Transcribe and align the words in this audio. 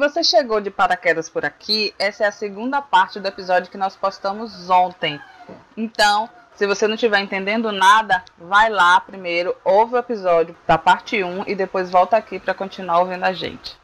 Você 0.00 0.24
chegou 0.24 0.62
de 0.62 0.70
paraquedas 0.70 1.28
por 1.28 1.44
aqui, 1.44 1.94
essa 1.98 2.24
é 2.24 2.26
a 2.26 2.32
segunda 2.32 2.80
parte 2.80 3.20
do 3.20 3.28
episódio 3.28 3.70
que 3.70 3.76
nós 3.76 3.94
postamos 3.94 4.70
ontem. 4.70 5.20
Então, 5.76 6.26
se 6.54 6.66
você 6.66 6.88
não 6.88 6.94
estiver 6.94 7.20
entendendo 7.20 7.70
nada, 7.70 8.24
vai 8.38 8.70
lá 8.70 8.98
primeiro, 8.98 9.54
ouve 9.62 9.96
o 9.96 9.98
episódio 9.98 10.56
da 10.66 10.78
parte 10.78 11.22
1 11.22 11.44
e 11.46 11.54
depois 11.54 11.90
volta 11.90 12.16
aqui 12.16 12.38
para 12.38 12.54
continuar 12.54 13.00
ouvindo 13.00 13.24
a 13.24 13.34
gente. 13.34 13.78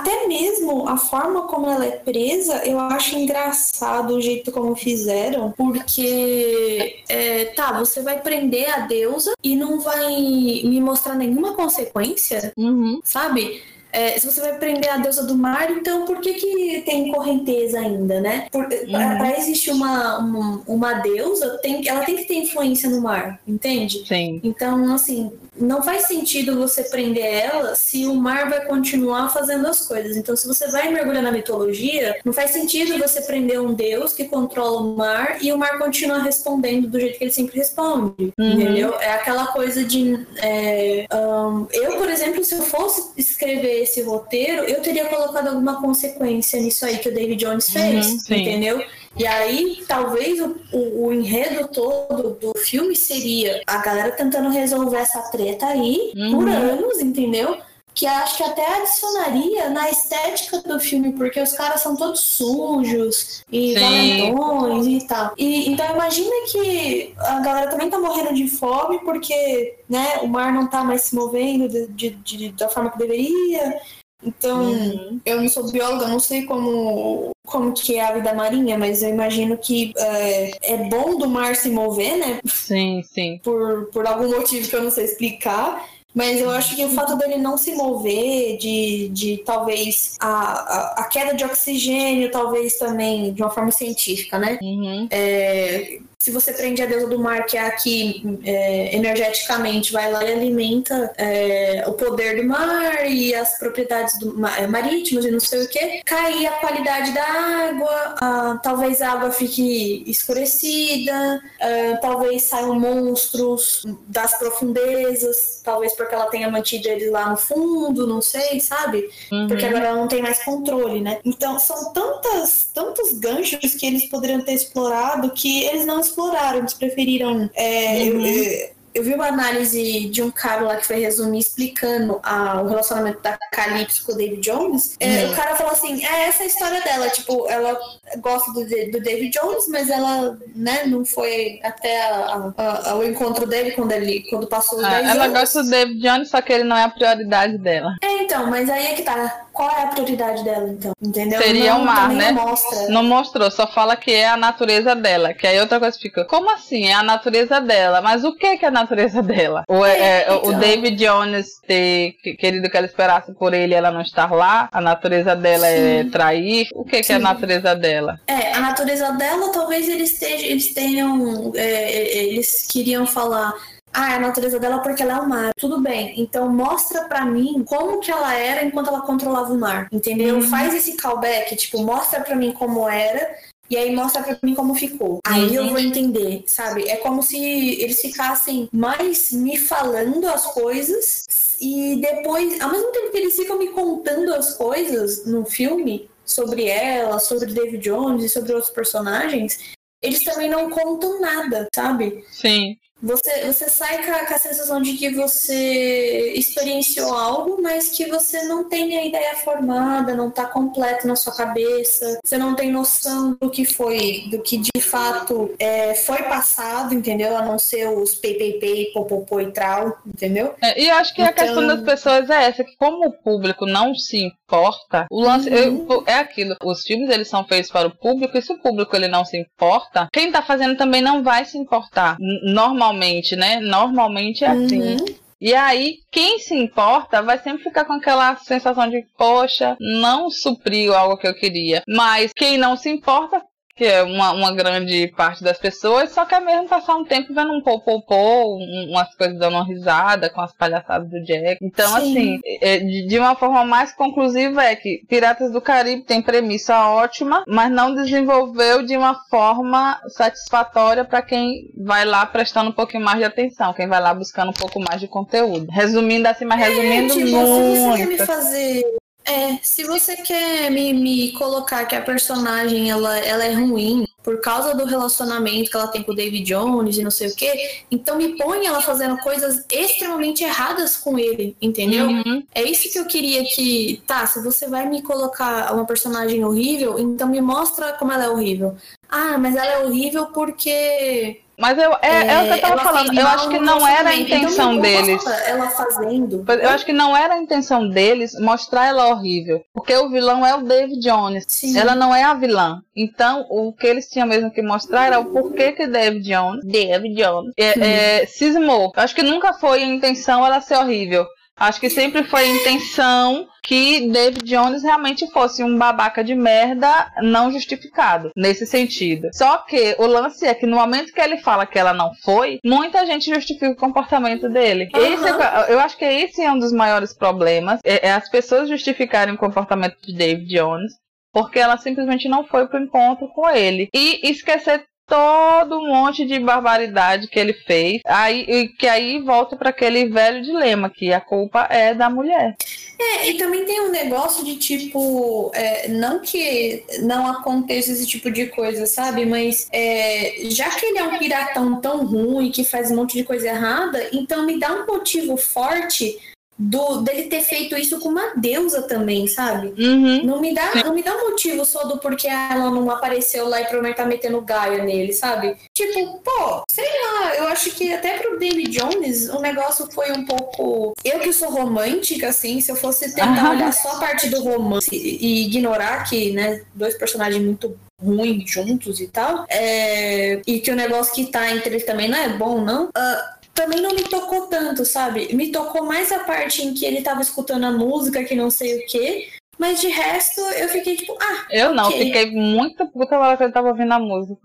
Até 0.00 0.26
mesmo 0.26 0.88
a 0.88 0.96
forma 0.96 1.42
como 1.42 1.68
ela 1.68 1.84
é 1.84 1.90
presa, 1.90 2.64
eu 2.64 2.78
acho 2.80 3.18
engraçado 3.18 4.14
o 4.14 4.20
jeito 4.20 4.50
como 4.50 4.74
fizeram, 4.74 5.52
porque 5.52 7.02
é, 7.08 7.44
tá, 7.46 7.78
você 7.78 8.00
vai 8.00 8.20
prender 8.20 8.68
a 8.70 8.80
deusa 8.86 9.32
e 9.42 9.54
não 9.54 9.78
vai 9.80 10.08
me 10.08 10.80
mostrar 10.80 11.14
nenhuma 11.14 11.52
consequência, 11.54 12.52
Uhum. 12.56 13.00
sabe? 13.04 13.62
É, 13.92 14.16
se 14.18 14.24
você 14.24 14.40
vai 14.40 14.56
prender 14.56 14.88
a 14.88 14.98
deusa 14.98 15.24
do 15.26 15.34
mar, 15.36 15.68
então 15.70 16.04
por 16.06 16.20
que, 16.20 16.34
que 16.34 16.82
tem 16.82 17.10
correnteza 17.10 17.80
ainda, 17.80 18.20
né? 18.20 18.46
Por, 18.50 18.64
pra, 18.68 19.16
pra 19.16 19.36
existir 19.36 19.72
uma, 19.72 20.18
uma, 20.18 20.62
uma 20.66 20.92
deusa, 20.94 21.58
tem, 21.60 21.86
ela 21.88 22.04
tem 22.04 22.14
que 22.16 22.24
ter 22.24 22.34
influência 22.36 22.88
no 22.88 23.00
mar, 23.02 23.40
entende? 23.46 24.06
Sim. 24.06 24.40
Então, 24.44 24.94
assim, 24.94 25.32
não 25.60 25.82
faz 25.82 26.06
sentido 26.06 26.56
você 26.56 26.84
prender 26.84 27.24
ela 27.24 27.74
se 27.74 28.06
o 28.06 28.14
mar 28.14 28.48
vai 28.48 28.64
continuar 28.64 29.28
fazendo 29.28 29.66
as 29.66 29.86
coisas. 29.86 30.16
Então, 30.16 30.34
se 30.34 30.46
você 30.46 30.68
vai 30.68 30.90
mergulhar 30.90 31.22
na 31.22 31.30
mitologia, 31.30 32.18
não 32.24 32.32
faz 32.32 32.50
sentido 32.50 32.98
você 32.98 33.20
prender 33.22 33.60
um 33.60 33.74
deus 33.74 34.12
que 34.12 34.24
controla 34.24 34.80
o 34.80 34.96
mar 34.96 35.38
e 35.42 35.52
o 35.52 35.58
mar 35.58 35.78
continua 35.78 36.18
respondendo 36.18 36.88
do 36.88 36.98
jeito 36.98 37.18
que 37.18 37.24
ele 37.24 37.30
sempre 37.30 37.58
responde. 37.58 38.32
Uhum. 38.38 38.52
Entendeu? 38.52 38.94
É 39.00 39.12
aquela 39.12 39.48
coisa 39.48 39.84
de. 39.84 40.26
é, 40.38 41.06
ahn, 41.10 41.66
eu, 41.72 41.96
por 41.96 42.08
exemplo, 42.08 42.42
se 42.42 42.54
eu 42.54 42.62
fosse 42.62 43.10
escrever 43.16 43.82
esse 43.82 44.02
roteiro, 44.02 44.64
eu 44.64 44.80
teria 44.80 45.06
colocado 45.06 45.48
alguma 45.48 45.80
consequência 45.80 46.60
nisso 46.60 46.84
aí 46.84 46.98
que 46.98 47.08
o 47.08 47.14
David 47.14 47.44
Jones 47.44 47.70
fez. 47.70 48.06
Uhum, 48.06 48.36
entendeu? 48.36 48.82
E 49.16 49.26
aí, 49.26 49.82
talvez 49.88 50.40
o, 50.40 50.56
o, 50.72 51.06
o 51.06 51.12
enredo 51.12 51.68
todo 51.68 52.30
do 52.40 52.58
filme 52.60 52.94
seria 52.94 53.60
a 53.66 53.78
galera 53.78 54.12
tentando 54.12 54.48
resolver 54.50 54.98
essa 54.98 55.20
treta 55.30 55.66
aí 55.66 56.12
por 56.30 56.44
Uhum. 56.44 56.48
anos, 56.48 57.00
entendeu? 57.00 57.58
Que 57.92 58.06
acho 58.06 58.36
que 58.36 58.42
até 58.44 58.64
adicionaria 58.76 59.68
na 59.68 59.90
estética 59.90 60.60
do 60.62 60.78
filme, 60.78 61.12
porque 61.14 61.40
os 61.40 61.52
caras 61.52 61.80
são 61.80 61.96
todos 61.96 62.20
sujos 62.20 63.42
e 63.50 63.74
valentões 63.74 64.86
e 64.86 65.06
tal. 65.08 65.32
E, 65.36 65.68
então 65.70 65.92
imagina 65.92 66.30
que 66.50 67.12
a 67.18 67.40
galera 67.40 67.68
também 67.68 67.90
tá 67.90 67.98
morrendo 67.98 68.32
de 68.32 68.48
fome 68.48 69.00
porque 69.00 69.74
né, 69.88 70.18
o 70.22 70.28
mar 70.28 70.52
não 70.52 70.68
tá 70.68 70.84
mais 70.84 71.02
se 71.02 71.16
movendo 71.16 71.68
de, 71.68 71.86
de- 71.88 72.10
de- 72.10 72.48
da 72.52 72.68
forma 72.68 72.90
que 72.90 72.98
deveria. 72.98 73.80
Então, 74.22 74.60
Uhum. 74.72 75.20
eu 75.24 75.40
não 75.40 75.48
sou 75.48 75.70
bióloga, 75.70 76.06
não 76.08 76.20
sei 76.20 76.44
como, 76.44 77.30
como 77.46 77.72
que 77.72 77.96
é 77.96 78.04
a 78.04 78.12
vida 78.12 78.34
marinha, 78.34 78.78
mas 78.78 79.02
eu 79.02 79.08
imagino 79.08 79.56
que 79.56 79.92
é, 79.96 80.50
é 80.74 80.76
bom 80.88 81.16
do 81.16 81.28
mar 81.28 81.56
se 81.56 81.70
mover, 81.70 82.16
né? 82.18 82.40
Sim, 82.44 83.02
sim. 83.12 83.40
Por, 83.42 83.86
por 83.92 84.06
algum 84.06 84.28
motivo 84.28 84.68
que 84.68 84.76
eu 84.76 84.82
não 84.82 84.90
sei 84.90 85.04
explicar. 85.06 85.84
Mas 86.12 86.40
eu 86.40 86.50
acho 86.50 86.74
que 86.74 86.84
o 86.84 86.90
fato 86.90 87.16
dele 87.16 87.38
não 87.38 87.56
se 87.56 87.72
mover, 87.72 88.58
de, 88.58 89.08
de 89.10 89.36
talvez 89.46 90.16
a, 90.20 90.28
a, 90.28 90.94
a 91.02 91.04
queda 91.04 91.32
de 91.34 91.44
oxigênio, 91.44 92.32
talvez 92.32 92.76
também 92.78 93.32
de 93.32 93.40
uma 93.40 93.50
forma 93.50 93.70
científica, 93.70 94.36
né? 94.36 94.58
Uhum. 94.60 95.06
É, 95.08 96.00
se 96.20 96.30
você 96.30 96.52
prende 96.52 96.82
a 96.82 96.86
deusa 96.86 97.06
do 97.06 97.18
mar, 97.18 97.46
que 97.46 97.56
é 97.56 97.66
aqui 97.66 98.22
é, 98.44 98.94
energeticamente, 98.94 99.90
vai 99.90 100.12
lá 100.12 100.22
e 100.22 100.32
alimenta 100.32 101.10
é, 101.16 101.82
o 101.86 101.94
poder 101.94 102.36
do 102.36 102.46
mar 102.46 103.10
e 103.10 103.34
as 103.34 103.58
propriedades 103.58 104.18
do, 104.18 104.46
é, 104.46 104.66
marítimas 104.66 105.24
e 105.24 105.30
não 105.30 105.40
sei 105.40 105.64
o 105.64 105.68
que, 105.68 106.02
cair 106.04 106.46
a 106.46 106.52
qualidade 106.58 107.12
da 107.12 107.24
água, 107.24 108.14
ah, 108.20 108.60
talvez 108.62 109.00
a 109.00 109.12
água 109.12 109.30
fique 109.32 110.04
escurecida, 110.06 111.42
ah, 111.58 111.98
talvez 112.02 112.42
saiam 112.42 112.78
monstros 112.78 113.86
das 114.06 114.38
profundezas, 114.38 115.62
talvez 115.64 115.94
porque 115.94 116.14
ela 116.14 116.26
tenha 116.26 116.50
mantido 116.50 116.86
ele 116.86 117.08
lá 117.08 117.30
no 117.30 117.36
fundo, 117.38 118.06
não 118.06 118.20
sei, 118.20 118.60
sabe? 118.60 119.08
Porque 119.48 119.64
Uhum. 119.64 119.70
agora 119.70 119.86
ela 119.86 119.96
não 119.96 120.08
tem 120.08 120.20
mais 120.20 120.44
controle, 120.44 121.00
né? 121.00 121.18
Então 121.24 121.58
são 121.58 121.94
tantas, 121.94 122.68
tantos 122.74 123.14
ganchos 123.14 123.74
que 123.74 123.86
eles 123.86 124.04
poderiam 124.04 124.42
ter 124.42 124.52
explorado 124.52 125.30
que 125.30 125.64
eles 125.64 125.86
não 125.86 126.09
exploraram, 126.10 126.58
eles 126.58 126.74
preferiram. 126.74 127.48
é, 127.54 128.08
eu- 128.08 128.14
Uhum. 128.16 128.26
eu, 128.26 128.70
eu 128.92 129.04
vi 129.04 129.14
uma 129.14 129.28
análise 129.28 130.08
de 130.08 130.20
um 130.20 130.30
cara 130.32 130.62
lá 130.62 130.76
que 130.76 130.84
foi 130.86 130.98
resumir 130.98 131.38
explicando 131.38 132.18
a- 132.24 132.60
o 132.60 132.66
relacionamento 132.68 133.20
da 133.22 133.38
Calypso 133.52 134.04
com 134.04 134.12
o 134.12 134.16
David 134.16 134.40
Jones. 134.40 134.96
É, 134.98 135.26
Uhum. 135.26 135.32
O 135.32 135.36
cara 135.36 135.54
falou 135.54 135.72
assim: 135.72 136.04
é 136.04 136.26
essa 136.26 136.42
a 136.42 136.46
história 136.46 136.80
dela. 136.82 137.08
Tipo, 137.10 137.46
ela 137.48 137.78
gosta 138.18 138.52
do, 138.52 138.64
do 138.64 139.00
David 139.00 139.30
Jones, 139.38 139.68
mas 139.68 139.88
ela 139.90 140.36
né, 140.56 140.84
não 140.86 141.04
foi 141.04 141.60
até 141.62 142.02
a- 142.02 142.52
a- 142.56 142.94
o 142.96 143.04
encontro 143.04 143.46
dele 143.46 143.70
quando, 143.72 143.92
ele, 143.92 144.24
quando 144.28 144.48
passou 144.48 144.78
os 144.78 144.84
Ah, 144.84 144.90
10 144.90 145.08
ela 145.10 145.24
anos. 145.26 145.38
gosta 145.38 145.62
do 145.62 145.70
David 145.70 146.00
Jones, 146.00 146.28
só 146.28 146.40
que 146.42 146.52
ele 146.52 146.64
não 146.64 146.76
é 146.76 146.82
a 146.82 146.88
prioridade 146.88 147.58
dela. 147.58 147.94
É, 148.02 148.06
então, 148.30 148.46
mas 148.48 148.70
aí 148.70 148.86
é 148.86 148.94
que 148.94 149.02
tá. 149.02 149.46
Qual 149.52 149.68
é 149.68 149.82
a 149.82 149.86
prioridade 149.88 150.44
dela, 150.44 150.68
então? 150.68 150.92
Entendeu? 151.02 151.42
Seria 151.42 151.74
não, 151.74 151.82
o 151.82 151.84
mar, 151.84 152.08
né? 152.08 152.30
Não 152.30 152.44
mostra. 152.46 152.88
Não 152.88 153.02
mostrou, 153.02 153.50
só 153.50 153.66
fala 153.66 153.96
que 153.96 154.12
é 154.12 154.28
a 154.28 154.36
natureza 154.36 154.94
dela. 154.94 155.34
Que 155.34 155.46
aí 155.46 155.60
outra 155.60 155.78
coisa 155.80 155.98
fica, 155.98 156.24
como 156.24 156.48
assim? 156.50 156.86
É 156.86 156.94
a 156.94 157.02
natureza 157.02 157.60
dela. 157.60 158.00
Mas 158.00 158.24
o 158.24 158.32
que 158.34 158.56
que 158.56 158.64
é 158.64 158.68
a 158.68 158.70
natureza 158.70 159.20
dela? 159.22 159.64
Ou 159.68 159.84
é, 159.84 159.98
É, 159.98 160.24
é, 160.28 160.32
o 160.32 160.38
então. 160.48 160.58
David 160.60 160.96
Jones 160.96 161.58
ter 161.66 162.12
que- 162.22 162.34
querido 162.34 162.70
que 162.70 162.76
ela 162.76 162.86
esperasse 162.86 163.32
por 163.34 163.52
ele 163.52 163.74
e 163.74 163.76
ela 163.76 163.90
não 163.90 164.00
estar 164.00 164.32
lá? 164.32 164.68
A 164.72 164.80
natureza 164.80 165.34
dela 165.34 165.66
é 165.66 166.04
Sim. 166.04 166.10
trair? 166.10 166.68
O 166.74 166.84
que 166.84 167.00
que 167.02 167.12
é 167.12 167.16
a 167.16 167.18
natureza 167.18 167.74
dela? 167.74 168.18
É, 168.28 168.52
a 168.54 168.60
natureza 168.60 169.10
dela, 169.12 169.50
talvez 169.52 169.88
eles, 169.88 170.12
estejam, 170.12 170.46
eles 170.48 170.72
tenham. 170.72 171.52
é, 171.56 172.18
eles 172.28 172.66
queriam 172.70 173.06
falar. 173.06 173.52
Ah, 173.92 174.12
é 174.12 174.16
a 174.16 174.20
natureza 174.20 174.58
dela 174.58 174.78
porque 174.80 175.02
ela 175.02 175.16
é 175.16 175.20
o 175.20 175.28
mar. 175.28 175.50
Tudo 175.56 175.80
bem. 175.80 176.14
Então 176.20 176.48
mostra 176.48 177.04
pra 177.04 177.24
mim 177.24 177.64
como 177.66 178.00
que 178.00 178.10
ela 178.10 178.34
era 178.34 178.64
enquanto 178.64 178.88
ela 178.88 179.00
controlava 179.02 179.52
o 179.52 179.58
mar. 179.58 179.88
Entendeu? 179.90 180.36
Uhum. 180.36 180.42
Faz 180.42 180.72
esse 180.74 180.92
callback, 180.96 181.54
tipo, 181.56 181.82
mostra 181.82 182.20
pra 182.20 182.36
mim 182.36 182.52
como 182.52 182.88
era. 182.88 183.34
E 183.68 183.76
aí 183.76 183.94
mostra 183.94 184.22
pra 184.22 184.36
mim 184.42 184.54
como 184.54 184.74
ficou. 184.74 185.20
Aí 185.24 185.54
eu 185.54 185.62
Uhum. 185.62 185.68
vou 185.70 185.78
entender, 185.78 186.42
sabe? 186.46 186.88
É 186.88 186.96
como 186.96 187.22
se 187.22 187.38
eles 187.38 188.00
ficassem 188.00 188.68
mais 188.72 189.30
me 189.30 189.56
falando 189.56 190.26
as 190.26 190.44
coisas 190.46 191.56
e 191.60 191.96
depois, 192.00 192.60
ao 192.60 192.70
mesmo 192.72 192.90
tempo 192.90 193.12
que 193.12 193.18
eles 193.18 193.36
ficam 193.36 193.58
me 193.58 193.68
contando 193.68 194.34
as 194.34 194.54
coisas 194.56 195.24
no 195.24 195.44
filme 195.44 196.10
sobre 196.24 196.64
ela, 196.66 197.18
sobre 197.20 197.52
David 197.52 197.78
Jones 197.78 198.24
e 198.24 198.28
sobre 198.28 198.52
outros 198.52 198.72
personagens, 198.72 199.58
eles 200.02 200.24
também 200.24 200.48
não 200.50 200.68
contam 200.70 201.20
nada, 201.20 201.68
sabe? 201.74 202.24
Sim. 202.32 202.76
Você, 203.02 203.46
você 203.46 203.68
sai 203.68 204.04
com 204.04 204.12
a, 204.12 204.26
com 204.26 204.34
a 204.34 204.38
sensação 204.38 204.80
de 204.82 204.92
que 204.94 205.10
você 205.10 206.32
experienciou 206.34 207.14
algo, 207.14 207.60
mas 207.62 207.88
que 207.88 208.06
você 208.06 208.42
não 208.42 208.68
tem 208.68 208.96
a 208.98 209.04
ideia 209.06 209.36
formada, 209.36 210.14
não 210.14 210.30
tá 210.30 210.44
completo 210.46 211.06
na 211.06 211.16
sua 211.16 211.34
cabeça, 211.34 212.18
você 212.24 212.36
não 212.36 212.54
tem 212.54 212.70
noção 212.70 213.36
do 213.40 213.50
que 213.50 213.64
foi, 213.64 214.24
do 214.30 214.40
que 214.42 214.58
de 214.58 214.80
fato 214.80 215.54
é, 215.58 215.94
foi 215.94 216.22
passado, 216.24 216.94
entendeu? 216.94 217.36
A 217.36 217.42
não 217.42 217.58
ser 217.58 217.88
os 217.88 218.14
pei, 218.14 218.34
pei, 218.34 218.52
pei, 218.54 218.86
popopô 218.92 219.40
e 219.40 219.50
trau, 219.50 219.98
entendeu? 220.06 220.54
É, 220.62 220.80
e 220.80 220.88
eu 220.88 220.94
acho 220.96 221.14
que 221.14 221.22
a 221.22 221.30
Então- 221.30 221.44
questão 221.44 221.66
das 221.66 221.80
pessoas 221.82 222.28
é 222.28 222.44
essa, 222.48 222.64
que 222.64 222.76
como 222.76 223.06
o 223.06 223.12
público 223.12 223.64
não 223.66 223.94
se 223.94 224.30
importa, 224.50 225.06
o 225.10 225.20
lance 225.22 225.48
Uhum. 225.48 225.86
eu- 225.88 226.04
é 226.06 226.14
aquilo, 226.14 226.56
os 226.64 226.82
filmes 226.82 227.08
eles 227.10 227.28
são 227.28 227.44
feitos 227.44 227.70
para 227.70 227.86
o 227.86 227.96
público, 227.96 228.36
e 228.36 228.42
se 228.42 228.52
o 228.52 228.58
público 228.58 228.94
ele 228.96 229.06
não 229.06 229.24
se 229.24 229.38
importa, 229.38 230.08
quem 230.12 230.32
tá 230.32 230.42
fazendo 230.42 230.76
também 230.76 231.00
não 231.00 231.22
vai 231.22 231.44
se 231.44 231.56
importar. 231.56 232.16
Normalmente, 232.18 233.36
né? 233.36 233.60
Normalmente 233.60 234.44
é 234.44 234.48
assim. 234.48 234.96
Uhum. 234.96 235.04
E 235.40 235.54
aí, 235.54 235.94
quem 236.12 236.38
se 236.38 236.54
importa 236.54 237.22
vai 237.22 237.38
sempre 237.38 237.62
ficar 237.62 237.86
com 237.86 237.94
aquela 237.94 238.36
sensação 238.36 238.86
de, 238.90 239.02
poxa, 239.16 239.74
não 239.80 240.28
supriu 240.30 240.94
algo 240.94 241.16
que 241.16 241.26
eu 241.26 241.34
queria. 241.34 241.82
Mas 241.88 242.30
quem 242.36 242.58
não 242.58 242.76
se 242.76 242.90
importa, 242.90 243.40
que 243.80 243.86
é 243.86 244.02
uma, 244.02 244.32
uma 244.32 244.52
grande 244.52 245.08
parte 245.16 245.42
das 245.42 245.56
pessoas, 245.56 246.10
só 246.10 246.26
quer 246.26 246.38
mesmo 246.42 246.68
passar 246.68 246.96
um 246.96 247.04
tempo 247.04 247.32
vendo 247.32 247.50
um 247.50 247.62
popopô, 247.62 248.58
um, 248.58 248.90
umas 248.90 249.14
coisas 249.14 249.38
dando 249.38 249.54
uma 249.54 249.64
risada 249.64 250.28
com 250.28 250.42
as 250.42 250.52
palhaçadas 250.52 251.08
do 251.08 251.18
Jack. 251.22 251.56
Então, 251.62 251.88
Sim. 251.88 251.96
assim, 251.96 252.40
é, 252.60 252.76
de, 252.76 253.06
de 253.06 253.18
uma 253.18 253.34
forma 253.34 253.64
mais 253.64 253.90
conclusiva 253.94 254.62
é 254.62 254.76
que 254.76 255.00
Piratas 255.08 255.50
do 255.50 255.62
Caribe 255.62 256.02
tem 256.02 256.20
premissa 256.20 256.76
ótima, 256.88 257.42
mas 257.48 257.72
não 257.72 257.94
desenvolveu 257.94 258.84
de 258.84 258.98
uma 258.98 259.14
forma 259.30 259.98
satisfatória 260.08 261.02
para 261.02 261.22
quem 261.22 261.70
vai 261.82 262.04
lá 262.04 262.26
prestando 262.26 262.68
um 262.68 262.74
pouquinho 262.74 263.02
mais 263.02 263.16
de 263.16 263.24
atenção, 263.24 263.72
quem 263.72 263.88
vai 263.88 263.98
lá 264.02 264.12
buscando 264.12 264.50
um 264.50 264.52
pouco 264.52 264.78
mais 264.78 265.00
de 265.00 265.08
conteúdo. 265.08 265.68
Resumindo 265.70 266.28
assim, 266.28 266.44
mas 266.44 266.60
resumindo 266.60 267.14
tipo, 267.14 267.28
se 267.28 267.32
você 267.32 267.96
quer 267.96 268.06
me 268.06 268.16
muito. 268.16 268.26
fazer. 268.26 268.99
É, 269.30 269.60
se 269.62 269.84
você 269.84 270.16
quer 270.16 270.70
me, 270.72 270.92
me 270.92 271.30
colocar 271.32 271.84
que 271.84 271.94
a 271.94 272.02
personagem 272.02 272.90
ela, 272.90 273.16
ela 273.18 273.44
é 273.44 273.54
ruim 273.54 274.04
por 274.24 274.40
causa 274.40 274.74
do 274.74 274.84
relacionamento 274.84 275.70
que 275.70 275.76
ela 275.76 275.86
tem 275.86 276.02
com 276.02 276.10
o 276.10 276.14
David 276.14 276.44
Jones 276.44 276.98
e 276.98 277.04
não 277.04 277.12
sei 277.12 277.28
o 277.28 277.36
que, 277.36 277.84
então 277.90 278.16
me 278.16 278.36
põe 278.36 278.66
ela 278.66 278.82
fazendo 278.82 279.16
coisas 279.18 279.64
extremamente 279.70 280.42
erradas 280.42 280.96
com 280.96 281.16
ele, 281.16 281.56
entendeu? 281.62 282.08
Uhum. 282.08 282.42
É 282.52 282.62
isso 282.64 282.90
que 282.90 282.98
eu 282.98 283.06
queria 283.06 283.44
que. 283.44 284.02
Tá, 284.04 284.26
se 284.26 284.42
você 284.42 284.66
vai 284.68 284.88
me 284.88 285.00
colocar 285.00 285.72
uma 285.72 285.86
personagem 285.86 286.44
horrível, 286.44 286.98
então 286.98 287.28
me 287.28 287.40
mostra 287.40 287.92
como 287.92 288.12
ela 288.12 288.24
é 288.24 288.28
horrível. 288.28 288.76
Ah, 289.08 289.38
mas 289.38 289.54
ela 289.54 289.66
é 289.66 289.84
horrível 289.84 290.26
porque 290.26 291.40
mas 291.60 291.78
eu, 291.78 291.92
é, 292.00 292.08
é, 292.08 292.26
é 292.26 292.42
o 292.42 292.46
que 292.46 292.52
eu 292.52 292.60
tava 292.60 292.82
falando. 292.82 293.18
Eu 293.18 293.26
acho 293.26 293.48
que 293.50 293.58
não 293.58 293.86
era 293.86 294.08
a 294.08 294.16
então, 294.16 294.38
intenção 294.38 294.72
então, 294.72 294.82
deles. 294.82 295.24
Ela 295.46 295.70
fazendo. 295.70 296.44
Eu 296.48 296.70
acho 296.70 296.86
que 296.86 296.92
não 296.92 297.14
era 297.14 297.34
a 297.34 297.38
intenção 297.38 297.88
deles 297.88 298.32
mostrar 298.40 298.86
ela 298.86 299.08
horrível. 299.08 299.62
Porque 299.74 299.94
o 299.94 300.08
vilão 300.08 300.44
é 300.46 300.54
o 300.54 300.62
David 300.62 301.00
Jones. 301.00 301.44
Sim. 301.46 301.78
Ela 301.78 301.94
não 301.94 302.14
é 302.14 302.24
a 302.24 302.32
vilã. 302.32 302.80
Então, 302.96 303.46
o 303.50 303.72
que 303.74 303.86
eles 303.86 304.08
tinham 304.08 304.26
mesmo 304.26 304.50
que 304.50 304.62
mostrar 304.62 305.06
era 305.06 305.20
o 305.20 305.26
porquê 305.26 305.72
que 305.72 305.86
David 305.86 306.26
Jones, 306.26 306.64
David 306.64 307.14
Jones, 307.14 307.52
é, 307.58 308.20
é, 308.20 308.26
cismou. 308.26 308.92
Eu 308.96 309.02
acho 309.02 309.14
que 309.14 309.22
nunca 309.22 309.52
foi 309.52 309.82
a 309.82 309.86
intenção 309.86 310.44
ela 310.44 310.60
ser 310.62 310.76
horrível. 310.76 311.26
Acho 311.60 311.78
que 311.78 311.90
sempre 311.90 312.24
foi 312.24 312.44
a 312.44 312.54
intenção 312.56 313.46
que 313.62 314.10
David 314.10 314.44
Jones 314.44 314.82
realmente 314.82 315.30
fosse 315.30 315.62
um 315.62 315.76
babaca 315.76 316.24
de 316.24 316.34
merda 316.34 317.12
não 317.22 317.52
justificado, 317.52 318.30
nesse 318.34 318.66
sentido. 318.66 319.28
Só 319.34 319.58
que 319.58 319.94
o 319.98 320.06
lance 320.06 320.46
é 320.46 320.54
que 320.54 320.66
no 320.66 320.76
momento 320.76 321.12
que 321.12 321.20
ele 321.20 321.36
fala 321.36 321.66
que 321.66 321.78
ela 321.78 321.92
não 321.92 322.12
foi, 322.24 322.58
muita 322.64 323.04
gente 323.04 323.32
justifica 323.32 323.72
o 323.72 323.76
comportamento 323.76 324.48
dele. 324.48 324.88
Uhum. 324.94 325.00
Esse, 325.00 325.28
é 325.28 325.72
eu 325.72 325.78
acho 325.78 325.98
que 325.98 326.04
esse 326.04 326.40
é 326.40 326.50
um 326.50 326.58
dos 326.58 326.72
maiores 326.72 327.12
problemas, 327.12 327.80
é, 327.84 328.08
é 328.08 328.12
as 328.12 328.28
pessoas 328.30 328.68
justificarem 328.68 329.34
o 329.34 329.38
comportamento 329.38 329.98
de 330.02 330.14
David 330.14 330.46
Jones 330.48 330.92
porque 331.32 331.58
ela 331.58 331.76
simplesmente 331.76 332.28
não 332.28 332.44
foi 332.44 332.66
pro 332.66 332.82
encontro 332.82 333.28
com 333.28 333.48
ele. 333.48 333.88
E 333.94 334.28
esquecer 334.28 334.84
todo 335.10 335.80
um 335.80 335.88
monte 335.88 336.24
de 336.24 336.38
barbaridade 336.38 337.26
que 337.26 337.38
ele 337.38 337.52
fez. 337.52 338.00
Aí, 338.06 338.68
que 338.78 338.86
aí 338.86 339.18
volta 339.18 339.56
para 339.56 339.70
aquele 339.70 340.08
velho 340.08 340.40
dilema 340.40 340.88
que 340.88 341.12
a 341.12 341.20
culpa 341.20 341.66
é 341.68 341.92
da 341.92 342.08
mulher. 342.08 342.54
É, 342.98 343.30
e 343.30 343.34
também 343.38 343.64
tem 343.64 343.80
um 343.80 343.90
negócio 343.90 344.44
de 344.44 344.56
tipo, 344.56 345.50
é, 345.52 345.88
não 345.88 346.20
que 346.20 346.84
não 347.02 347.26
aconteça 347.26 347.90
esse 347.90 348.06
tipo 348.06 348.30
de 348.30 348.46
coisa, 348.46 348.86
sabe? 348.86 349.26
Mas 349.26 349.66
é, 349.72 350.42
já 350.44 350.70
que 350.70 350.86
ele 350.86 350.98
é 350.98 351.02
um 351.02 351.18
piratão 351.18 351.80
tão 351.80 352.06
ruim 352.06 352.50
que 352.50 352.62
faz 352.62 352.90
um 352.90 352.96
monte 352.96 353.16
de 353.16 353.24
coisa 353.24 353.48
errada, 353.48 354.08
então 354.12 354.46
me 354.46 354.60
dá 354.60 354.72
um 354.72 354.86
motivo 354.86 355.36
forte 355.36 356.18
do 356.60 357.00
dele 357.00 357.22
ter 357.22 357.40
feito 357.40 357.74
isso 357.74 357.98
com 357.98 358.10
uma 358.10 358.34
deusa 358.36 358.82
também, 358.82 359.26
sabe? 359.26 359.72
Uhum. 359.82 360.26
Não 360.26 360.40
me 360.42 360.54
dá, 360.54 360.74
não 360.84 360.94
me 360.94 361.02
dá 361.02 361.16
motivo 361.16 361.64
só 361.64 361.84
do 361.84 361.96
porquê 361.96 362.28
ela 362.28 362.70
não 362.70 362.90
apareceu 362.90 363.48
lá 363.48 363.62
e 363.62 363.64
provavelmente 363.64 363.96
tá 363.96 364.04
metendo 364.04 364.42
gaia 364.42 364.84
nele, 364.84 365.10
sabe? 365.14 365.56
Tipo, 365.74 366.18
pô, 366.18 366.62
sei 366.70 366.84
lá, 366.84 367.34
eu 367.36 367.48
acho 367.48 367.70
que 367.70 367.90
até 367.94 368.18
pro 368.18 368.38
David 368.38 368.68
Jones 368.70 369.30
o 369.30 369.40
negócio 369.40 369.90
foi 369.90 370.12
um 370.12 370.26
pouco. 370.26 370.92
Eu 371.02 371.20
que 371.20 371.32
sou 371.32 371.48
romântica, 371.48 372.28
assim, 372.28 372.60
se 372.60 372.70
eu 372.70 372.76
fosse 372.76 373.14
tentar 373.14 373.46
ah. 373.46 373.50
olhar 373.52 373.72
só 373.72 373.92
a 373.92 373.98
parte 373.98 374.28
do 374.28 374.42
romance 374.42 374.94
e 374.94 375.46
ignorar 375.46 376.04
que, 376.04 376.32
né, 376.32 376.62
dois 376.74 376.94
personagens 376.94 377.42
muito 377.42 377.74
ruins 378.02 378.50
juntos 378.50 379.00
e 379.00 379.06
tal, 379.06 379.46
é... 379.48 380.40
e 380.46 380.60
que 380.60 380.70
o 380.70 380.76
negócio 380.76 381.14
que 381.14 381.26
tá 381.26 381.50
entre 381.50 381.70
eles 381.70 381.84
também 381.84 382.08
não 382.08 382.18
é 382.18 382.28
bom, 382.30 382.60
não. 382.60 382.86
Uh, 382.86 383.39
também 383.54 383.80
não 383.80 383.94
me 383.94 384.04
tocou 384.04 384.46
tanto, 384.46 384.84
sabe? 384.84 385.34
Me 385.34 385.50
tocou 385.50 385.84
mais 385.84 386.10
a 386.12 386.20
parte 386.20 386.62
em 386.62 386.74
que 386.74 386.84
ele 386.84 387.02
tava 387.02 387.20
escutando 387.20 387.64
a 387.64 387.72
música, 387.72 388.24
que 388.24 388.34
não 388.34 388.50
sei 388.50 388.78
o 388.78 388.86
quê. 388.86 389.28
Mas 389.58 389.80
de 389.80 389.88
resto, 389.88 390.40
eu 390.40 390.68
fiquei 390.68 390.96
tipo, 390.96 391.16
ah. 391.20 391.46
Eu 391.50 391.74
não, 391.74 391.88
okay. 391.88 392.06
fiquei 392.06 392.30
muito 392.30 392.86
puta 392.88 393.18
na 393.18 393.28
hora 393.28 393.36
que 393.36 393.42
ele 393.42 393.52
tava 393.52 393.68
ouvindo 393.68 393.92
a 393.92 393.98
música. 393.98 394.40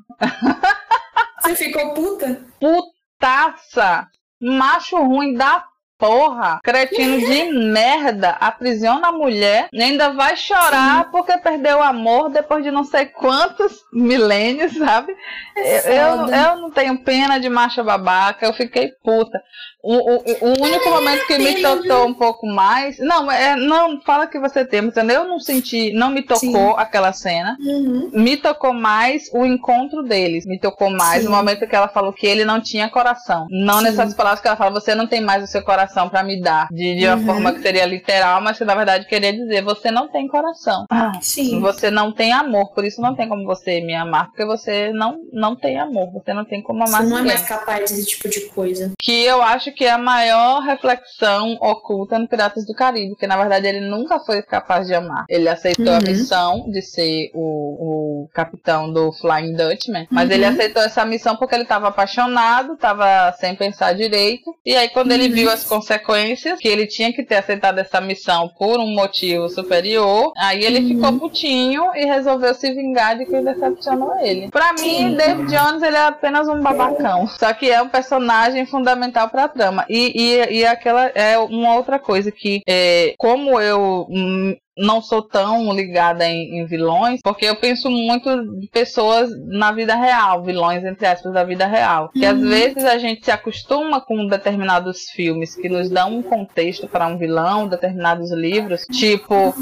Você 1.41 1.55
ficou 1.55 1.93
puta? 1.93 2.41
Putaça! 2.59 4.07
Macho 4.41 4.97
ruim 4.97 5.33
da 5.33 5.65
Porra, 5.97 6.59
cretino 6.61 7.17
de 7.19 7.51
merda, 7.53 8.31
aprisiona 8.31 9.07
a 9.07 9.11
mulher, 9.13 9.69
ainda 9.73 10.11
vai 10.11 10.35
chorar 10.35 11.05
Sim. 11.05 11.11
porque 11.11 11.37
perdeu 11.37 11.77
o 11.77 11.83
amor 11.83 12.29
depois 12.29 12.65
de 12.65 12.69
não 12.69 12.83
sei 12.83 13.05
quantos 13.05 13.79
milênios, 13.93 14.73
sabe? 14.77 15.15
É 15.55 16.01
eu, 16.01 16.27
eu 16.27 16.57
não 16.57 16.69
tenho 16.69 17.01
pena 17.01 17.39
de 17.39 17.47
macha 17.47 17.81
babaca, 17.81 18.45
eu 18.45 18.53
fiquei 18.53 18.91
puta. 19.03 19.41
O, 19.85 20.15
o, 20.15 20.23
o 20.41 20.63
único 20.63 20.89
momento 20.89 21.27
que 21.27 21.37
me 21.37 21.61
tocou 21.61 22.07
um 22.07 22.13
pouco 22.15 22.47
mais. 22.47 22.97
Não, 22.97 23.31
é, 23.31 23.55
não, 23.55 24.01
fala 24.01 24.25
que 24.25 24.39
você 24.39 24.65
tem, 24.65 24.83
entendeu? 24.83 25.21
Eu 25.21 25.27
não 25.27 25.39
senti, 25.39 25.93
não 25.93 26.09
me 26.09 26.23
tocou 26.23 26.39
Sim. 26.39 26.73
aquela 26.77 27.13
cena. 27.13 27.55
Uhum. 27.59 28.09
Me 28.11 28.35
tocou 28.35 28.73
mais 28.73 29.29
o 29.31 29.45
encontro 29.45 30.01
deles. 30.01 30.43
Me 30.47 30.59
tocou 30.59 30.89
mais 30.89 31.21
Sim. 31.21 31.27
o 31.27 31.31
momento 31.31 31.67
que 31.67 31.75
ela 31.75 31.87
falou 31.87 32.11
que 32.11 32.25
ele 32.25 32.43
não 32.43 32.59
tinha 32.59 32.89
coração. 32.89 33.45
Não 33.51 33.77
Sim. 33.77 33.83
nessas 33.83 34.15
palavras 34.15 34.41
que 34.41 34.47
ela 34.47 34.57
fala, 34.57 34.71
você 34.71 34.95
não 34.95 35.05
tem 35.05 35.21
mais 35.21 35.43
o 35.43 35.47
seu 35.47 35.63
coração 35.63 36.09
para 36.09 36.23
me 36.23 36.41
dar. 36.41 36.67
De, 36.71 36.95
de 36.95 37.05
uma 37.05 37.17
uhum. 37.17 37.25
forma 37.25 37.53
que 37.53 37.61
seria 37.61 37.85
literal, 37.85 38.41
mas 38.41 38.57
que 38.57 38.65
na 38.65 38.73
verdade 38.73 39.05
queria 39.05 39.31
dizer, 39.31 39.63
você 39.63 39.91
não 39.91 40.07
tem 40.07 40.27
coração. 40.27 40.85
Ah, 40.89 41.11
sim. 41.21 41.59
Você 41.59 41.91
não 41.91 42.11
tem 42.11 42.33
amor, 42.33 42.73
por 42.73 42.83
isso 42.83 42.99
não 43.01 43.15
tem 43.15 43.29
como 43.29 43.45
você 43.45 43.81
me 43.81 43.93
amar, 43.93 44.29
porque 44.29 44.45
você 44.45 44.91
não, 44.91 45.19
não 45.31 45.55
tem 45.55 45.79
amor. 45.79 46.11
Você 46.11 46.33
não 46.33 46.43
tem 46.43 46.63
como 46.63 46.83
amar. 46.83 47.03
Você 47.03 47.09
não 47.09 47.19
é 47.19 47.21
mais 47.21 47.41
capaz 47.43 47.81
desse 47.81 48.05
tipo 48.07 48.27
de 48.27 48.41
coisa. 48.47 48.91
Que 48.99 49.23
eu 49.23 49.43
acho 49.43 49.74
que 49.75 49.85
é 49.85 49.91
a 49.91 49.97
maior 49.97 50.61
reflexão 50.61 51.57
oculta 51.61 52.17
no 52.17 52.27
Piratas 52.27 52.65
do 52.65 52.73
Caribe, 52.73 53.15
que 53.15 53.27
na 53.27 53.37
verdade 53.37 53.67
ele 53.67 53.81
nunca 53.81 54.19
foi 54.19 54.41
capaz 54.41 54.87
de 54.87 54.93
amar. 54.93 55.25
Ele 55.29 55.49
aceitou 55.49 55.87
uhum. 55.87 55.97
a 55.97 56.01
missão 56.01 56.71
de 56.71 56.81
ser 56.81 57.31
o, 57.33 58.23
o 58.23 58.29
capitão 58.33 58.91
do 58.91 59.11
Flying 59.13 59.53
Dutchman, 59.53 60.07
mas 60.09 60.29
uhum. 60.29 60.35
ele 60.35 60.45
aceitou 60.45 60.81
essa 60.81 61.05
missão 61.05 61.35
porque 61.35 61.55
ele 61.55 61.63
estava 61.63 61.89
apaixonado, 61.89 62.73
estava 62.73 63.31
sem 63.33 63.55
pensar 63.55 63.93
direito, 63.93 64.55
e 64.65 64.75
aí 64.75 64.89
quando 64.89 65.11
uhum. 65.11 65.15
ele 65.15 65.29
viu 65.29 65.49
as 65.49 65.63
consequências, 65.63 66.59
que 66.59 66.67
ele 66.67 66.87
tinha 66.87 67.11
que 67.13 67.23
ter 67.23 67.35
aceitado 67.35 67.79
essa 67.79 67.99
missão 67.99 68.49
por 68.57 68.79
um 68.79 68.93
motivo 68.93 69.49
superior, 69.49 70.31
aí 70.37 70.63
ele 70.63 70.79
uhum. 70.79 70.87
ficou 70.87 71.19
putinho 71.19 71.83
e 71.95 72.05
resolveu 72.05 72.53
se 72.53 72.73
vingar 72.73 73.17
de 73.17 73.25
quem 73.25 73.43
decepcionou 73.43 74.17
ele. 74.19 74.49
Pra 74.49 74.73
mim, 74.73 75.15
David 75.15 75.49
Jones 75.49 75.83
ele 75.83 75.97
é 75.97 76.07
apenas 76.07 76.47
um 76.47 76.61
babacão, 76.61 77.27
só 77.27 77.53
que 77.53 77.69
é 77.69 77.81
um 77.81 77.89
personagem 77.89 78.65
fundamental 78.65 79.29
pra 79.29 79.47
trama. 79.47 79.64
E 79.89 80.11
e, 80.15 80.59
e 80.59 80.65
aquela 80.65 81.07
é 81.07 81.37
uma 81.37 81.75
outra 81.75 81.99
coisa 81.99 82.31
que, 82.31 82.61
é, 82.67 83.13
como 83.17 83.59
eu 83.59 84.07
hum, 84.09 84.55
não 84.77 85.01
sou 85.01 85.21
tão 85.21 85.73
ligada 85.73 86.25
em, 86.25 86.59
em, 86.59 86.65
vilões, 86.65 87.21
porque 87.23 87.45
eu 87.45 87.55
penso 87.55 87.89
muito 87.89 88.59
de 88.59 88.67
pessoas 88.67 89.29
na 89.47 89.71
vida 89.71 89.95
real, 89.95 90.43
vilões 90.43 90.83
entre 90.83 91.05
aspas 91.07 91.33
da 91.33 91.43
vida 91.43 91.65
real. 91.65 92.09
Que 92.13 92.25
às 92.25 92.37
uhum. 92.37 92.49
vezes 92.49 92.83
a 92.83 92.97
gente 92.97 93.23
se 93.23 93.31
acostuma 93.31 94.01
com 94.01 94.27
determinados 94.27 95.09
filmes 95.11 95.55
que 95.55 95.69
nos 95.69 95.89
dão 95.89 96.17
um 96.17 96.21
contexto 96.21 96.87
para 96.87 97.07
um 97.07 97.17
vilão, 97.17 97.67
determinados 97.67 98.31
livros, 98.31 98.85
tipo 98.91 99.53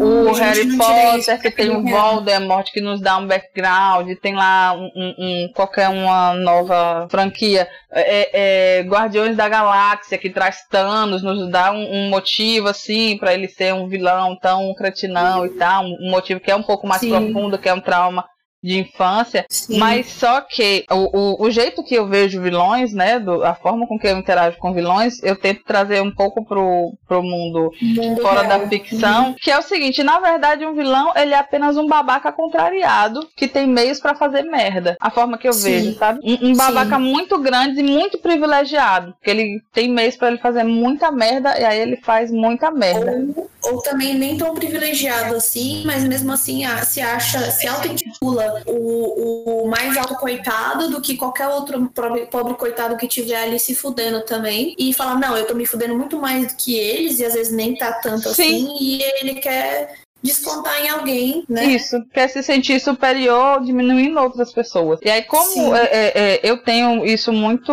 o 0.00 0.32
Harry 0.32 0.76
Potter 0.76 1.40
que 1.40 1.50
tem 1.50 1.70
o 1.70 1.82
Voldemort 1.82 2.70
que 2.72 2.80
nos 2.80 3.00
dá 3.00 3.18
um 3.18 3.26
background, 3.26 4.10
tem 4.20 4.34
lá 4.34 4.72
um, 4.72 4.90
um, 4.96 5.14
um 5.18 5.52
qualquer 5.54 5.88
uma 5.88 6.34
nova 6.34 7.06
franquia, 7.10 7.68
é, 7.90 8.78
é, 8.78 8.82
Guardiões 8.82 9.36
da 9.36 9.48
Galáxia 9.48 10.18
que 10.18 10.30
traz 10.30 10.66
Thanos, 10.68 11.22
nos 11.22 11.50
dá 11.50 11.72
um, 11.72 12.06
um 12.06 12.08
motivo 12.08 12.68
assim 12.68 13.18
para 13.18 13.34
ele 13.34 13.48
ser 13.48 13.74
um 13.74 13.86
vilão 13.86 14.36
tão 14.36 14.61
um 14.70 14.74
cretinão 14.74 15.44
e 15.46 15.50
tal, 15.50 15.84
um 15.84 16.10
motivo 16.10 16.40
que 16.40 16.50
é 16.50 16.56
um 16.56 16.62
pouco 16.62 16.86
mais 16.86 17.00
Sim. 17.00 17.10
profundo, 17.10 17.58
que 17.58 17.68
é 17.68 17.74
um 17.74 17.80
trauma 17.80 18.24
de 18.62 18.78
infância, 18.78 19.44
Sim. 19.48 19.78
mas 19.78 20.06
só 20.06 20.40
que 20.40 20.84
o, 20.88 21.18
o, 21.18 21.46
o, 21.46 21.50
jeito 21.50 21.82
que 21.82 21.96
eu 21.96 22.06
vejo 22.06 22.40
vilões, 22.40 22.92
né, 22.92 23.18
do, 23.18 23.42
a 23.44 23.54
forma 23.54 23.88
com 23.88 23.98
que 23.98 24.06
eu 24.06 24.16
interajo 24.16 24.56
com 24.58 24.72
vilões, 24.72 25.20
eu 25.22 25.34
tento 25.34 25.64
trazer 25.64 26.00
um 26.00 26.12
pouco 26.12 26.44
pro, 26.44 26.96
pro 27.08 27.22
mundo, 27.22 27.72
mundo 27.82 28.22
fora 28.22 28.42
real. 28.42 28.60
da 28.60 28.68
ficção, 28.68 29.28
uhum. 29.28 29.34
que 29.34 29.50
é 29.50 29.58
o 29.58 29.62
seguinte, 29.62 30.04
na 30.04 30.20
verdade 30.20 30.64
um 30.64 30.74
vilão, 30.74 31.12
ele 31.16 31.34
é 31.34 31.38
apenas 31.38 31.76
um 31.76 31.88
babaca 31.88 32.30
contrariado, 32.30 33.28
que 33.36 33.48
tem 33.48 33.66
meios 33.66 33.98
para 33.98 34.14
fazer 34.14 34.42
merda, 34.42 34.96
a 35.00 35.10
forma 35.10 35.36
que 35.36 35.48
eu 35.48 35.52
Sim. 35.52 35.62
vejo, 35.70 35.98
sabe? 35.98 36.20
Um, 36.22 36.50
um 36.50 36.56
babaca 36.56 36.96
Sim. 36.96 37.02
muito 37.02 37.38
grande 37.40 37.80
e 37.80 37.82
muito 37.82 38.18
privilegiado, 38.18 39.12
que 39.20 39.30
ele 39.30 39.60
tem 39.72 39.90
meios 39.90 40.16
para 40.16 40.28
ele 40.28 40.38
fazer 40.38 40.62
muita 40.62 41.10
merda 41.10 41.58
e 41.58 41.64
aí 41.64 41.80
ele 41.80 41.96
faz 41.96 42.30
muita 42.30 42.70
merda. 42.70 43.10
Ou, 43.36 43.50
ou 43.72 43.82
também 43.82 44.14
nem 44.14 44.38
tão 44.38 44.54
privilegiado 44.54 45.34
assim, 45.34 45.82
mas 45.84 46.04
mesmo 46.04 46.30
assim 46.30 46.62
se 46.84 47.00
acha, 47.00 47.50
se 47.50 47.66
auto-intitula 47.66 48.51
o, 48.66 49.64
o 49.64 49.68
mais 49.68 49.96
alto 49.96 50.14
coitado 50.16 50.90
do 50.90 51.00
que 51.00 51.16
qualquer 51.16 51.48
outro 51.48 51.88
pobre, 51.94 52.26
pobre 52.26 52.54
coitado 52.54 52.96
que 52.96 53.06
tiver 53.06 53.42
ali 53.42 53.58
se 53.58 53.74
fudendo 53.74 54.22
também. 54.22 54.74
E 54.78 54.92
fala, 54.92 55.14
não, 55.14 55.36
eu 55.36 55.46
tô 55.46 55.54
me 55.54 55.66
fudendo 55.66 55.96
muito 55.96 56.18
mais 56.18 56.48
do 56.48 56.56
que 56.56 56.74
eles, 56.74 57.18
e 57.18 57.24
às 57.24 57.34
vezes 57.34 57.52
nem 57.52 57.76
tá 57.76 57.92
tanto 57.92 58.32
Sim. 58.34 58.42
assim, 58.42 58.76
e 58.80 59.02
ele 59.20 59.34
quer 59.36 60.01
descontar 60.22 60.80
em 60.80 60.88
alguém, 60.88 61.44
né? 61.48 61.64
Isso, 61.66 61.96
quer 62.12 62.28
se 62.28 62.42
sentir 62.42 62.80
superior 62.80 63.60
diminuindo 63.62 64.20
outras 64.20 64.52
pessoas. 64.52 65.00
E 65.02 65.10
aí, 65.10 65.22
como 65.22 65.74
é, 65.74 65.84
é, 65.84 66.12
é, 66.14 66.40
eu 66.42 66.62
tenho 66.62 67.04
isso 67.04 67.32
muito, 67.32 67.72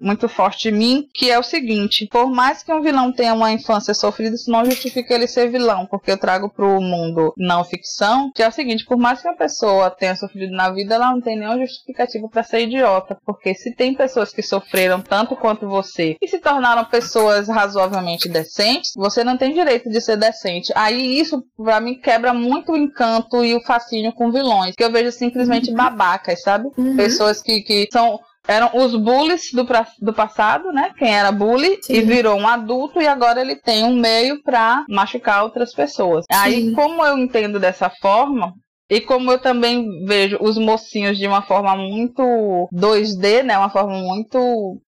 muito 0.00 0.28
forte 0.28 0.68
em 0.68 0.72
mim, 0.72 1.08
que 1.14 1.30
é 1.30 1.38
o 1.38 1.42
seguinte: 1.42 2.06
por 2.10 2.30
mais 2.30 2.62
que 2.62 2.72
um 2.72 2.82
vilão 2.82 3.12
tenha 3.12 3.34
uma 3.34 3.50
infância 3.50 3.94
sofrida, 3.94 4.34
isso 4.34 4.50
não 4.50 4.64
justifica 4.64 5.14
ele 5.14 5.26
ser 5.26 5.50
vilão, 5.50 5.86
porque 5.86 6.10
eu 6.10 6.18
trago 6.18 6.50
pro 6.50 6.80
mundo 6.80 7.32
não 7.36 7.64
ficção, 7.64 8.30
que 8.34 8.42
é 8.42 8.48
o 8.48 8.52
seguinte: 8.52 8.84
por 8.84 8.98
mais 8.98 9.22
que 9.22 9.28
a 9.28 9.34
pessoa 9.34 9.90
tenha 9.90 10.14
sofrido 10.14 10.52
na 10.54 10.70
vida, 10.70 10.94
ela 10.94 11.10
não 11.10 11.20
tem 11.20 11.38
nenhuma 11.38 11.58
justificativa 11.58 12.28
para 12.28 12.42
ser 12.42 12.62
idiota, 12.62 13.16
porque 13.24 13.54
se 13.54 13.74
tem 13.74 13.94
pessoas 13.94 14.32
que 14.32 14.42
sofreram 14.42 15.00
tanto 15.00 15.36
quanto 15.36 15.68
você 15.68 16.16
e 16.20 16.28
se 16.28 16.38
tornaram 16.38 16.84
pessoas 16.84 17.48
razoavelmente 17.48 18.28
decentes, 18.28 18.92
você 18.96 19.24
não 19.24 19.36
tem 19.36 19.54
direito 19.54 19.88
de 19.88 20.00
ser 20.00 20.16
decente. 20.16 20.72
Aí 20.74 21.18
isso 21.18 21.42
pra 21.62 21.80
mim 21.80 21.94
quebra 21.94 22.32
muito 22.34 22.72
o 22.72 22.76
encanto 22.76 23.44
e 23.44 23.54
o 23.54 23.62
fascínio 23.62 24.12
com 24.12 24.30
vilões, 24.30 24.74
que 24.74 24.84
eu 24.84 24.92
vejo 24.92 25.12
simplesmente 25.12 25.70
uhum. 25.70 25.76
babacas, 25.76 26.42
sabe? 26.42 26.68
Uhum. 26.76 26.96
Pessoas 26.96 27.42
que, 27.42 27.60
que 27.62 27.88
são 27.92 28.18
eram 28.46 28.70
os 28.74 28.96
bullies 28.96 29.52
do, 29.52 29.64
do 30.00 30.12
passado, 30.12 30.72
né? 30.72 30.92
Quem 30.98 31.14
era 31.14 31.30
bully 31.30 31.78
Sim. 31.82 31.94
e 31.94 32.00
virou 32.00 32.36
um 32.36 32.48
adulto 32.48 33.00
e 33.00 33.06
agora 33.06 33.40
ele 33.40 33.56
tem 33.56 33.84
um 33.84 33.94
meio 33.94 34.42
para 34.42 34.84
machucar 34.88 35.44
outras 35.44 35.72
pessoas. 35.72 36.24
Sim. 36.30 36.38
Aí, 36.38 36.72
como 36.74 37.04
eu 37.04 37.16
entendo 37.16 37.60
dessa 37.60 37.88
forma, 37.88 38.52
e 38.90 39.00
como 39.00 39.30
eu 39.30 39.38
também 39.38 40.04
vejo 40.04 40.38
os 40.40 40.58
mocinhos 40.58 41.16
de 41.16 41.26
uma 41.26 41.42
forma 41.42 41.76
muito 41.76 42.68
2D, 42.74 43.42
né? 43.42 43.56
Uma 43.56 43.70
forma 43.70 43.96
muito 43.98 44.38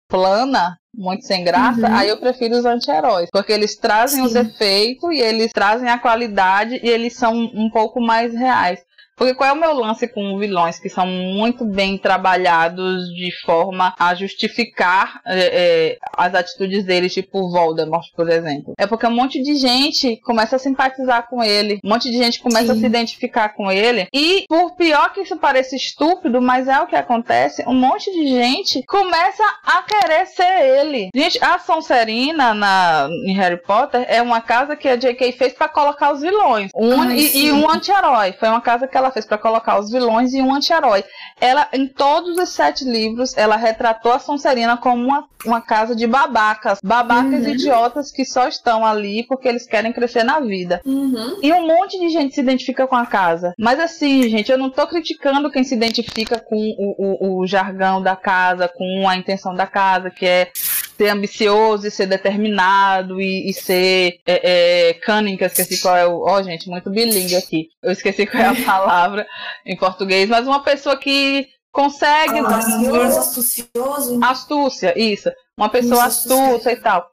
plana, 0.09 0.77
muito 0.95 1.25
sem 1.25 1.43
graça, 1.43 1.89
uhum. 1.89 1.95
aí 1.95 2.09
eu 2.09 2.19
prefiro 2.19 2.57
os 2.57 2.65
anti-heróis. 2.65 3.29
Porque 3.33 3.53
eles 3.53 3.77
trazem 3.77 4.21
Sim. 4.21 4.27
os 4.27 4.35
efeitos 4.35 5.11
e 5.11 5.21
eles 5.21 5.51
trazem 5.53 5.89
a 5.89 5.99
qualidade 5.99 6.79
e 6.83 6.89
eles 6.89 7.15
são 7.15 7.35
um 7.35 7.71
pouco 7.71 8.01
mais 8.01 8.35
reais. 8.35 8.81
Porque 9.17 9.35
qual 9.35 9.51
é 9.51 9.53
o 9.53 9.61
meu 9.61 9.73
lance 9.73 10.09
com 10.09 10.39
vilões 10.39 10.79
que 10.79 10.89
são 10.89 11.07
muito 11.07 11.65
bem 11.65 11.99
trabalhados 11.99 13.07
de 13.15 13.31
forma 13.45 13.95
a 13.99 14.15
justificar 14.15 15.21
é, 15.27 15.39
é, 15.39 15.99
as 16.17 16.35
atitudes 16.35 16.85
deles, 16.85 17.13
tipo 17.13 17.51
Voldemort, 17.51 18.07
por 18.17 18.29
exemplo? 18.29 18.75
É 18.79 18.87
porque 18.87 19.07
um 19.07 19.15
monte 19.15 19.43
de 19.43 19.55
gente 19.57 20.17
começa 20.19 20.57
a 20.57 20.59
simpatizar 20.59 21.29
com 21.29 21.43
ele, 21.43 21.79
um 21.85 21.89
monte 21.89 22.11
de 22.11 22.17
gente 22.17 22.41
começa 22.41 22.73
Sim. 22.73 22.73
a 22.73 22.75
se 22.77 22.87
identificar 22.87 23.51
com 23.51 23.71
ele, 23.71 24.07
e 24.13 24.45
por 24.49 24.75
pior 24.75 25.13
que 25.13 25.21
isso 25.21 25.37
pareça 25.37 25.77
estúpido, 25.77 26.41
mas 26.41 26.69
é 26.69 26.81
o 26.81 26.87
que 26.87 26.97
acontece, 26.97 27.65
um 27.67 27.75
monte 27.75 28.11
de 28.13 28.27
gente 28.27 28.83
começa 28.87 29.43
a 29.65 29.83
querer 29.83 30.27
ser 30.27 30.79
ele. 30.79 31.11
Gente, 31.15 31.43
a 31.43 31.59
Sonserina 31.59 32.55
na, 32.55 33.09
em 33.27 33.35
Harry 33.35 33.63
Potter 33.63 34.05
é 34.09 34.21
uma 34.23 34.41
casa 34.41 34.77
que 34.77 34.89
a 34.89 34.97
J.K. 34.97 35.33
fez 35.33 35.53
para 35.53 35.69
colocar 35.69 36.13
os 36.13 36.21
vilões 36.21 36.71
um, 36.75 37.01
Ai, 37.01 37.17
e, 37.17 37.47
e 37.47 37.53
um 37.53 37.71
anti-herói. 37.71 38.33
Foi 38.33 38.49
uma 38.49 38.61
casa 38.61 38.87
que 38.87 38.97
ela 39.03 39.13
fez 39.13 39.27
para 39.27 39.39
colocar 39.39 39.79
os 39.79 39.91
vilões 39.91 40.33
e 40.33 40.41
um 40.41 40.55
anti-herói. 40.55 41.05
Ela, 41.41 41.69
em 41.73 41.87
todos 41.87 42.39
os 42.39 42.49
sete 42.51 42.85
livros, 42.85 43.37
ela 43.37 43.57
retratou 43.57 44.13
a 44.13 44.19
Sonserina 44.19 44.77
como 44.77 45.05
uma, 45.05 45.25
uma 45.45 45.61
casa 45.61 45.95
de 45.95 46.07
babacas. 46.07 46.79
Babacas 46.83 47.45
uhum. 47.45 47.53
idiotas 47.53 48.11
que 48.11 48.25
só 48.25 48.49
estão 48.49 48.85
ali 48.85 49.25
porque 49.25 49.49
eles 49.49 49.67
querem 49.67 49.93
crescer 49.93 50.25
na 50.25 50.41
vida. 50.41 50.81
Uhum. 50.85 51.39
E 51.43 51.53
um 51.53 51.67
monte 51.67 51.99
de 51.99 52.09
gente 52.09 52.35
se 52.35 52.41
identifica 52.41 52.87
com 52.87 52.97
a 52.97 53.07
casa. 53.07 53.55
Mas 53.59 53.79
assim, 53.81 54.23
gente, 54.29 54.51
eu 54.51 54.59
não 54.59 54.71
tô 54.71 54.87
criticando 54.87 55.51
quem 55.51 55.65
se 55.65 55.75
identifica 55.75 56.39
com 56.39 56.57
o, 56.57 57.39
o, 57.39 57.41
o 57.41 57.47
jargão 57.47 58.03
da 58.03 58.17
casa, 58.17 58.69
com 58.69 59.09
a 59.09 59.17
intenção 59.17 59.55
da 59.55 59.67
casa, 59.67 60.11
que 60.11 60.27
é 60.27 60.51
ser 60.97 61.09
ambicioso 61.09 61.87
e 61.87 61.91
ser 61.91 62.07
determinado 62.07 63.21
e, 63.21 63.49
e 63.49 63.53
ser 63.53 64.21
é, 64.27 64.91
é, 64.91 64.95
cunning, 64.95 65.37
que 65.37 65.45
eu 65.45 65.49
esqueci 65.49 65.81
qual 65.81 65.97
é 65.97 66.07
o. 66.07 66.21
Ó, 66.21 66.39
oh, 66.39 66.43
gente, 66.43 66.69
muito 66.69 66.91
bilíngue 66.91 67.37
aqui. 67.37 67.69
Eu 67.83 67.93
esqueci 67.93 68.27
qual 68.27 68.43
é 68.43 68.49
a 68.49 68.65
palavra 68.65 69.27
em 69.67 69.77
português, 69.77 70.29
mas 70.29 70.47
uma 70.47 70.63
pessoa 70.63 70.97
que 70.97 71.49
consegue. 71.71 72.39
Astucioso, 72.39 73.19
astucioso. 73.19 74.21
Astúcia, 74.23 74.99
isso. 74.99 75.31
Uma 75.57 75.69
pessoa 75.69 76.07
isso, 76.07 76.33
astuta 76.33 76.73
e 76.73 76.77
tal. 76.77 77.11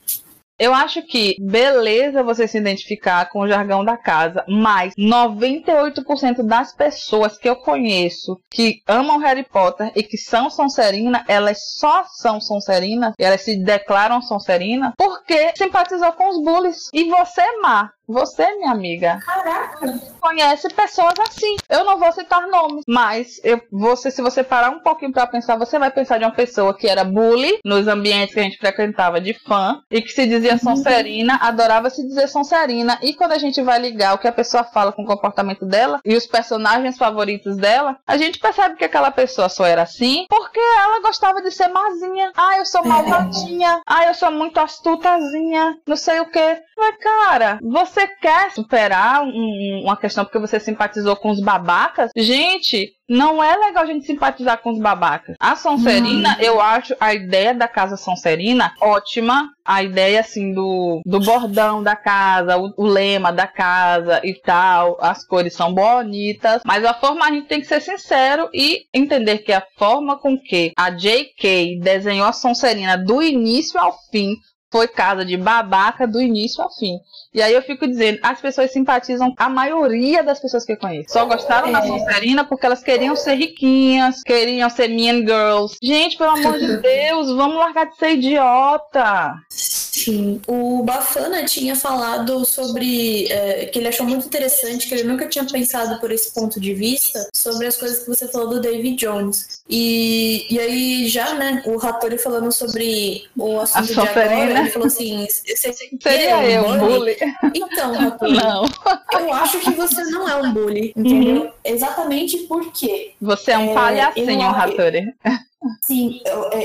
Eu 0.59 0.73
acho 0.73 1.01
que 1.03 1.37
beleza 1.39 2.21
você 2.21 2.45
se 2.45 2.57
identificar 2.57 3.29
com 3.29 3.39
o 3.39 3.47
jargão 3.47 3.83
da 3.83 3.95
casa, 3.95 4.43
mas 4.45 4.93
98% 4.95 6.43
das 6.43 6.73
pessoas 6.73 7.37
que 7.37 7.47
eu 7.47 7.55
conheço 7.55 8.37
que 8.51 8.81
amam 8.85 9.19
Harry 9.19 9.43
Potter 9.43 9.89
e 9.95 10.03
que 10.03 10.17
são 10.17 10.49
Sonserina, 10.49 11.23
elas 11.29 11.75
só 11.77 12.03
são 12.07 12.41
Sonserina, 12.41 13.13
elas 13.17 13.41
se 13.41 13.55
declaram 13.63 14.21
Sonserina 14.21 14.93
porque 14.97 15.53
simpatizou 15.55 16.11
com 16.11 16.29
os 16.29 16.43
bullies. 16.43 16.89
E 16.93 17.05
você, 17.05 17.41
Má, 17.61 17.91
você, 18.09 18.55
minha 18.55 18.71
amiga, 18.71 19.19
Caraca. 19.25 19.99
conhece 20.19 20.67
pessoas 20.73 21.13
assim. 21.19 21.55
Eu 21.69 21.83
não 21.83 21.99
vou 21.99 22.11
citar 22.11 22.47
nomes, 22.47 22.83
mas 22.87 23.39
eu, 23.43 23.61
você, 23.71 24.11
se 24.11 24.21
você 24.21 24.43
parar 24.43 24.69
um 24.69 24.79
pouquinho 24.79 25.11
para 25.11 25.27
pensar, 25.27 25.57
você 25.57 25.77
vai 25.77 25.91
pensar 25.91 26.17
de 26.17 26.25
uma 26.25 26.31
pessoa 26.31 26.73
que 26.73 26.87
era 26.87 27.03
bully 27.03 27.59
nos 27.63 27.87
ambientes 27.87 28.33
que 28.33 28.39
a 28.39 28.43
gente 28.43 28.57
frequentava 28.57 29.21
de 29.21 29.33
fã 29.33 29.81
e 29.91 30.01
que 30.01 30.09
se 30.09 30.25
dizia 30.25 30.53
uhum. 30.53 30.59
Sonserina, 30.59 31.39
adorava 31.41 31.89
se 31.89 32.05
dizer 32.05 32.27
Sonserina. 32.27 32.97
E 33.01 33.13
quando 33.13 33.33
a 33.33 33.37
gente 33.37 33.61
vai 33.61 33.79
ligar 33.79 34.15
o 34.15 34.17
que 34.17 34.27
a 34.27 34.31
pessoa 34.31 34.63
fala 34.63 34.91
com 34.91 35.03
o 35.03 35.07
comportamento 35.07 35.65
dela 35.65 35.99
e 36.03 36.15
os 36.15 36.25
personagens 36.25 36.97
favoritos 36.97 37.57
dela, 37.57 37.97
a 38.07 38.17
gente 38.17 38.39
percebe 38.39 38.75
que 38.75 38.85
aquela 38.85 39.11
pessoa 39.11 39.49
só 39.49 39.65
era 39.65 39.83
assim 39.83 40.25
porque 40.29 40.59
ela 40.59 41.01
gostava 41.01 41.41
de 41.41 41.51
ser 41.51 41.67
mazinha. 41.67 42.31
Ah, 42.35 42.57
eu 42.57 42.65
sou 42.65 42.83
malvadinha. 42.83 43.81
Ah, 43.85 44.05
eu 44.05 44.13
sou 44.13 44.31
muito 44.31 44.59
astutazinha. 44.59 45.77
Não 45.85 45.95
sei 45.95 46.19
o 46.19 46.25
que. 46.25 46.61
Mas, 46.77 46.95
cara, 46.97 47.59
você 47.61 47.98
você 47.99 48.07
quer 48.07 48.51
superar 48.51 49.23
um, 49.23 49.81
uma 49.83 49.97
questão 49.97 50.23
porque 50.23 50.39
você 50.39 50.59
simpatizou 50.59 51.15
com 51.17 51.29
os 51.29 51.41
babacas, 51.41 52.11
gente, 52.15 52.93
não 53.09 53.43
é 53.43 53.57
legal 53.57 53.83
a 53.83 53.87
gente 53.87 54.05
simpatizar 54.05 54.61
com 54.61 54.71
os 54.71 54.79
babacas. 54.79 55.35
A 55.39 55.55
Sonserina, 55.55 56.37
hum. 56.39 56.41
eu 56.41 56.61
acho 56.61 56.95
a 56.99 57.13
ideia 57.13 57.53
da 57.53 57.67
casa 57.67 57.97
Sonserina 57.97 58.73
ótima. 58.79 59.49
A 59.65 59.83
ideia, 59.83 60.21
assim, 60.21 60.53
do, 60.53 61.01
do 61.05 61.19
bordão 61.19 61.83
da 61.83 61.95
casa, 61.95 62.57
o, 62.57 62.73
o, 62.75 62.87
lema 62.87 63.31
da 63.31 63.45
casa 63.45 64.19
e 64.23 64.33
tal. 64.33 64.97
As 64.99 65.25
cores 65.25 65.53
são 65.53 65.73
bonitas. 65.73 66.61
Mas 66.65 66.83
a 66.85 66.93
forma, 66.93 67.25
a 67.25 67.31
gente 67.31 67.47
tem 67.47 67.59
que 67.59 67.67
ser 67.67 67.81
sincero 67.81 68.49
e 68.53 68.85
entender 68.93 69.39
que 69.39 69.51
a 69.51 69.63
forma 69.77 70.17
com 70.17 70.39
que 70.39 70.71
a 70.75 70.89
J.K. 70.89 71.79
desenhou 71.81 72.27
a 72.27 72.33
Sonserina 72.33 72.97
do 72.97 73.21
início 73.21 73.79
ao 73.79 73.95
fim 74.11 74.35
foi 74.71 74.87
casa 74.87 75.25
de 75.25 75.35
babaca 75.35 76.07
do 76.07 76.21
início 76.21 76.63
ao 76.63 76.71
fim. 76.73 76.99
E 77.33 77.41
aí 77.41 77.53
eu 77.53 77.61
fico 77.61 77.87
dizendo, 77.87 78.19
as 78.23 78.41
pessoas 78.41 78.71
simpatizam, 78.71 79.33
a 79.37 79.49
maioria 79.49 80.23
das 80.23 80.39
pessoas 80.39 80.65
que 80.65 80.73
eu 80.73 80.77
conheço. 80.77 81.13
Só 81.13 81.25
gostaram 81.25 81.69
é. 81.69 81.71
da 81.71 81.85
Sonserina 81.85 82.43
porque 82.43 82.65
elas 82.65 82.81
queriam 82.81 83.15
ser 83.15 83.35
riquinhas, 83.35 84.23
queriam 84.23 84.69
ser 84.69 84.87
mean 84.87 85.19
girls. 85.19 85.77
Gente, 85.81 86.17
pelo 86.17 86.31
amor 86.31 86.59
de 86.59 86.77
Deus, 86.81 87.31
vamos 87.35 87.57
largar 87.57 87.89
de 87.89 87.97
ser 87.97 88.13
idiota. 88.13 89.33
Sim. 89.49 90.41
O 90.47 90.83
Bafana 90.83 91.43
tinha 91.45 91.75
falado 91.75 92.45
sobre 92.45 93.27
é, 93.31 93.65
que 93.65 93.79
ele 93.79 93.89
achou 93.89 94.05
muito 94.05 94.25
interessante, 94.25 94.87
que 94.87 94.93
ele 94.95 95.03
nunca 95.03 95.27
tinha 95.27 95.45
pensado 95.45 95.99
por 95.99 96.11
esse 96.11 96.33
ponto 96.33 96.59
de 96.59 96.73
vista, 96.73 97.27
sobre 97.35 97.67
as 97.67 97.75
coisas 97.75 97.99
que 97.99 98.07
você 98.07 98.27
falou 98.27 98.49
do 98.49 98.61
David 98.61 98.95
Jones. 98.95 99.58
E, 99.69 100.47
e 100.49 100.59
aí, 100.59 101.07
já, 101.07 101.35
né, 101.35 101.61
o 101.63 101.79
Hattori 101.79 102.17
falando 102.17 102.51
sobre 102.51 103.29
o 103.37 103.59
assunto 103.59 103.85
de 103.85 103.99
agora, 103.99 104.59
ele 104.59 104.69
falou 104.71 104.87
assim: 104.87 105.27
seria 105.29 106.43
eu 106.49 106.65
um 106.65 106.79
bully? 106.79 107.15
Então, 107.53 107.93
Hattori, 108.01 108.33
não. 108.33 108.65
eu 109.13 109.33
acho 109.33 109.59
que 109.59 109.69
você 109.71 110.03
não 110.05 110.27
é 110.27 110.35
um 110.37 110.51
bully, 110.51 110.91
entendeu? 110.97 111.43
Uhum. 111.43 111.51
Exatamente 111.63 112.37
porque. 112.47 113.13
Você 113.21 113.51
é 113.51 113.57
um 113.59 113.69
é, 113.69 113.73
palhacinho, 113.75 114.41
eu, 114.41 114.49
Hattori. 114.49 115.13
Sim, 115.81 116.21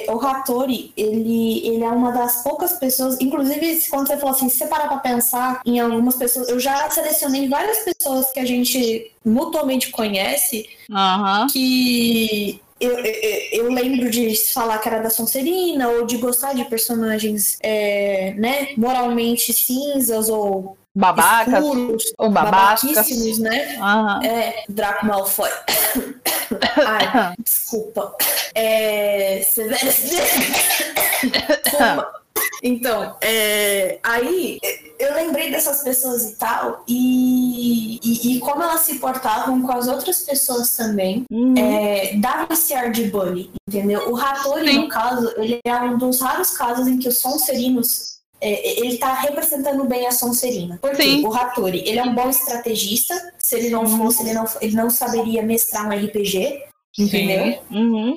o, 0.08 0.14
o 0.14 0.26
Hattori, 0.26 0.92
ele, 0.96 1.66
ele 1.66 1.82
é 1.82 1.88
uma 1.88 2.12
das 2.12 2.42
poucas 2.44 2.74
pessoas, 2.74 3.20
inclusive 3.20 3.80
quando 3.90 4.06
você 4.06 4.16
falou 4.16 4.34
assim, 4.34 4.48
se 4.48 4.58
você 4.58 4.66
parar 4.66 4.86
pra 4.86 4.98
pensar 4.98 5.60
em 5.66 5.80
algumas 5.80 6.14
pessoas, 6.14 6.48
eu 6.48 6.60
já 6.60 6.88
selecionei 6.88 7.48
várias 7.48 7.80
pessoas 7.80 8.30
que 8.30 8.38
a 8.38 8.44
gente 8.44 9.12
mutuamente 9.24 9.90
conhece, 9.90 10.68
uhum. 10.88 11.46
que 11.48 12.60
eu, 12.80 12.98
eu, 12.98 13.40
eu, 13.52 13.72
lembro 13.72 14.10
de 14.10 14.34
falar 14.52 14.78
que 14.78 14.88
era 14.88 15.00
da 15.00 15.10
Sonserina, 15.10 15.88
ou 15.88 16.06
de 16.06 16.16
gostar 16.16 16.54
de 16.54 16.64
personagens, 16.64 17.56
é, 17.62 18.34
né, 18.36 18.68
moralmente 18.76 19.52
cinzas, 19.52 20.28
ou 20.28 20.76
babacas, 20.94 21.54
escuros, 21.54 22.04
ou 22.18 22.30
babacas. 22.30 23.38
né? 23.38 23.78
Uhum. 23.78 24.22
É, 24.22 24.64
Draco 24.68 25.06
Malfoy. 25.06 25.50
Ai, 26.86 27.34
desculpa. 27.38 28.16
É, 28.54 29.42
Então, 32.62 33.14
é, 33.20 33.98
aí 34.02 34.58
eu 34.98 35.14
lembrei 35.14 35.50
dessas 35.50 35.82
pessoas 35.82 36.30
e 36.30 36.36
tal, 36.36 36.82
e, 36.88 38.00
e, 38.02 38.36
e, 38.36 38.40
como 38.40 38.62
elas 38.62 38.80
se 38.80 38.98
portavam 38.98 39.60
com 39.60 39.72
as 39.72 39.86
outras 39.86 40.22
pessoas 40.22 40.74
também, 40.74 41.24
uhum. 41.30 41.54
é, 41.58 42.14
dava 42.16 42.52
esse 42.54 42.72
ar 42.72 42.90
de 42.90 43.04
bully, 43.04 43.50
entendeu? 43.68 44.10
O 44.10 44.16
Hattori, 44.16 44.78
no 44.78 44.88
caso, 44.88 45.30
ele 45.36 45.60
é 45.64 45.74
um 45.74 45.98
dos 45.98 46.20
raros 46.20 46.52
casos 46.52 46.86
em 46.86 46.98
que 46.98 47.08
os 47.08 47.18
Sonserinos 47.18 48.14
é, 48.40 48.80
ele 48.80 48.98
tá 48.98 49.14
representando 49.14 49.84
bem 49.84 50.06
a 50.06 50.12
Sonserina. 50.12 50.78
Porque 50.80 51.02
Sim. 51.02 51.26
o 51.26 51.34
Hattori, 51.34 51.82
ele 51.86 51.98
é 51.98 52.02
um 52.02 52.14
bom 52.14 52.28
estrategista. 52.28 53.14
Se 53.38 53.56
ele 53.56 53.70
não 53.70 53.86
fosse, 53.86 54.22
ele 54.22 54.34
não, 54.34 54.44
ele 54.60 54.76
não 54.76 54.90
saberia 54.90 55.42
mestrar 55.42 55.86
um 55.86 55.90
RPG. 55.90 56.62
Entendeu? 56.96 57.58
Uhum. 57.70 58.16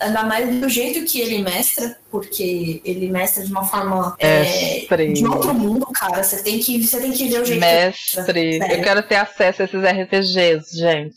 Ainda 0.00 0.22
mais 0.24 0.60
do 0.60 0.68
jeito 0.68 1.04
que 1.04 1.20
ele 1.20 1.38
mestra, 1.38 1.98
porque 2.10 2.82
ele 2.84 3.10
mestra 3.10 3.44
de 3.44 3.50
uma 3.50 3.64
forma 3.64 4.14
é, 4.18 4.84
de 5.14 5.26
outro 5.26 5.54
mundo, 5.54 5.86
cara. 5.94 6.22
Você 6.22 6.42
tem 6.42 6.58
que, 6.58 6.86
você 6.86 7.00
tem 7.00 7.12
que 7.12 7.28
ver 7.28 7.40
o 7.40 7.44
jeito. 7.44 7.60
Mestre. 7.60 8.24
Sério. 8.24 8.64
Eu 8.64 8.82
quero 8.82 9.02
ter 9.02 9.16
acesso 9.16 9.62
a 9.62 9.64
esses 9.64 9.82
RPGs, 9.82 10.78
gente. 10.78 11.14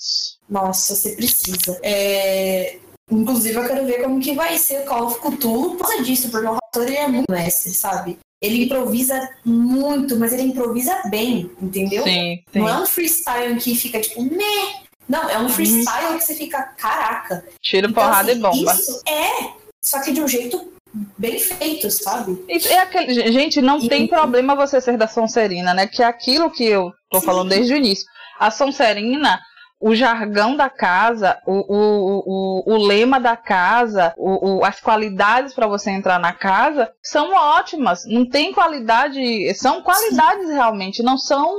Nossa, 0.49 0.95
você 0.95 1.15
precisa. 1.15 1.77
É, 1.83 2.77
Inclusive, 3.11 3.55
eu 3.55 3.67
quero 3.67 3.85
ver 3.85 4.01
como 4.01 4.19
que 4.19 4.33
vai 4.33 4.57
ser 4.57 4.81
o 4.81 4.85
Call 4.85 5.05
of 5.05 5.19
Cthulhu 5.19 5.75
por 5.75 5.87
causa 5.87 6.03
disso, 6.03 6.29
porque 6.31 6.47
o 6.47 6.55
Hattori 6.55 6.95
é 6.95 7.07
muito 7.07 7.31
mestre, 7.31 7.71
sabe? 7.71 8.17
Ele 8.41 8.63
improvisa 8.63 9.29
muito, 9.45 10.17
mas 10.17 10.33
ele 10.33 10.43
improvisa 10.43 11.03
bem, 11.09 11.49
entendeu? 11.61 12.03
Sim, 12.03 12.43
sim. 12.51 12.59
Não 12.59 12.67
é 12.67 12.77
um 12.79 12.85
freestyle 12.85 13.57
que 13.57 13.75
fica 13.75 13.99
tipo, 13.99 14.23
né? 14.23 14.84
Não, 15.07 15.29
é 15.29 15.37
um 15.37 15.49
freestyle 15.49 16.17
que 16.17 16.23
você 16.23 16.33
fica, 16.35 16.61
caraca. 16.77 17.43
Tiro, 17.61 17.89
Então, 17.89 18.03
porrada 18.03 18.31
assim, 18.31 18.39
e 18.39 18.41
bomba. 18.41 18.73
Isso 18.73 19.01
é, 19.07 19.49
só 19.83 20.01
que 20.01 20.11
de 20.11 20.21
um 20.21 20.27
jeito 20.27 20.73
bem 21.17 21.37
feito, 21.37 21.91
sabe? 21.91 22.43
É 22.49 22.79
aquele, 22.79 23.31
gente, 23.31 23.61
não 23.61 23.79
E- 23.79 23.89
tem 23.89 24.07
problema 24.07 24.55
você 24.55 24.79
ser 24.81 24.97
da 24.97 25.07
Sonserina, 25.07 25.73
né? 25.73 25.87
Que 25.87 26.01
é 26.01 26.05
aquilo 26.05 26.49
que 26.49 26.63
eu 26.65 26.91
tô 27.11 27.19
Sim. 27.19 27.25
falando 27.25 27.49
desde 27.49 27.73
o 27.73 27.77
início. 27.77 28.05
A 28.39 28.49
Sonserina, 28.49 29.39
o 29.79 29.93
jargão 29.93 30.55
da 30.55 30.69
casa, 30.69 31.37
o, 31.45 31.51
o, 31.53 32.23
o, 32.25 32.73
o 32.73 32.77
lema 32.87 33.19
da 33.19 33.35
casa, 33.37 34.13
o, 34.17 34.59
o- 34.59 34.65
as 34.65 34.79
qualidades 34.79 35.53
para 35.53 35.67
você 35.67 35.91
entrar 35.91 36.17
na 36.19 36.31
casa 36.33 36.89
são 37.03 37.33
ótimas. 37.33 38.03
Não 38.07 38.27
tem 38.27 38.53
qualidade, 38.53 39.53
são 39.55 39.81
qualidades 39.83 40.49
realmente, 40.49 41.03
não 41.03 41.17
são 41.17 41.53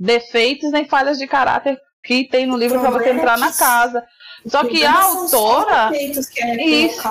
defeitos 0.00 0.70
nem 0.72 0.86
falhas 0.86 1.18
de 1.18 1.26
caráter 1.26 1.78
que 2.08 2.24
tem 2.24 2.46
no 2.46 2.56
livro 2.56 2.80
para 2.80 2.88
você 2.88 3.10
entrar 3.10 3.36
na 3.36 3.52
casa. 3.52 4.02
Só 4.46 4.64
que 4.64 4.82
a 4.82 5.02
São 5.02 5.28
só 5.28 5.58
autora. 5.58 5.90
que 5.92 6.40
é 6.40 6.64
Isso. 6.64 7.02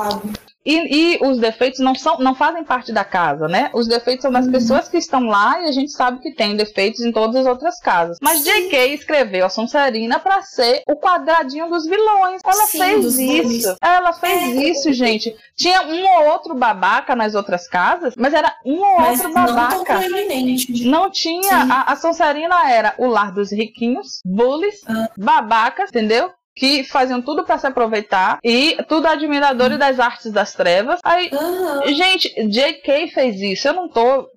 E, 0.70 1.14
e 1.16 1.20
os 1.26 1.38
defeitos 1.40 1.80
não, 1.80 1.96
são, 1.96 2.18
não 2.20 2.36
fazem 2.36 2.62
parte 2.64 2.92
da 2.92 3.06
casa, 3.06 3.48
né? 3.48 3.70
Os 3.74 3.88
defeitos 3.88 4.24
são 4.24 4.32
das 4.32 4.46
Uhum. 4.46 4.52
pessoas 4.52 4.90
que 4.90 4.98
estão 4.98 5.26
lá 5.28 5.62
e 5.62 5.70
a 5.70 5.72
gente 5.72 5.92
sabe 5.94 6.20
que 6.20 6.34
tem 6.34 6.58
defeitos 6.58 7.00
em 7.00 7.12
todas 7.14 7.38
as 7.38 7.48
outras 7.48 7.80
casas. 7.80 8.18
Mas 8.22 8.40
Sim. 8.40 8.52
J.K. 8.64 8.94
escreveu 8.94 9.46
a 9.46 9.50
Sonserina 9.50 10.20
pra 10.20 10.42
ser 10.42 10.82
o 10.86 10.98
quadradinho 10.98 11.70
dos 11.70 11.86
vilões. 11.86 12.42
Ela 12.46 12.66
Sim, 12.66 12.80
fez 12.80 13.18
isso. 13.18 13.76
Ela 13.82 14.12
fez 14.12 14.44
É. 14.44 14.70
isso, 14.70 14.92
gente. 14.92 15.34
Tinha 15.56 15.84
um 15.84 16.04
ou 16.06 16.32
outro 16.34 16.54
babaca 16.54 17.16
nas 17.16 17.34
outras 17.34 17.68
casas, 17.68 18.14
mas 18.18 18.34
era 18.34 18.54
um 18.66 18.78
ou 18.80 18.98
Mas 19.00 19.20
outro 19.22 19.34
não 19.34 19.46
babaca. 19.56 19.86
proeminente. 19.86 20.86
Não 20.86 21.10
tinha. 21.10 21.44
Sim. 21.66 21.72
A, 21.72 21.92
a 21.94 21.96
Sonserina 21.96 22.70
era 22.70 22.94
o 22.98 23.08
lar 23.08 23.32
dos 23.32 23.52
riquinhos, 23.54 24.20
bullies, 24.26 24.82
Ah. 24.88 25.10
babacas, 25.18 25.90
entendeu? 25.90 26.30
Que 26.58 26.84
faziam 26.84 27.22
tudo 27.22 27.44
pra 27.44 27.58
se 27.58 27.68
aproveitar 27.68 28.40
e 28.44 28.78
tudo 28.88 29.08
admiradores 29.08 29.78
das 29.78 30.00
artes 30.00 30.32
das 30.32 30.54
trevas. 30.54 31.00
Aí, 31.04 31.30
Aham. 31.32 31.94
gente, 31.94 32.34
J.K. 32.50 33.10
fez 33.10 33.40
isso. 33.40 33.68
Eu 33.68 33.74
não 33.74 33.88
tô 33.88 34.28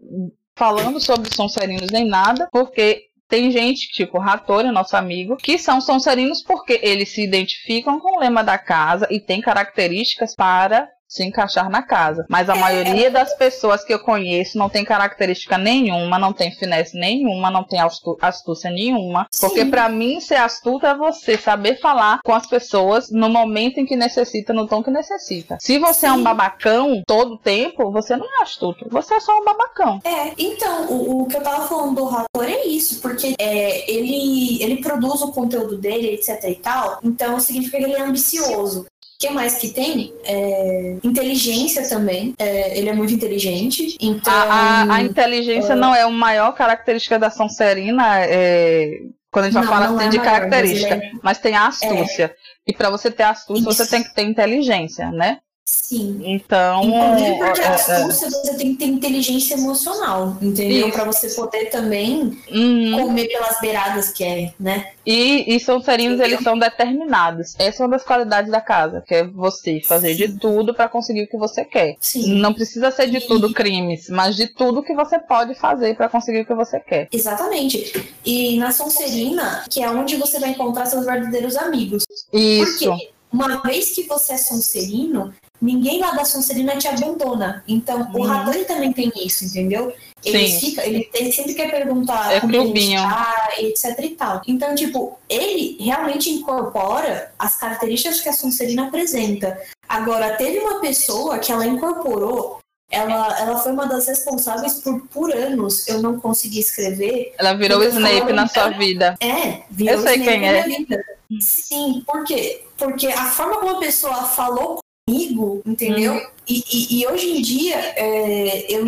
falando 0.54 1.00
sobre 1.00 1.34
Sonserinos 1.34 1.88
nem 1.90 2.06
nada, 2.06 2.48
porque 2.52 3.10
tem 3.30 3.50
gente, 3.50 3.90
tipo 3.92 4.20
Hattori, 4.20 4.70
nosso 4.70 4.96
amigo, 4.96 5.36
que 5.36 5.56
são 5.56 5.80
Sonserinos 5.80 6.42
porque 6.42 6.80
eles 6.82 7.10
se 7.10 7.22
identificam 7.22 8.00
com 8.00 8.16
o 8.16 8.20
lema 8.20 8.42
da 8.42 8.58
casa 8.58 9.06
e 9.08 9.20
têm 9.20 9.40
características 9.40 10.34
para 10.34 10.88
se 11.10 11.24
encaixar 11.24 11.68
na 11.68 11.82
casa. 11.82 12.24
Mas 12.28 12.48
a 12.48 12.54
maioria 12.54 13.10
das 13.10 13.34
pessoas 13.34 13.84
que 13.84 13.92
eu 13.92 13.98
conheço 13.98 14.56
não 14.56 14.68
tem 14.68 14.84
característica 14.84 15.58
nenhuma, 15.58 16.18
não 16.18 16.32
tem 16.32 16.52
finesse 16.52 16.96
nenhuma, 16.96 17.50
não 17.50 17.64
tem 17.64 17.80
astúcia 18.20 18.70
nenhuma. 18.70 19.26
Porque 19.40 19.62
Sim. 19.62 19.70
pra 19.70 19.88
mim 19.88 20.20
ser 20.20 20.36
astuto 20.36 20.86
é 20.86 20.96
você 20.96 21.36
saber 21.36 21.80
falar 21.80 22.20
com 22.24 22.32
as 22.32 22.46
pessoas 22.46 23.10
no 23.10 23.28
momento 23.28 23.78
em 23.78 23.86
que 23.86 23.96
necessita, 23.96 24.52
no 24.52 24.68
tom 24.68 24.82
que 24.82 24.90
necessita. 24.90 25.58
Se 25.60 25.78
você 25.78 26.06
é 26.06 26.12
um 26.12 26.18
Sim. 26.18 26.22
babacão 26.22 27.02
todo 27.04 27.36
tempo, 27.38 27.90
você 27.90 28.16
não 28.16 28.26
é 28.38 28.42
astuto. 28.42 28.86
Você 28.88 29.14
é 29.14 29.20
só 29.20 29.36
um 29.36 29.44
babacão. 29.44 30.00
É, 30.04 30.32
então, 30.38 30.86
o, 30.86 31.22
o 31.22 31.26
que 31.26 31.36
eu 31.36 31.42
tava 31.42 31.66
falando 31.66 31.96
do 31.96 32.04
Rator 32.04 32.44
é 32.44 32.64
isso, 32.66 33.00
porque 33.00 33.34
é, 33.38 33.90
ele, 33.90 34.62
ele 34.62 34.76
produz 34.80 35.22
o 35.22 35.32
conteúdo 35.32 35.76
dele, 35.76 36.14
etc 36.14 36.44
e 36.44 36.54
tal, 36.54 37.00
então 37.02 37.40
significa 37.40 37.78
que 37.78 37.84
ele 37.84 37.94
é 37.94 38.02
ambicioso. 38.02 38.86
O 39.22 39.26
que 39.28 39.30
mais 39.34 39.56
que 39.58 39.68
tem? 39.68 40.14
É, 40.24 40.96
inteligência 41.04 41.86
também. 41.86 42.34
É, 42.38 42.78
ele 42.78 42.88
é 42.88 42.94
muito 42.94 43.12
inteligente. 43.12 43.94
Então. 44.00 44.32
A, 44.32 44.44
a- 44.84 44.94
a 44.94 45.02
inteligência 45.02 45.74
é. 45.74 45.76
não 45.76 45.94
é 45.94 46.00
a 46.00 46.08
maior 46.08 46.52
característica 46.52 47.18
da 47.18 47.28
Sonserina, 47.30 48.20
é, 48.24 49.02
quando 49.30 49.44
a 49.44 49.50
gente 49.50 49.60
Não, 49.62 49.68
falar 49.70 49.88
não 49.90 49.96
assim 49.98 50.06
é 50.06 50.08
de 50.08 50.16
maior, 50.18 50.30
característica, 50.32 50.96
mas 50.96 51.20
mas 51.22 51.38
tem 51.38 51.54
a 51.54 51.66
astúcia. 51.66 52.34
E 52.66 52.72
pra 52.72 52.88
você 52.88 53.10
ter 53.10 53.24
astúcia, 53.24 53.62
você 53.64 53.82
Isso. 53.82 53.90
tem 53.90 54.02
que 54.02 54.14
ter 54.14 54.22
inteligência, 54.22 55.10
né? 55.12 55.38
Sim. 55.70 56.20
Então. 56.24 56.82
Inclusive 56.84 57.38
porque 57.38 57.60
é, 57.60 57.66
a 57.66 57.70
é, 57.70 57.74
astúcia 57.74 58.30
você 58.30 58.54
tem 58.54 58.72
que 58.72 58.78
ter 58.78 58.86
inteligência 58.86 59.54
emocional, 59.54 60.36
entendeu? 60.42 60.90
Pra 60.90 61.04
você 61.04 61.28
poder 61.30 61.66
também 61.66 62.36
uhum. 62.50 62.92
comer 62.92 63.28
pelas 63.28 63.60
beiradas 63.60 64.10
que 64.10 64.24
é, 64.24 64.52
né? 64.58 64.92
E, 65.06 65.54
e 65.54 65.60
Sonserinos, 65.60 66.18
Entendeu? 66.18 66.34
eles 66.34 66.44
são 66.44 66.58
determinados. 66.58 67.54
Essa 67.58 67.82
é 67.82 67.86
uma 67.86 67.96
das 67.96 68.04
qualidades 68.04 68.50
da 68.50 68.60
casa, 68.60 69.02
que 69.06 69.14
é 69.14 69.26
você 69.26 69.80
fazer 69.80 70.14
de 70.14 70.28
Sim. 70.28 70.38
tudo 70.38 70.74
pra 70.74 70.88
conseguir 70.88 71.22
o 71.22 71.28
que 71.28 71.36
você 71.36 71.64
quer. 71.64 71.96
Sim. 72.00 72.34
Não 72.40 72.52
precisa 72.52 72.90
ser 72.90 73.08
de 73.08 73.18
E- 73.18 73.26
tudo 73.26 73.52
crimes, 73.52 74.08
mas 74.08 74.36
de 74.36 74.48
tudo 74.48 74.82
que 74.82 74.94
você 74.94 75.18
pode 75.18 75.54
fazer 75.54 75.96
pra 75.96 76.08
conseguir 76.08 76.40
o 76.40 76.46
que 76.46 76.54
você 76.54 76.80
quer. 76.80 77.08
Exatamente. 77.12 78.12
E 78.24 78.58
na 78.58 78.72
Sonserina, 78.72 79.64
que 79.70 79.82
é 79.82 79.90
onde 79.90 80.16
você 80.16 80.38
vai 80.38 80.50
encontrar 80.50 80.86
seus 80.86 81.04
verdadeiros 81.04 81.56
amigos. 81.56 82.04
Isso. 82.32 82.90
Porque 82.90 83.10
uma 83.32 83.62
vez 83.62 83.94
que 83.94 84.04
você 84.04 84.34
é 84.34 84.36
Sonserino, 84.36 85.32
ninguém 85.60 86.00
lá 86.00 86.12
da 86.12 86.24
Sonserina 86.24 86.76
te 86.76 86.88
abandona. 86.88 87.62
Então, 87.68 88.10
o 88.14 88.18
Uhum. 88.18 88.32
Hattori 88.32 88.64
também 88.64 88.92
tem 88.92 89.12
isso, 89.16 89.44
entendeu? 89.44 89.92
Ele, 90.24 90.48
Sim. 90.48 90.60
fica, 90.60 90.86
ele, 90.86 91.08
ele 91.14 91.32
sempre 91.32 91.54
quer 91.54 91.70
perguntar 91.70 92.30
É 92.32 92.40
como 92.40 92.52
clubinho. 92.52 93.00
tá, 93.00 93.48
etc 93.58 93.98
e 94.00 94.10
tal. 94.10 94.42
Então, 94.46 94.74
tipo, 94.74 95.18
ele 95.28 95.76
realmente 95.80 96.28
incorpora 96.30 97.32
as 97.38 97.56
características 97.56 98.20
que 98.20 98.28
a 98.28 98.32
Sonserina 98.32 98.88
apresenta. 98.88 99.58
Agora, 99.88 100.36
teve 100.36 100.58
uma 100.58 100.78
pessoa 100.80 101.38
que 101.38 101.50
ela 101.50 101.66
incorporou, 101.66 102.58
ela, 102.90 103.40
ela 103.40 103.58
foi 103.58 103.72
uma 103.72 103.86
das 103.86 104.08
responsáveis 104.08 104.74
por, 104.74 105.00
por 105.08 105.32
anos, 105.34 105.88
eu 105.88 106.02
não 106.02 106.20
consegui 106.20 106.58
escrever. 106.60 107.32
Ela 107.38 107.54
virou 107.54 107.78
o 107.80 107.84
Snape 107.84 108.32
na 108.32 108.46
sua 108.46 108.68
vida. 108.70 109.16
É, 109.20 109.62
virou 109.70 109.94
Eu 109.94 110.02
sei 110.02 110.16
Snape 110.16 110.30
quem 110.30 110.40
na 110.40 110.46
é. 110.48 110.66
minha 110.66 110.78
vida. 110.80 111.04
Sim, 111.40 112.02
por 112.06 112.24
quê? 112.24 112.62
Porque 112.76 113.06
a 113.06 113.26
forma 113.26 113.56
como 113.58 113.76
a 113.76 113.80
pessoa 113.80 114.24
falou 114.24 114.80
comigo, 115.10 115.62
entendeu? 115.66 116.14
Uhum. 116.14 116.26
E, 116.48 116.64
e- 116.72 117.00
e 117.00 117.06
hoje 117.06 117.28
em 117.30 117.42
dia, 117.42 117.76
é, 117.96 118.66
eu, 118.68 118.84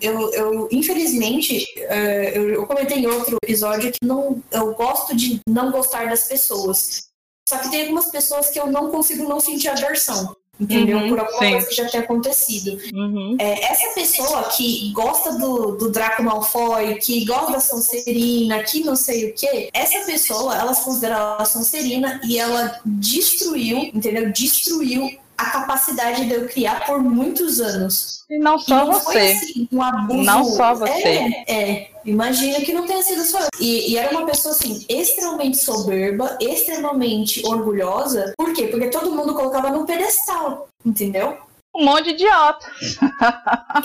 eu, 0.00 0.32
eu, 0.32 0.68
infelizmente, 0.70 1.64
é, 1.76 2.36
eu, 2.36 2.48
eu 2.50 2.66
comentei 2.66 2.98
em 2.98 3.06
outro 3.06 3.36
episódio 3.42 3.90
que 3.92 3.98
não, 4.04 4.42
eu 4.50 4.74
gosto 4.74 5.14
de 5.14 5.40
não 5.48 5.70
gostar 5.70 6.08
das 6.08 6.26
pessoas. 6.26 7.08
Só 7.48 7.58
que 7.58 7.70
tem 7.70 7.82
algumas 7.82 8.06
pessoas 8.10 8.48
que 8.50 8.58
eu 8.58 8.66
não 8.66 8.90
consigo 8.90 9.28
não 9.28 9.38
sentir 9.40 9.68
aversão. 9.68 10.34
Entendeu? 10.58 10.98
Uhum, 10.98 11.08
Por 11.08 11.18
alguma 11.18 11.38
sim. 11.40 11.50
coisa 11.50 11.66
que 11.66 11.74
já 11.74 11.88
tenha 11.88 12.04
acontecido. 12.04 12.78
Uhum. 12.94 13.36
É, 13.40 13.64
essa 13.72 13.92
pessoa 13.92 14.44
que 14.56 14.92
gosta 14.92 15.32
do, 15.36 15.72
do 15.72 15.90
Draco 15.90 16.22
Malfoy, 16.22 16.94
que 17.00 17.24
gosta 17.24 17.50
da 17.54 17.58
Sonserina, 17.60 18.62
que 18.62 18.84
não 18.84 18.94
sei 18.94 19.30
o 19.30 19.34
que, 19.34 19.68
essa 19.72 19.98
pessoa, 20.06 20.56
ela 20.56 20.72
se 20.72 20.84
considera 20.84 21.34
a 21.38 21.44
Sonserina 21.44 22.20
e 22.24 22.38
ela 22.38 22.80
destruiu, 22.86 23.78
entendeu? 23.92 24.30
Destruiu 24.30 25.18
a 25.36 25.44
capacidade 25.50 26.26
de 26.26 26.32
eu 26.34 26.48
criar 26.48 26.86
por 26.86 27.02
muitos 27.02 27.60
anos. 27.60 28.24
E 28.30 28.38
não 28.38 28.56
E 28.56 28.60
só 28.60 28.86
não 28.86 29.00
foi 29.00 29.14
você. 29.14 29.32
assim, 29.32 29.68
um 29.70 29.82
abuso. 29.82 30.22
Não 30.22 30.44
só 30.44 30.74
você. 30.74 30.92
É, 30.92 31.44
é. 31.48 31.90
imagina 32.04 32.60
que 32.60 32.72
não 32.72 32.86
tenha 32.86 33.02
sido 33.02 33.22
só 33.24 33.38
eu. 33.40 33.48
E, 33.60 33.92
e 33.92 33.98
era 33.98 34.10
uma 34.10 34.24
pessoa 34.26 34.54
assim, 34.54 34.84
extremamente 34.88 35.58
soberba, 35.58 36.36
extremamente 36.40 37.42
orgulhosa. 37.46 38.32
Por 38.36 38.52
quê? 38.54 38.66
Porque 38.68 38.88
todo 38.88 39.14
mundo 39.14 39.34
colocava 39.34 39.70
no 39.70 39.84
pedestal, 39.84 40.68
entendeu? 40.84 41.36
Um 41.76 41.84
monte 41.86 42.04
de 42.04 42.10
idiota. 42.10 42.66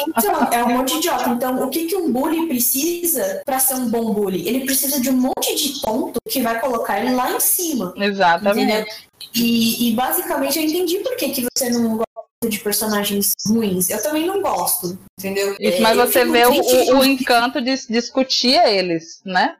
Então, 0.07 0.47
é 0.51 0.63
um 0.63 0.77
monte 0.77 0.91
de 0.93 0.97
idiota. 0.99 1.29
Então, 1.29 1.63
o 1.63 1.69
que, 1.69 1.85
que 1.85 1.95
um 1.95 2.11
bully 2.11 2.47
precisa 2.47 3.41
pra 3.45 3.59
ser 3.59 3.75
um 3.75 3.89
bom 3.89 4.13
bully? 4.13 4.47
Ele 4.47 4.65
precisa 4.65 4.99
de 5.01 5.09
um 5.09 5.17
monte 5.17 5.55
de 5.55 5.81
ponto 5.81 6.19
que 6.29 6.41
vai 6.41 6.59
colocar 6.59 6.99
ele 6.99 7.15
lá 7.15 7.31
em 7.31 7.39
cima. 7.39 7.93
Exatamente. 7.97 8.87
E, 9.35 9.89
e 9.89 9.93
basicamente 9.95 10.57
eu 10.59 10.65
entendi 10.65 10.99
por 10.99 11.15
que, 11.15 11.29
que 11.29 11.45
você 11.57 11.69
não 11.69 11.97
gosta 11.97 12.49
de 12.49 12.59
personagens 12.59 13.33
ruins. 13.47 13.89
Eu 13.89 14.01
também 14.01 14.25
não 14.25 14.41
gosto, 14.41 14.97
entendeu? 15.19 15.55
Isso, 15.59 15.77
É, 15.77 15.81
mas 15.81 15.97
eu 15.97 16.05
você 16.07 16.25
vê 16.25 16.45
o, 16.45 16.97
o- 16.99 17.03
encanto 17.05 17.61
de 17.61 17.75
discutir 17.87 18.53
eles, 18.65 19.19
né? 19.25 19.55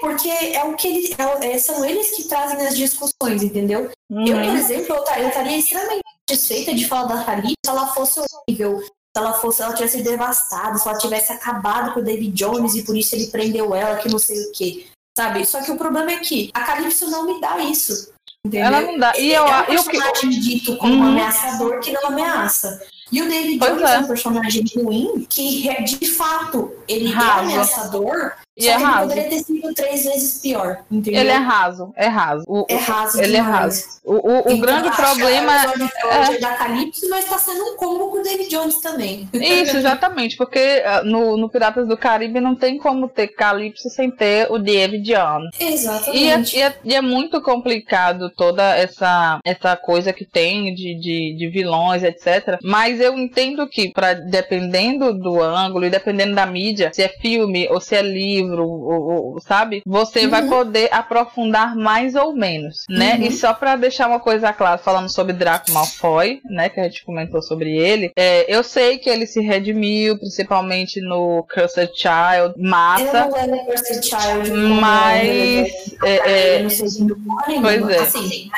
Porque 0.00 0.28
é 0.28 0.64
o 0.64 0.74
que 0.74 0.88
eles, 0.88 1.10
é- 1.18 1.52
é- 1.54 1.58
são 1.58 1.84
eles 1.84 2.10
que 2.16 2.24
trazem 2.28 2.66
as 2.66 2.76
discussões, 2.76 3.42
entendeu? 3.42 3.82
Eu, 3.84 3.90
por 4.10 4.34
Uhum. 4.34 4.56
exemplo, 4.56 4.96
eu 5.16 5.28
estaria 5.28 5.56
extremamente 5.56 6.02
satisfeita 6.28 6.74
de 6.74 6.86
falar 6.86 7.14
da 7.14 7.24
Thalita 7.24 7.54
se 7.64 7.70
ela 7.70 7.86
fosse 7.88 8.20
horrível. 8.20 8.80
se 8.80 8.90
ela 9.16 9.34
fosse, 9.34 9.62
ela 9.62 9.74
tivesse 9.74 10.02
devastada, 10.02 10.78
se 10.78 10.88
ela 10.88 10.98
tivesse 10.98 11.32
acabado 11.32 11.92
com 11.92 12.00
o 12.00 12.04
David 12.04 12.32
Jones 12.32 12.74
e 12.74 12.82
por 12.82 12.96
isso 12.96 13.14
ele 13.14 13.26
prendeu 13.26 13.74
ela, 13.74 13.96
que 13.96 14.08
não 14.08 14.18
sei 14.18 14.40
o 14.42 14.52
quê. 14.52 14.86
Sabe? 15.16 15.44
Só 15.44 15.62
que 15.62 15.70
o 15.70 15.76
problema 15.76 16.12
é 16.12 16.18
que 16.18 16.50
a 16.54 16.60
Calypso 16.62 17.10
não 17.10 17.26
me 17.26 17.40
dá 17.40 17.58
isso. 17.58 18.12
Entendeu? 18.44 18.66
Ela 18.66 18.80
não 18.80 18.98
dá. 18.98 19.12
E 19.18 19.32
é 19.32 19.38
eu, 19.38 19.44
um 19.44 19.74
eu 19.74 19.84
personagem 19.84 20.30
dito 20.30 20.76
como 20.78 20.94
um 20.94 21.02
ameaçador 21.04 21.80
que 21.80 21.92
não 21.92 22.06
ameaça. 22.06 22.80
E 23.12 23.20
o 23.20 23.28
David 23.28 23.58
Pois 23.58 23.72
Jones 23.72 23.90
é. 23.90 23.94
é. 23.94 23.98
um 23.98 24.06
personagem 24.06 24.64
ruim 24.74 25.26
que, 25.28 25.84
de 25.84 26.06
fato, 26.06 26.72
ele 26.88 27.12
é 27.12 27.14
ameaçador, 27.14 28.32
E 28.62 28.64
só 28.66 28.70
é 28.70 28.74
raso. 28.76 29.08
poderia 29.08 29.28
ter 29.30 29.38
sido 29.40 29.74
três 29.74 30.04
vezes 30.04 30.40
pior, 30.40 30.78
entendeu? 30.90 31.20
Ele 31.20 31.30
é 31.30 31.36
raso, 31.36 31.92
é 31.96 32.06
raso. 32.06 32.44
O, 32.46 32.64
É 32.68 32.76
raso 32.76 33.20
ele 33.20 33.36
é 33.36 33.40
demais. 33.42 33.52
raso. 33.60 33.84
O, 34.04 34.12
o, 34.14 34.36
o 34.36 34.40
Então, 34.40 34.58
grande 34.58 34.90
problema 34.90 35.52
é. 35.54 36.34
é 36.34 36.38
da 36.40 36.54
Calypso, 36.54 37.08
mas 37.08 37.24
tá 37.24 37.38
sendo 37.38 37.62
um 37.62 37.76
combo 37.76 38.08
com 38.10 38.18
o 38.18 38.22
David 38.22 38.48
Jones 38.48 38.78
também. 38.80 39.28
Isso, 39.32 39.76
exatamente, 39.76 40.36
porque 40.36 40.82
ah, 40.84 41.02
no, 41.04 41.36
no 41.36 41.48
Piratas 41.48 41.86
do 41.86 41.96
Caribe 41.96 42.40
não 42.40 42.54
tem 42.54 42.78
como 42.78 43.08
ter 43.08 43.28
Calypso 43.28 43.88
sem 43.90 44.10
ter 44.10 44.50
o 44.50 44.58
David 44.58 45.02
Jones. 45.04 45.50
E 45.60 45.64
é, 45.64 45.72
Exatamente. 45.72 46.56
e 46.56 46.62
é- 46.62 46.74
e 46.84 46.94
é 46.94 47.00
muito 47.00 47.40
complicado 47.40 48.30
toda 48.36 48.74
essa, 48.76 49.38
essa 49.44 49.76
coisa 49.76 50.12
que 50.12 50.24
tem 50.24 50.74
de, 50.74 50.94
de, 50.98 51.34
de 51.36 51.48
vilões, 51.48 52.02
etc. 52.02 52.58
Mas 52.62 53.00
eu 53.00 53.16
entendo 53.16 53.66
que, 53.68 53.90
pra, 53.92 54.14
dependendo 54.14 55.12
do 55.14 55.40
ângulo 55.42 55.84
e 55.86 55.90
dependendo 55.90 56.34
da 56.34 56.44
mídia, 56.46 56.90
se 56.92 57.02
é 57.02 57.08
filme 57.08 57.68
ou 57.70 57.80
se 57.80 57.94
é 57.94 58.02
livro, 58.02 58.51
ou, 58.60 59.32
ou- 59.34 59.40
sabe? 59.40 59.82
Você 59.86 60.26
vai 60.26 60.42
Uhum. 60.42 60.48
poder 60.48 60.88
aprofundar 60.92 61.74
mais 61.76 62.14
ou 62.14 62.34
menos, 62.34 62.78
né? 62.88 63.14
Uhum. 63.16 63.22
E 63.22 63.32
só 63.32 63.52
pra 63.54 63.76
deixar 63.76 64.08
uma 64.08 64.20
coisa 64.20 64.52
clara, 64.52 64.78
falando 64.78 65.08
sobre 65.12 65.32
Draco 65.32 65.70
Malfoy, 65.72 66.40
né? 66.50 66.68
Que 66.68 66.80
a 66.80 66.84
gente 66.84 67.04
comentou 67.04 67.42
sobre 67.42 67.76
ele. 67.76 68.10
é, 68.16 68.44
eu 68.52 68.62
sei 68.62 68.98
que 68.98 69.08
ele 69.08 69.26
se 69.26 69.40
redimiu, 69.40 70.18
principalmente 70.18 71.00
no 71.00 71.44
Cursed 71.52 71.90
Child, 71.94 72.54
Eu 72.56 72.62
massa. 72.68 73.26
não 73.26 73.32
lembro 73.32 73.64
Cursed 73.64 74.04
Child 74.04 74.50
Mas, 74.80 75.68
é, 76.02 76.58
é, 76.58 76.62
pois 77.60 77.88
é. 77.88 77.98
assim. 77.98 78.50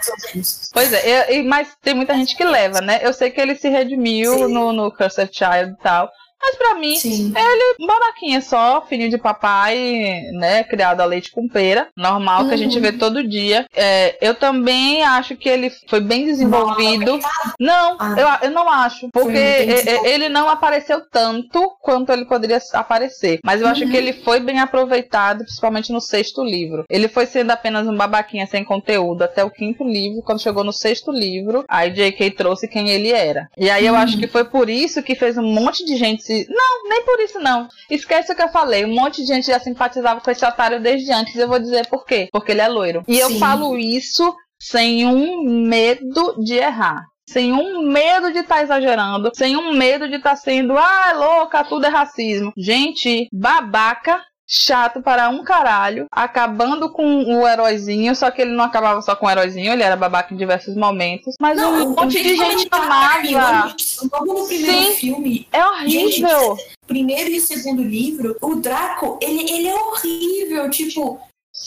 Pois 0.72 0.92
é, 0.92 1.42
mas 1.42 1.68
tem 1.82 1.94
muita 1.94 2.14
gente 2.14 2.36
que 2.36 2.44
leva, 2.44 2.80
né? 2.80 3.00
Eu 3.02 3.12
sei 3.12 3.30
que 3.30 3.40
ele 3.40 3.54
se 3.54 3.68
redimiu 3.68 4.34
Sim. 4.34 4.52
no, 4.52 4.72
no 4.72 4.90
Cursed 4.90 5.30
Child 5.32 5.72
e 5.78 5.82
tal. 5.82 6.10
Mas 6.46 6.56
pra 6.56 6.74
mim, 6.74 6.96
Sim. 6.96 7.32
um 7.80 7.86
babaquinha 7.86 8.40
só, 8.42 8.84
filhinho 8.86 9.08
de 9.08 9.16
papai, 9.16 10.22
né? 10.32 10.62
Criado 10.64 11.00
a 11.00 11.04
leite 11.06 11.30
com 11.32 11.48
pera. 11.48 11.88
Normal, 11.96 12.46
que 12.48 12.54
a 12.54 12.56
gente 12.56 12.76
Uhum. 12.76 12.82
vê 12.82 12.92
todo 12.92 13.26
dia. 13.26 13.66
É, 13.74 14.16
eu 14.20 14.34
também 14.34 15.02
acho 15.02 15.36
que 15.36 15.48
ele 15.48 15.70
foi 15.88 16.00
bem 16.00 16.26
desenvolvido. 16.26 17.18
Não, 17.58 17.96
Ah. 17.98 18.14
eu, 18.42 18.48
eu 18.48 18.50
não 18.54 18.68
acho. 18.68 19.08
Porque 19.10 19.36
é- 19.38 19.88
é- 19.88 20.08
ele 20.14 20.28
não 20.28 20.48
apareceu 20.48 21.00
tanto 21.10 21.60
quanto 21.80 22.12
ele 22.12 22.26
poderia 22.26 22.60
aparecer. 22.74 23.38
Mas 23.42 23.60
eu 23.62 23.66
acho 23.66 23.84
Uhum. 23.84 23.90
que 23.90 23.96
ele 23.96 24.12
foi 24.12 24.38
bem 24.40 24.60
aproveitado, 24.60 25.44
principalmente 25.44 25.92
no 25.92 26.00
sexto 26.00 26.42
livro. 26.44 26.84
Ele 26.90 27.08
foi 27.08 27.24
sendo 27.26 27.50
apenas 27.52 27.86
um 27.86 27.96
babaquinha 27.96 28.46
sem 28.46 28.62
conteúdo 28.64 29.22
até 29.22 29.42
o 29.44 29.50
quinto 29.50 29.82
livro. 29.84 30.22
Quando 30.22 30.42
chegou 30.42 30.62
no 30.62 30.72
sexto 30.72 31.10
livro, 31.10 31.64
aí 31.68 31.90
J.K. 31.90 32.30
trouxe 32.32 32.68
quem 32.68 32.90
ele 32.90 33.10
era. 33.12 33.48
E 33.56 33.70
aí 33.70 33.86
eu 33.86 33.94
Uhum. 33.94 34.00
acho 34.00 34.18
que 34.18 34.26
foi 34.26 34.44
por 34.44 34.68
isso 34.68 35.02
que 35.02 35.14
fez 35.14 35.38
um 35.38 35.42
monte 35.42 35.84
de 35.84 35.96
gente 35.96 36.22
se. 36.22 36.33
Não, 36.48 36.88
nem 36.88 37.04
por 37.04 37.20
isso 37.20 37.38
não. 37.38 37.68
Esquece 37.90 38.32
o 38.32 38.36
que 38.36 38.42
eu 38.42 38.48
falei. 38.48 38.84
Um 38.84 38.94
monte 38.94 39.22
de 39.22 39.28
gente 39.28 39.46
já 39.46 39.60
simpatizava 39.60 40.20
com 40.20 40.30
esse 40.30 40.44
otário 40.44 40.80
desde 40.80 41.12
antes. 41.12 41.36
Eu 41.36 41.48
vou 41.48 41.58
dizer 41.58 41.86
por 41.88 42.04
quê. 42.04 42.28
Porque 42.32 42.52
ele 42.52 42.60
é 42.60 42.68
loiro. 42.68 43.02
E 43.06 43.18
eu 43.18 43.28
Sim. 43.28 43.38
falo 43.38 43.76
isso 43.76 44.34
sem 44.58 45.06
um 45.06 45.66
medo 45.66 46.36
de 46.42 46.54
errar. 46.54 47.04
Sem 47.26 47.52
um 47.52 47.82
medo 47.90 48.32
de 48.32 48.40
estar 48.40 48.62
exagerando, 48.62 49.30
sem 49.34 49.56
um 49.56 49.72
medo 49.72 50.08
de 50.10 50.16
estar 50.16 50.36
sendo, 50.36 50.76
ah, 50.76 51.12
louca, 51.14 51.64
tudo 51.64 51.86
é 51.86 51.88
racismo. 51.88 52.52
Gente, 52.54 53.28
babaca, 53.32 54.22
chato 54.46 55.00
para 55.00 55.28
um 55.28 55.42
caralho, 55.42 56.06
acabando 56.10 56.90
com 56.90 57.24
o 57.24 57.48
heróizinho, 57.48 58.14
só 58.14 58.30
que 58.30 58.42
ele 58.42 58.52
não 58.52 58.64
acabava 58.64 59.00
só 59.02 59.16
com 59.16 59.26
o 59.26 59.30
heróizinho, 59.30 59.72
ele 59.72 59.82
era 59.82 59.96
babaca 59.96 60.32
em 60.34 60.36
diversos 60.36 60.76
momentos. 60.76 61.34
Mas 61.40 61.58
um 61.60 61.92
o 61.92 61.96
monte 61.96 62.22
de 62.22 62.36
gente 62.36 62.68
amava. 62.70 63.74
Logo 64.12 64.40
no 64.40 64.46
primeiro 64.46 64.92
Sim. 64.92 64.96
filme, 64.96 65.48
É 65.52 65.64
horrível. 65.66 66.56
primeiro 66.86 67.30
e 67.30 67.40
segundo 67.40 67.82
livro, 67.82 68.36
o 68.40 68.56
Draco, 68.56 69.18
ele, 69.22 69.50
ele 69.50 69.68
é 69.68 69.74
horrível. 69.74 70.70
Tipo, 70.70 71.20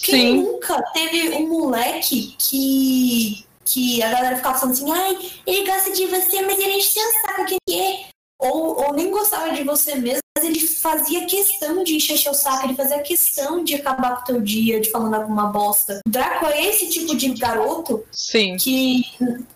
quem 0.04 0.34
Sim. 0.34 0.42
nunca 0.44 0.82
teve 0.94 1.30
um 1.36 1.48
moleque 1.48 2.36
que, 2.38 3.46
que 3.66 4.04
a 4.04 4.10
galera 4.12 4.36
ficava 4.36 4.58
falando 4.60 4.74
assim, 4.76 4.92
ai, 4.92 5.18
ele 5.46 5.66
gosta 5.66 5.92
de 5.92 6.06
você, 6.06 6.42
mas 6.44 6.60
ele 6.60 6.74
enche 6.74 6.90
seu 6.90 7.12
saco, 7.22 7.46
que 7.46 7.58
é? 7.74 8.06
Ou, 8.40 8.86
ou 8.86 8.94
nem 8.94 9.10
gostava 9.10 9.52
de 9.52 9.64
você 9.64 9.96
mesmo, 9.96 10.22
mas 10.38 10.46
ele 10.46 10.60
fazia 10.60 11.26
questão 11.26 11.84
de 11.84 11.96
encher 11.96 12.18
seu 12.18 12.34
saco, 12.34 12.68
ele 12.68 12.76
fazia 12.76 13.00
questão 13.00 13.64
de 13.64 13.76
acabar 13.76 14.18
com 14.18 14.22
o 14.22 14.26
teu 14.26 14.42
dia, 14.42 14.80
de 14.80 14.92
falando 14.92 15.16
alguma 15.16 15.48
bosta. 15.48 16.02
O 16.08 16.10
Draco 16.10 16.46
é 16.46 16.66
esse 16.66 16.90
tipo 16.90 17.16
de 17.16 17.30
garoto 17.34 18.06
Sim. 18.12 18.56
que 18.58 19.04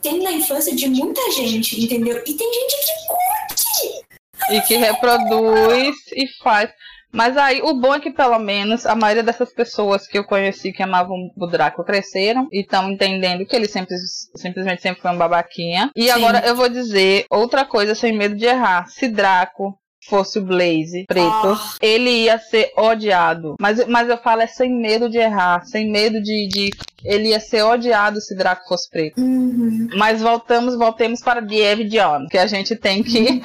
tem 0.01 0.23
na 0.23 0.31
infância 0.31 0.75
de 0.75 0.89
muita 0.89 1.31
gente, 1.31 1.79
entendeu? 1.79 2.17
E 2.25 2.33
tem 2.33 2.53
gente 2.53 2.75
que 2.77 3.07
curte. 3.07 4.05
E 4.49 4.61
que 4.61 4.75
reproduz 4.75 5.95
e 6.11 6.27
faz. 6.43 6.71
Mas 7.13 7.35
aí, 7.37 7.61
o 7.61 7.73
bom 7.73 7.93
é 7.93 7.99
que 7.99 8.11
pelo 8.11 8.39
menos 8.39 8.85
a 8.85 8.95
maioria 8.95 9.23
dessas 9.23 9.51
pessoas 9.53 10.07
que 10.07 10.17
eu 10.17 10.23
conheci 10.23 10.71
que 10.71 10.81
amavam 10.83 11.29
o 11.37 11.47
Draco 11.47 11.83
cresceram 11.83 12.47
e 12.51 12.61
estão 12.61 12.89
entendendo 12.91 13.45
que 13.45 13.55
ele 13.55 13.67
sempre, 13.67 13.95
simplesmente 14.35 14.81
sempre 14.81 15.01
foi 15.01 15.11
um 15.11 15.17
babaquinha. 15.17 15.91
E 15.95 16.03
Sim. 16.03 16.11
agora 16.11 16.45
eu 16.45 16.55
vou 16.55 16.69
dizer 16.69 17.25
outra 17.29 17.65
coisa 17.65 17.93
sem 17.95 18.15
medo 18.17 18.35
de 18.35 18.45
errar. 18.45 18.87
Se 18.87 19.07
Draco 19.07 19.77
fosse 20.07 20.39
o 20.39 20.43
Blaze 20.43 21.05
preto, 21.07 21.27
Ah. 21.29 21.75
ele 21.81 22.09
ia 22.23 22.39
ser 22.39 22.71
odiado. 22.75 23.55
Mas, 23.59 23.85
mas 23.87 24.09
eu 24.09 24.17
falo 24.17 24.41
é 24.41 24.47
sem 24.47 24.71
medo 24.73 25.07
de 25.09 25.17
errar, 25.19 25.63
sem 25.65 25.91
medo 25.91 26.19
de, 26.21 26.47
de. 26.47 26.69
Ele 27.03 27.29
ia 27.29 27.39
ser 27.39 27.61
odiado 27.63 28.19
se 28.19 28.35
Draco 28.35 28.67
fosse 28.67 28.89
preto. 28.89 29.21
Uhum. 29.21 29.89
Mas 29.95 30.21
voltamos, 30.21 30.75
voltemos 30.75 31.21
para 31.21 31.39
David 31.41 31.89
Jones, 31.89 32.29
que 32.29 32.37
a 32.37 32.47
gente 32.47 32.75
tem 32.75 33.03
que, 33.03 33.41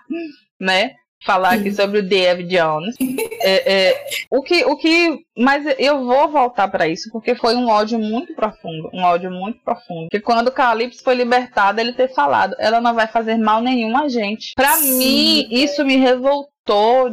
né, 0.60 0.92
falar 1.24 1.54
aqui 1.54 1.72
sobre 1.72 1.98
o 1.98 2.08
David 2.08 2.48
Jones. 2.56 2.96
É, 3.42 3.72
é, 3.72 4.04
o 4.30 4.42
que, 4.42 4.66
o 4.66 4.76
que, 4.76 5.24
mas 5.34 5.64
eu 5.78 6.04
vou 6.04 6.28
voltar 6.28 6.68
para 6.68 6.86
isso 6.86 7.08
porque 7.10 7.34
foi 7.34 7.56
um 7.56 7.70
ódio 7.70 7.98
muito 7.98 8.34
profundo, 8.34 8.90
um 8.92 9.02
ódio 9.02 9.30
muito 9.30 9.58
profundo. 9.64 10.08
Que 10.10 10.20
quando 10.20 10.52
Calypso 10.52 11.02
foi 11.02 11.14
libertada, 11.14 11.80
ele 11.80 11.94
ter 11.94 12.12
falado, 12.12 12.54
ela 12.58 12.82
não 12.82 12.94
vai 12.94 13.06
fazer 13.06 13.38
mal 13.38 13.62
nenhum 13.62 13.96
a 13.96 14.08
gente. 14.08 14.52
Para 14.54 14.76
mim, 14.80 15.48
isso 15.50 15.82
me 15.86 15.96
revoltou 15.96 16.50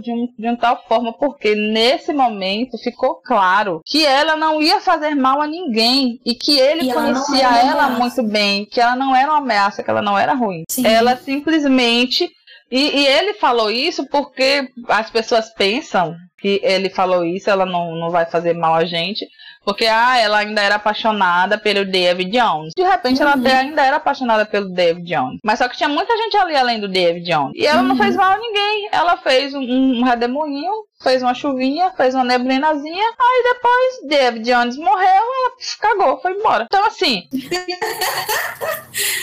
de 0.01 0.11
um, 0.11 0.27
de 0.37 0.49
um 0.49 0.55
tal 0.57 0.83
forma, 0.87 1.13
porque 1.13 1.55
nesse 1.55 2.11
momento 2.11 2.77
ficou 2.77 3.15
claro 3.15 3.79
que 3.85 4.05
ela 4.05 4.35
não 4.35 4.61
ia 4.61 4.81
fazer 4.81 5.15
mal 5.15 5.41
a 5.41 5.47
ninguém 5.47 6.19
e 6.25 6.35
que 6.35 6.59
ele 6.59 6.83
E 6.83 6.89
ela 6.89 7.01
conhecia 7.01 7.49
uma 7.49 7.59
ela 7.59 7.85
ameaça. 7.85 7.99
muito 8.21 8.23
bem, 8.23 8.65
que 8.65 8.81
ela 8.81 8.97
não 8.97 9.15
era 9.15 9.31
uma 9.31 9.39
ameaça, 9.39 9.81
que 9.81 9.89
ela 9.89 10.01
não 10.01 10.17
era 10.17 10.33
ruim. 10.33 10.63
Sim. 10.69 10.85
Ela 10.85 11.15
simplesmente. 11.15 12.29
E, 12.71 12.99
e 13.01 13.07
ele 13.07 13.33
falou 13.35 13.69
isso 13.71 14.05
porque 14.09 14.69
as 14.89 15.09
pessoas 15.09 15.49
pensam 15.53 16.15
que 16.39 16.59
ele 16.63 16.89
falou 16.89 17.25
isso, 17.25 17.49
ela 17.49 17.65
não, 17.65 17.95
não 17.95 18.09
vai 18.09 18.25
fazer 18.25 18.53
mal 18.53 18.75
a 18.75 18.85
gente, 18.85 19.25
porque 19.65 19.85
ah, 19.85 20.17
ela 20.17 20.37
ainda 20.37 20.61
era 20.61 20.75
apaixonada 20.75 21.57
pelo 21.57 21.83
David 21.83 22.31
Jones. 22.31 22.73
De 22.77 22.83
repente 22.83 23.21
ela 23.21 23.35
Uhum. 23.35 23.41
até 23.41 23.57
ainda 23.57 23.81
era 23.85 23.97
apaixonada 23.97 24.45
pelo 24.45 24.69
David 24.69 25.03
Jones. 25.05 25.39
Mas 25.43 25.59
só 25.59 25.67
que 25.67 25.75
tinha 25.77 25.89
muita 25.89 26.15
gente 26.15 26.37
ali 26.37 26.55
além 26.55 26.79
do 26.79 26.87
David 26.87 27.25
Jones. 27.29 27.53
E 27.55 27.65
ela 27.65 27.81
não 27.81 27.91
Uhum. 27.95 27.97
fez 28.01 28.15
mal 28.15 28.33
a 28.33 28.37
ninguém. 28.37 28.89
Ela 28.91 29.17
fez 29.17 29.53
um, 29.53 29.61
um 29.61 30.03
redemoinho, 30.03 30.71
fez 31.01 31.21
uma 31.21 31.33
chuvinha, 31.33 31.91
fez 31.91 32.13
uma 32.15 32.23
neblinazinha. 32.23 33.05
Aí 33.19 33.43
depois 33.53 34.07
David 34.07 34.49
Jones 34.49 34.77
morreu, 34.77 35.07
ela 35.07 35.51
cagou, 35.79 36.19
foi 36.21 36.33
embora. 36.33 36.65
Então 36.65 36.85
assim. 36.85 37.27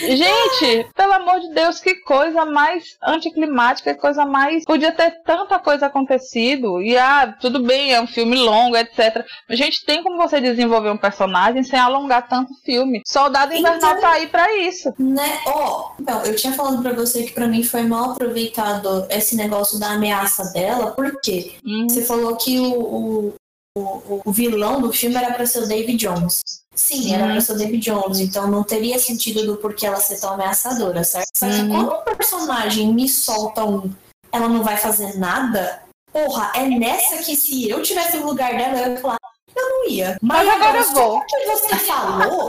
Gente, 0.01 0.87
pelo 0.95 1.13
amor 1.15 1.41
de 1.41 1.53
Deus, 1.53 1.81
que 1.81 1.97
coisa 1.97 2.45
mais 2.45 2.97
anticlimática, 3.03 3.95
que 3.95 4.01
coisa 4.01 4.25
mais. 4.25 4.65
Podia 4.65 4.93
ter 4.93 5.11
tanta 5.25 5.59
coisa 5.59 5.87
acontecido. 5.87 6.81
E 6.81 6.97
ah, 6.97 7.35
tudo 7.41 7.61
bem, 7.63 7.93
é 7.93 8.01
um 8.01 8.07
filme 8.07 8.37
longo, 8.37 8.77
etc. 8.77 9.25
Mas, 9.49 9.59
gente, 9.59 9.85
tem 9.85 10.03
como 10.03 10.17
você 10.17 10.41
desenvolver 10.41 10.91
um 10.91 10.97
personagem 10.97 11.63
sem 11.63 11.79
alongar 11.79 12.29
tanto 12.29 12.53
o 12.53 12.65
filme. 12.65 13.03
Soldado 13.07 13.53
Invernal 13.55 13.77
Então- 13.77 14.01
tá 14.01 14.11
aí 14.13 14.27
pra 14.29 14.57
isso. 14.59 14.93
Né? 14.99 15.41
Ó, 15.47 15.93
então, 15.99 16.23
eu 16.25 16.37
tinha 16.37 16.53
falado 16.53 16.81
pra 16.83 16.93
você 16.93 17.25
que 17.25 17.33
pra 17.33 17.47
mim 17.49 17.63
foi 17.63 17.83
mal 17.83 18.13
aproveitado 18.13 19.07
esse 19.11 19.35
negócio 19.37 19.79
da 19.81 19.93
ameaça 19.93 20.53
dela, 20.53 20.93
por 20.93 21.21
quê? 21.21 21.55
Hum, 21.65 21.89
Você 21.89 22.03
falou 22.03 22.37
que 22.37 22.59
o, 22.61 22.73
o, 22.81 23.35
o, 23.79 24.23
o 24.27 24.33
vilão 24.33 24.81
do 24.81 24.93
filme 24.93 25.17
era 25.17 25.33
pra 25.35 25.47
ser 25.47 25.63
o 25.63 25.67
David 25.69 25.97
Jones. 25.97 26.41
Sim, 26.75 27.15
era 27.15 27.27
pra 27.31 27.41
ser 27.41 27.53
o 27.53 27.57
David 27.59 27.79
Jones, 27.91 28.19
então 28.21 28.49
não 28.51 28.63
teria 28.65 28.99
sentido 28.99 29.47
do 29.47 29.57
porquê 29.57 29.87
ela 29.87 30.01
ser 30.01 30.21
tão 30.21 30.33
ameaçadora, 30.35 31.05
certo? 31.05 31.29
Só 31.37 31.47
que 31.49 31.61
Uhum. 31.63 31.69
quando 31.71 31.93
um 32.01 32.17
personagem 32.17 32.93
me 32.93 33.09
solta 33.09 33.65
um 33.65 33.91
ela 34.33 34.49
não 34.49 34.65
vai 34.65 34.77
fazer 34.77 35.17
nada, 35.17 35.81
porra, 36.13 36.51
é 36.57 36.65
nessa 36.69 37.19
que 37.19 37.37
se 37.37 37.69
eu 37.71 37.81
tivesse 37.83 38.17
no 38.17 38.27
lugar 38.27 38.57
dela, 38.57 38.77
eu 38.81 38.93
ia 38.95 38.99
falar, 39.01 39.19
eu 39.55 39.63
não 39.69 39.89
ia. 39.89 40.19
Mas 40.21 40.49
agora 40.49 40.79
eu 40.79 40.85
vou. 40.93 41.21
só 41.21 41.25
que 41.39 41.47
você 41.47 41.77
falou, 41.87 42.49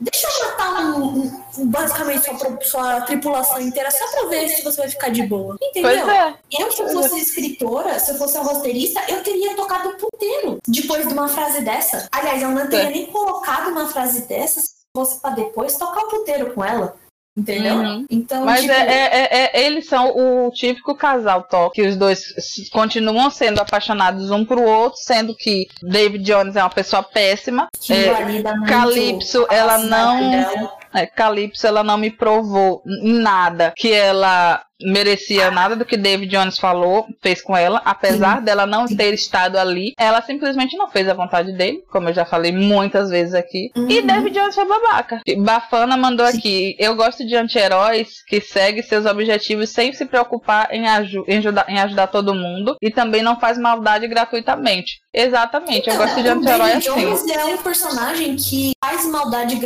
Deixa 0.00 0.26
eu 0.26 0.46
matar 0.48 0.80
um, 0.82 1.22
um, 1.58 1.66
basicamente 1.70 2.24
sua, 2.24 2.58
sua 2.62 3.00
tripulação 3.02 3.60
inteira 3.60 3.90
só 3.90 4.06
pra 4.10 4.28
ver 4.28 4.48
se 4.48 4.62
você 4.62 4.80
vai 4.82 4.90
ficar 4.90 5.08
de 5.10 5.22
boa. 5.22 5.56
Entendeu? 5.62 6.10
É. 6.10 6.36
Eu, 6.58 6.70
se 6.72 6.82
eu 6.82 6.88
fosse 6.88 7.20
escritora, 7.20 7.98
se 7.98 8.10
eu 8.10 8.16
fosse 8.18 8.36
uma 8.36 8.52
roteirista, 8.52 9.00
eu 9.08 9.22
teria 9.22 9.54
tocado 9.54 9.90
o 9.90 9.96
puteiro 9.96 10.58
depois 10.66 11.06
de 11.06 11.14
uma 11.14 11.28
frase 11.28 11.60
dessa. 11.62 12.08
Aliás, 12.12 12.42
eu 12.42 12.50
não 12.50 12.68
teria 12.68 12.88
É. 12.88 12.90
nem 12.90 13.06
colocado 13.06 13.68
uma 13.68 13.86
frase 13.88 14.22
dessa 14.26 14.60
se 14.60 14.70
fosse 14.94 15.20
pra 15.20 15.30
depois 15.30 15.76
tocar 15.76 16.00
o 16.02 16.08
puteiro 16.08 16.52
com 16.52 16.64
ela. 16.64 16.96
Entendeu? 17.36 17.74
Uhum. 17.74 18.06
Então, 18.08 18.44
Mas 18.44 18.60
tipo, 18.60 18.72
é, 18.72 18.76
é- 18.78 19.10
é- 19.12 19.50
é- 19.62 19.66
eles 19.66 19.86
são 19.86 20.16
o 20.16 20.50
típico 20.52 20.94
casal 20.94 21.42
top, 21.42 21.74
que 21.74 21.82
os 21.82 21.96
dois 21.96 22.22
continuam 22.70 23.28
sendo 23.28 23.60
apaixonados 23.60 24.30
um 24.30 24.44
pro 24.44 24.62
outro, 24.62 25.00
sendo 25.02 25.34
que 25.34 25.66
David 25.82 26.22
Jones 26.24 26.54
é 26.54 26.62
uma 26.62 26.70
pessoa 26.70 27.02
péssima. 27.02 27.66
que 27.80 27.92
é, 27.92 28.42
Calypso, 28.68 29.46
ela 29.50 29.78
não- 29.78 30.30
dela. 30.30 30.72
É, 30.94 31.06
Calypso, 31.06 31.66
ela 31.66 31.82
não 31.82 31.98
me 31.98 32.10
provou 32.10 32.82
em 32.86 33.14
nada 33.14 33.72
que 33.76 33.92
ela 33.92 34.62
merecia 34.82 35.50
nada 35.50 35.74
do 35.76 35.84
que 35.84 35.96
David 35.96 36.30
Jones 36.36 36.58
falou, 36.58 37.06
fez 37.22 37.40
com 37.40 37.56
ela, 37.56 37.80
apesar 37.84 38.40
dela 38.42 38.66
não 38.66 38.86
ter 38.86 39.14
estado 39.14 39.56
ali, 39.56 39.92
ela 39.98 40.20
simplesmente 40.20 40.76
não 40.76 40.88
fez 40.88 41.08
a 41.08 41.14
vontade 41.14 41.52
dele, 41.52 41.82
como 41.90 42.08
eu 42.08 42.12
já 42.12 42.24
falei 42.24 42.52
muitas 42.52 43.08
vezes 43.08 43.34
aqui. 43.34 43.70
E 43.76 44.00
Uhum. 44.00 44.06
David 44.06 44.34
Jones 44.38 44.54
foi 44.54 44.66
babaca. 44.68 45.20
Bafana 45.38 45.96
mandou 45.96 46.26
aqui: 46.26 46.76
Eu 46.78 46.94
gosto 46.96 47.24
de 47.26 47.34
anti-heróis 47.36 48.22
que 48.26 48.40
seguem 48.40 48.82
seus 48.82 49.06
objetivos 49.06 49.70
sem 49.70 49.92
se 49.92 50.04
preocupar 50.04 50.68
em, 50.72 50.86
aju- 50.86 51.24
em 51.28 51.38
ajudar, 51.38 51.64
em 51.68 51.78
ajudar 51.78 52.08
todo 52.08 52.34
mundo 52.34 52.76
e 52.82 52.90
também 52.90 53.22
não 53.22 53.38
faz 53.40 53.56
maldade 53.56 54.06
gratuitamente. 54.08 54.98
Exatamente, 55.12 55.88
eu 55.88 55.96
gosto 55.96 56.14
de 56.16 56.20
Então, 56.28 56.38
anti-herói 56.38 56.68
David 56.72 56.88
assim. 56.88 57.00
Jones 57.00 57.26
é 57.28 57.44
um 57.44 57.56
personagem 57.58 58.36
que 58.36 58.72
faz 58.84 59.06
maldade 59.08 59.56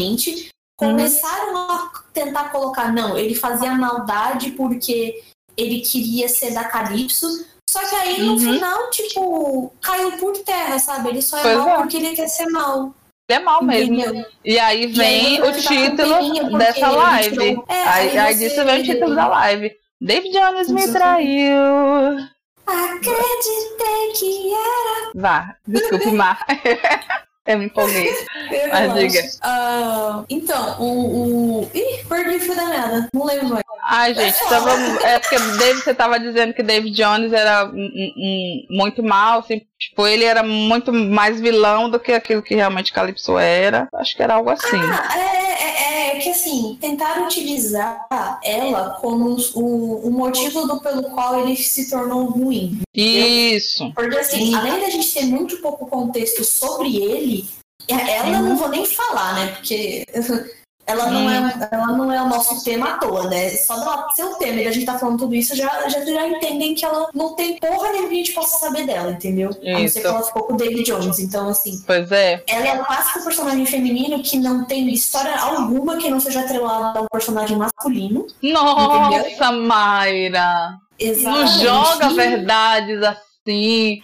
gratuitamente. 0.00 0.50
Começaram 0.76 1.56
a 1.70 1.90
tentar 2.14 2.44
colocar, 2.50 2.90
não, 2.92 3.16
ele 3.16 3.34
fazia 3.34 3.74
maldade 3.74 4.52
porque 4.52 5.22
ele 5.56 5.80
queria 5.80 6.26
ser 6.28 6.52
da 6.54 6.64
Calypso. 6.64 7.26
Só 7.68 7.80
que 7.86 7.94
aí 7.94 8.22
no 8.22 8.32
Uhum. 8.32 8.38
final, 8.38 8.90
tipo, 8.90 9.72
caiu 9.80 10.12
por 10.12 10.36
terra, 10.38 10.78
sabe? 10.78 11.10
Ele 11.10 11.22
só 11.22 11.38
é 11.38 11.42
Pois 11.42 11.56
mal 11.58 11.68
é. 11.68 11.76
porque 11.76 11.96
ele 11.98 12.16
quer 12.16 12.28
ser 12.28 12.46
mal. 12.46 12.94
É 13.30 13.38
mal 13.38 13.62
mesmo. 13.62 13.94
Entendeu? 14.00 14.24
E 14.44 14.58
aí 14.58 14.80
E 14.92 15.02
aí 15.02 15.36
vem 15.36 15.42
o 15.42 15.52
título 15.52 16.58
dessa 16.58 16.90
live. 16.90 17.30
tirou- 17.36 17.64
É, 17.68 17.82
aí, 17.84 18.18
aí 18.18 18.34
você- 18.34 18.48
disso 18.48 18.64
vem 18.64 18.80
o 18.80 18.84
título 18.84 19.14
da 19.14 19.28
live. 19.28 19.70
David 20.00 20.32
Jones 20.32 20.68
me 20.70 20.90
traiu. 20.90 22.26
Acreditei 22.66 24.12
que 24.18 24.52
era. 24.52 25.10
Vá, 25.14 25.56
desculpe, 25.66 26.10
Mar. 26.10 26.44
Eu 27.50 27.58
me 27.58 27.64
empolguei. 27.64 28.08
Mas 28.70 28.94
diga. 28.94 29.28
Ah, 29.42 30.22
então, 30.28 30.80
o, 30.80 31.62
o. 31.62 31.70
Ih, 31.74 32.04
perdi 32.08 32.36
o 32.36 32.40
fio 32.40 32.54
da 32.54 32.66
meada. 32.66 33.08
Não 33.12 33.24
lembro 33.24 33.48
mais. 33.48 33.64
Ai, 33.82 34.14
gente, 34.14 34.36
então 34.44 34.62
vamos. 34.62 35.02
É 35.02 35.18
porque 35.18 35.36
David, 35.36 35.82
você 35.82 35.92
tava 35.92 36.20
dizendo 36.20 36.54
que 36.54 36.62
David 36.62 36.94
Jones 36.94 37.32
era 37.32 37.68
muito 38.70 39.02
mal, 39.02 39.40
assim, 39.40 39.62
tipo, 39.76 40.06
ele 40.06 40.24
era 40.24 40.44
muito 40.44 40.92
mais 40.92 41.40
vilão 41.40 41.90
do 41.90 41.98
que 41.98 42.12
aquilo 42.12 42.42
que 42.42 42.54
realmente 42.54 42.92
Calypso 42.92 43.36
era. 43.36 43.88
Acho 43.94 44.16
que 44.16 44.22
era 44.22 44.34
algo 44.34 44.50
assim. 44.50 44.78
Ah, 44.78 45.18
é, 45.18 45.64
é, 45.64 46.09
é 46.09 46.09
que 46.18 46.30
assim, 46.30 46.76
tentaram 46.80 47.24
utilizar 47.24 48.06
ela 48.42 48.98
como 49.00 49.36
o, 49.54 50.08
o 50.08 50.10
motivo 50.10 50.66
do, 50.66 50.80
pelo 50.80 51.04
qual 51.10 51.40
ele 51.40 51.56
se 51.56 51.90
tornou 51.90 52.26
ruim. 52.26 52.80
Isso. 52.94 53.92
Porque 53.94 54.18
assim, 54.18 54.54
além 54.54 54.80
da 54.80 54.90
gente 54.90 55.12
ter 55.12 55.24
muito 55.24 55.58
pouco 55.58 55.86
contexto 55.86 56.44
sobre 56.44 56.96
ele, 56.96 57.48
ela 57.88 58.38
eu 58.38 58.42
não 58.42 58.56
vou 58.56 58.68
nem 58.68 58.86
falar, 58.86 59.34
né? 59.34 59.46
Porque 59.52 60.04
ela 60.90 61.06
não, 61.10 61.30
é, 61.30 61.68
ela 61.72 61.86
não 61.88 62.12
é 62.12 62.22
o 62.22 62.28
nosso 62.28 62.62
tema 62.64 62.90
à 62.94 62.98
toa, 62.98 63.28
né? 63.28 63.50
Só 63.50 63.76
dela 63.84 64.08
ser 64.14 64.24
o 64.24 64.34
tema 64.34 64.60
e 64.60 64.66
a 64.66 64.72
gente 64.72 64.84
tá 64.86 64.98
falando 64.98 65.18
tudo 65.18 65.34
isso, 65.34 65.54
já, 65.56 65.88
já, 65.88 66.04
já 66.04 66.26
entendem 66.28 66.74
que 66.74 66.84
ela 66.84 67.08
não 67.14 67.34
tem 67.34 67.56
porra 67.58 67.90
nenhuma 67.92 68.08
que 68.08 68.14
a 68.14 68.18
gente 68.18 68.32
possa 68.32 68.58
saber 68.58 68.86
dela, 68.86 69.10
entendeu? 69.12 69.50
A 69.50 69.70
não 69.72 69.80
Isso. 69.80 69.94
ser 69.94 70.00
que 70.00 70.06
ela 70.06 70.22
ficou 70.22 70.42
com 70.44 70.54
o 70.54 70.56
David 70.56 70.82
Jones. 70.84 71.18
Então, 71.18 71.48
assim, 71.48 71.82
Pois 71.86 72.10
é. 72.12 72.42
ela 72.48 72.66
é 72.66 72.80
o 72.80 72.84
clássico 72.84 73.24
personagem 73.24 73.64
feminino 73.66 74.22
que 74.22 74.38
não 74.38 74.64
tem 74.64 74.88
história 74.92 75.34
alguma 75.38 75.96
que 75.96 76.10
não 76.10 76.20
seja 76.20 76.40
atrelada 76.40 76.98
a 76.98 77.02
um 77.02 77.06
personagem 77.10 77.56
masculino. 77.56 78.26
Nossa, 78.42 79.52
Mayra. 79.52 80.78
Não 81.00 81.08
Exatamente. 81.08 81.58
joga 81.64 82.06
E- 82.10 82.14
verdades 82.14 83.02
assim, 83.02 84.02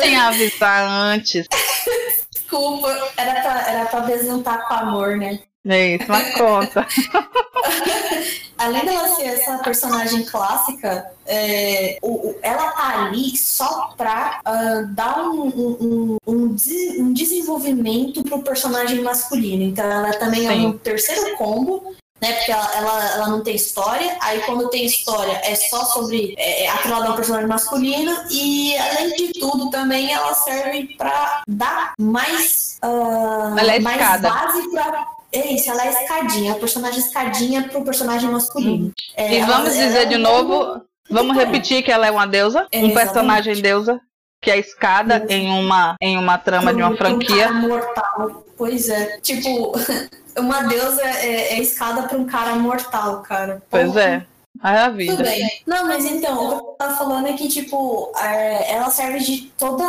sem 0.00 0.16
avisar 0.16 0.82
antes. 0.88 1.46
Desculpa, 2.32 2.88
era 3.16 3.40
pra, 3.42 3.70
era 3.70 3.86
pra 3.86 3.98
apresentar 4.00 4.66
com 4.66 4.74
amor, 4.74 5.16
né? 5.18 5.40
É 5.66 5.96
isso, 5.96 6.04
mas 6.08 6.34
conta. 6.34 6.86
Além 8.58 8.84
dela 8.84 9.08
ser 9.14 9.24
essa 9.24 9.58
personagem 9.58 10.24
clássica, 10.24 11.10
é, 11.26 11.96
o- 12.02 12.28
o- 12.30 12.38
ela 12.42 12.70
tá 12.72 13.04
ali 13.06 13.36
só 13.36 13.94
pra 13.96 14.40
ah, 14.44 14.82
dar 14.88 15.22
um, 15.28 15.46
um, 15.46 16.16
um, 16.26 16.48
des- 16.54 16.98
um 16.98 17.12
desenvolvimento 17.12 18.22
pro 18.24 18.42
personagem 18.42 19.00
masculino. 19.02 19.62
Então 19.62 19.84
ela 19.84 20.12
também 20.14 20.46
é 20.48 20.52
Sim. 20.52 20.66
um 20.66 20.78
terceiro 20.78 21.36
combo. 21.36 21.94
Né, 22.20 22.32
porque 22.32 22.50
ela, 22.50 22.74
ela, 22.76 23.10
ela 23.14 23.28
não 23.28 23.44
tem 23.44 23.54
história, 23.54 24.16
aí 24.20 24.40
quando 24.40 24.68
tem 24.70 24.84
história 24.84 25.40
é 25.44 25.54
só 25.54 25.84
sobre 25.84 26.34
é, 26.36 26.64
é 26.64 26.68
atrelada 26.68 27.06
ao 27.10 27.14
personagem 27.14 27.46
masculino, 27.46 28.12
e 28.28 28.76
além 28.76 29.14
de 29.14 29.28
tudo 29.38 29.70
também 29.70 30.12
ela 30.12 30.34
serve 30.34 30.96
pra 30.98 31.44
dar 31.46 31.92
mais, 31.96 32.76
é 32.82 33.78
mais 33.78 34.00
escada. 34.00 34.30
base 34.30 34.68
pra 34.68 35.06
é 35.32 35.52
isso, 35.52 35.70
ela 35.70 35.84
é 35.86 35.90
escadinha, 35.90 36.52
a 36.52 36.56
personagem 36.56 37.00
escadinha 37.00 37.68
pro 37.68 37.84
personagem 37.84 38.30
masculino. 38.30 38.92
É, 39.16 39.34
E 39.36 39.40
vamos 39.42 39.74
ela 39.76 39.86
dizer 39.86 40.02
é 40.02 40.04
de 40.06 40.16
um 40.16 40.20
novo, 40.20 40.82
vamos 41.10 41.36
repetir 41.36 41.82
que 41.82 41.90
ela 41.92 42.06
é 42.06 42.10
uma 42.10 42.26
deusa, 42.26 42.66
É, 42.72 42.78
um 42.78 42.86
exatamente. 42.86 42.94
personagem 42.94 43.62
deusa, 43.62 44.00
que 44.40 44.50
é 44.50 44.58
escada 44.58 45.26
em 45.28 45.50
uma, 45.50 45.96
em 46.00 46.16
uma 46.16 46.38
trama 46.38 46.72
de 46.72 46.80
uma 46.82 46.96
franquia. 46.96 47.44
cara 47.48 47.52
mortal. 47.54 48.44
Pois 48.56 48.88
é, 48.88 49.18
tipo, 49.20 49.72
uma 50.38 50.62
deusa 50.62 51.02
é, 51.02 51.54
é 51.54 51.60
escada 51.60 52.02
pra 52.08 52.16
um 52.18 52.24
cara 52.24 52.54
mortal, 52.54 53.22
cara. 53.22 53.62
Pois 53.70 53.88
Porra. 53.88 54.00
é, 54.02 54.26
a 54.60 54.90
Tudo 54.90 55.22
bem. 55.22 55.62
Não, 55.66 55.86
mas 55.86 56.04
então, 56.04 56.46
o 56.46 56.48
que 56.48 56.54
eu 56.54 56.74
tava 56.78 56.96
falando 56.96 57.28
é 57.28 57.32
que, 57.34 57.48
tipo, 57.48 58.12
é, 58.20 58.72
ela 58.74 58.90
serve 58.90 59.18
de 59.20 59.42
toda 59.58 59.84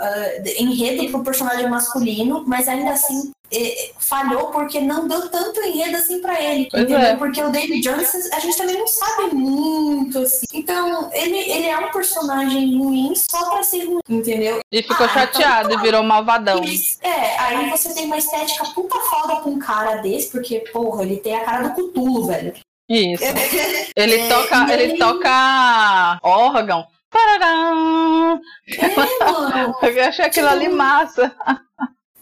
é, 0.00 0.62
enredo 0.62 1.10
pro 1.10 1.24
personagem 1.24 1.68
masculino, 1.68 2.44
mas 2.46 2.68
ainda 2.68 2.92
assim 2.92 3.32
é, 3.52 3.90
falhou 3.98 4.46
porque 4.46 4.80
não 4.80 5.06
deu 5.06 5.28
tanto 5.28 5.60
enredo 5.60 5.96
assim 5.96 6.20
pra 6.20 6.40
ele. 6.40 6.68
Pois 6.70 6.82
entendeu? 6.82 7.00
é. 7.00 7.16
Porque 7.16 7.42
o 7.42 7.50
David 7.50 7.80
Jones, 7.80 8.32
a 8.32 8.40
gente 8.40 8.56
também 8.56 8.78
não 8.78 8.86
sabe 8.86 9.34
muito 9.34 10.18
assim. 10.18 10.46
Então, 10.52 11.10
ele, 11.12 11.38
ele 11.38 11.66
é 11.66 11.78
um 11.78 11.90
personagem 11.90 12.76
ruim 12.76 13.14
só 13.14 13.50
pra 13.50 13.62
ser 13.62 13.84
ruim, 13.84 14.00
entendeu? 14.08 14.60
E 14.72 14.82
ficou 14.82 15.06
Ah, 15.06 15.08
chateado 15.08 15.72
e 15.74 15.76
virou 15.78 16.02
malvadão. 16.02 16.60
É, 17.02 17.38
aí 17.38 17.70
você 17.70 17.92
tem 17.94 18.06
uma 18.06 18.18
estética 18.18 18.64
puta 18.74 18.98
foda 19.10 19.36
com 19.36 19.50
um 19.50 19.58
cara 19.58 19.96
desse, 19.96 20.30
porque, 20.30 20.60
porra, 20.72 21.02
ele 21.02 21.18
tem 21.18 21.36
a 21.36 21.44
cara 21.44 21.68
do 21.68 21.74
Cthulhu, 21.74 22.26
velho. 22.26 22.54
Isso. 22.88 23.24
Ele 23.96 24.14
É, 24.20 24.28
toca, 24.28 24.72
ele 24.72 24.98
toca 24.98 26.20
órgão. 26.22 26.86
Parará! 27.10 28.38
É. 28.78 29.86
Eu 29.98 30.04
achei 30.04 30.24
aquilo 30.24 30.48
ali 30.48 30.68
massa. 30.68 31.34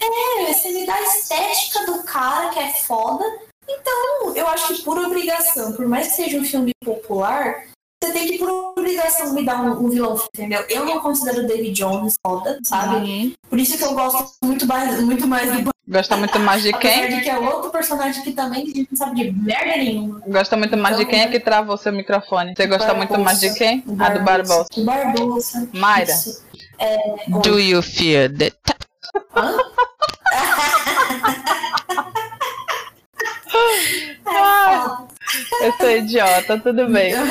É, 0.01 0.53
você 0.53 0.71
me 0.71 0.87
dá 0.87 0.95
a 0.95 1.03
estética 1.03 1.85
do 1.87 2.03
cara 2.05 2.51
que 2.51 2.59
é 2.59 2.73
foda. 2.73 3.25
Então, 3.69 4.37
eu 4.37 4.47
acho 4.49 4.75
que 4.75 4.83
por 4.83 4.99
obrigação, 4.99 5.73
por 5.73 5.87
mais 5.89 6.09
que 6.09 6.17
seja 6.17 6.39
um 6.39 6.45
filme 6.45 6.71
popular, 6.85 7.65
você 8.05 8.13
tem 8.13 8.27
que, 8.27 8.39
por 8.39 8.51
obrigação, 8.51 9.33
me 9.33 9.45
dar 9.45 9.63
um, 9.63 9.87
um 9.87 9.89
vilão, 9.89 10.21
entendeu? 10.35 10.65
Eu 10.69 10.85
não 10.85 11.01
considero 11.01 11.43
o 11.43 11.47
David 11.47 11.73
Jones 11.73 12.15
foda, 12.25 12.59
sabe? 12.63 13.35
Por 13.49 13.59
isso 13.59 13.79
que 13.79 13.85
eu 13.85 13.95
gosto 13.95 14.33
muito 14.43 14.67
mais, 14.67 15.01
muito 15.01 15.27
mais 15.27 15.65
do 15.65 15.73
Gosta 15.87 16.17
muito 16.17 16.39
mais 16.39 16.63
de 16.63 16.73
quem? 16.73 17.11
de 17.11 17.21
que 17.21 17.29
é 17.29 17.39
outro 17.39 17.71
personagem 17.71 18.23
que 18.23 18.33
também 18.33 18.63
a 18.63 18.67
gente 18.67 18.89
não 18.91 18.97
sabe 18.97 19.23
de 19.23 19.31
merda 19.33 19.77
nenhuma. 19.77 20.23
Gosta 20.27 20.57
muito 20.57 20.77
mais 20.79 20.97
de 20.97 21.05
quem 21.05 21.21
é 21.21 21.29
que 21.29 21.39
travou 21.39 21.77
seu 21.77 21.93
microfone? 21.93 22.55
Você 22.57 22.67
gosta 22.67 22.95
muito 22.95 23.19
mais 23.21 23.41
de 23.41 23.53
quem? 23.53 23.85
O 23.87 24.03
A 24.03 24.09
do 24.09 24.21
Barbosa. 24.21 24.67
Barbosa. 24.79 25.69
Mayra. 25.75 26.15
É, 26.79 26.99
Do 27.43 27.61
you 27.61 27.83
fear 27.83 28.33
the 28.35 28.51
Hã? 29.37 29.57
Ah, 34.27 35.07
Eu 35.61 35.73
sou 35.75 35.91
idiota, 35.91 36.59
tudo 36.61 36.89
bem. 36.89 37.13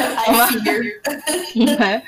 Né? 1.55 2.01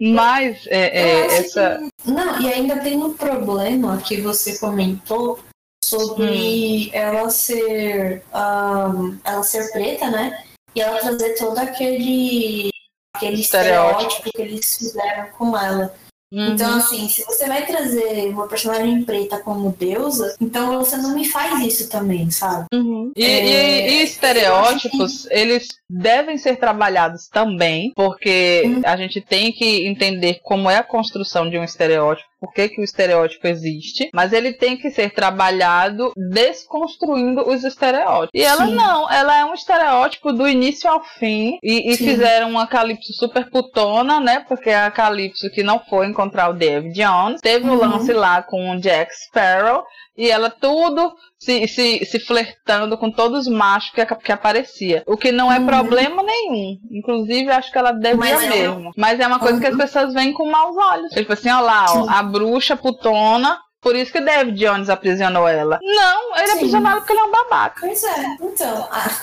Mas 0.00 0.66
é, 0.68 1.00
é, 1.02 1.26
essa. 1.38 1.80
que- 2.04 2.10
Não, 2.10 2.40
e 2.40 2.52
ainda 2.52 2.78
tem 2.80 2.96
um 3.02 3.12
problema 3.14 3.96
que 3.98 4.20
você 4.20 4.58
comentou 4.58 5.38
sobre 5.84 6.90
ela 6.92 7.30
ser 7.30 8.22
ahn, 8.32 9.18
ela 9.24 9.42
ser 9.42 9.70
preta, 9.72 10.10
né? 10.10 10.42
E 10.74 10.80
ela 10.80 10.98
trazer 11.00 11.34
todo 11.34 11.58
aquele 11.58 12.70
aquele 13.14 13.40
Estereótipo. 13.40 14.00
estereótipo 14.02 14.30
que 14.32 14.42
eles 14.42 14.76
fizeram 14.76 15.26
com 15.38 15.56
ela. 15.56 15.94
Uhum. 16.32 16.54
Então, 16.54 16.74
assim, 16.76 17.08
se 17.08 17.24
você 17.24 17.46
vai 17.46 17.64
trazer 17.64 18.28
uma 18.28 18.48
personagem 18.48 19.04
preta 19.04 19.38
como 19.38 19.74
deusa, 19.78 20.34
então 20.40 20.78
você 20.78 20.96
não 20.96 21.14
me 21.14 21.24
faz 21.24 21.64
isso 21.64 21.88
também, 21.88 22.30
sabe? 22.30 22.66
Uhum. 22.72 23.12
E, 23.16 23.24
é... 23.24 23.88
e, 23.88 23.92
e, 23.92 24.02
estereótipos, 24.02 25.26
que... 25.26 25.34
eles 25.34 25.68
devem 25.88 26.36
ser 26.36 26.56
trabalhados 26.56 27.28
também, 27.28 27.92
porque 27.94 28.62
uhum. 28.64 28.82
a 28.84 28.96
gente 28.96 29.20
tem 29.20 29.52
que 29.52 29.86
entender 29.86 30.40
como 30.42 30.68
é 30.68 30.76
a 30.76 30.82
construção 30.82 31.48
de 31.48 31.58
um 31.58 31.64
estereótipo, 31.64 32.28
por 32.40 32.52
que, 32.52 32.68
que 32.68 32.80
o 32.80 32.84
estereótipo 32.84 33.46
existe, 33.46 34.10
mas 34.14 34.32
ele 34.32 34.52
tem 34.52 34.76
que 34.76 34.90
ser 34.90 35.12
trabalhado 35.12 36.12
desconstruindo 36.16 37.48
os 37.48 37.64
estereótipos. 37.64 38.30
E 38.34 38.42
ela 38.42 38.66
Sim. 38.66 38.74
não, 38.74 39.10
ela 39.10 39.38
é 39.38 39.44
um 39.44 39.54
estereótipo 39.54 40.32
do 40.32 40.46
início 40.46 40.88
ao 40.90 41.02
fim, 41.02 41.58
e, 41.62 41.92
e 41.92 41.96
fizeram 41.96 42.50
uma 42.50 42.66
Calypso 42.66 43.12
super 43.14 43.48
putona, 43.50 44.20
né? 44.20 44.44
Porque 44.46 44.70
a 44.70 44.90
Calypso 44.90 45.50
que 45.50 45.62
não 45.62 45.78
foi 45.78 46.06
encontrar 46.06 46.50
o 46.50 46.54
David 46.54 46.94
Jones, 46.94 47.40
teve 47.40 47.68
uhum. 47.68 47.74
um 47.74 47.78
lance 47.78 48.12
lá 48.12 48.42
com 48.42 48.72
o 48.72 48.80
Jack 48.80 49.12
Sparrow, 49.14 49.84
e 50.16 50.30
ela 50.30 50.50
tudo 50.50 51.14
se, 51.38 51.66
se, 51.68 52.04
se 52.04 52.18
flertando 52.18 52.96
com 52.96 53.10
todos 53.10 53.46
os 53.46 53.52
machos 53.52 53.90
que, 53.90 54.04
que 54.16 54.32
aparecia. 54.32 55.02
O 55.06 55.16
que 55.16 55.30
não 55.30 55.52
é 55.52 55.58
uhum. 55.58 55.66
problema 55.66 56.22
nenhum. 56.22 56.78
Inclusive, 56.90 57.50
acho 57.50 57.70
que 57.70 57.78
ela 57.78 57.92
devia 57.92 58.16
Mas 58.16 58.42
é 58.42 58.48
mesmo. 58.48 58.92
Mas 58.96 59.20
é 59.20 59.26
uma 59.26 59.38
coisa 59.38 59.54
uhum. 59.54 59.60
que 59.60 59.66
as 59.66 59.72
uhum. 59.72 59.78
pessoas 59.78 60.14
veem 60.14 60.32
com 60.32 60.50
maus 60.50 60.76
olhos. 60.76 61.12
Tipo 61.12 61.32
assim, 61.32 61.50
ó 61.50 61.60
lá, 61.60 61.86
ó, 61.88 62.08
a 62.08 62.22
bruxa 62.22 62.76
putona 62.76 63.60
por 63.86 63.94
isso 63.94 64.10
que 64.10 64.20
David 64.20 64.58
Jones 64.58 64.90
aprisionou 64.90 65.46
ela. 65.46 65.78
Não, 65.80 66.36
ele 66.36 66.46
Sim. 66.48 66.52
aprisionou 66.54 66.90
ela 66.90 67.00
porque 67.00 67.12
ele 67.12 67.20
é 67.20 67.24
um 67.24 67.30
babaca. 67.30 67.80
Pois 67.80 68.02
é, 68.02 68.36
então. 68.40 68.88
Ah, 68.90 69.08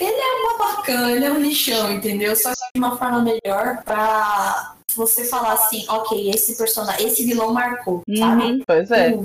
ele 0.00 0.20
é 0.20 0.34
um 0.34 0.58
babacão, 0.58 1.08
ele 1.08 1.24
é 1.24 1.30
um 1.30 1.38
lixão, 1.38 1.92
entendeu? 1.92 2.34
Só 2.34 2.50
que 2.50 2.56
de 2.74 2.80
uma 2.80 2.96
forma 2.96 3.20
melhor 3.20 3.80
pra 3.84 4.74
você 4.96 5.24
falar 5.24 5.52
assim, 5.52 5.84
ok, 5.88 6.30
esse 6.30 6.56
personagem, 6.56 7.06
esse 7.06 7.24
vilão 7.24 7.52
marcou, 7.52 8.02
sabe? 8.16 8.44
Uhum, 8.44 8.62
pois 8.66 8.90
é. 8.90 9.18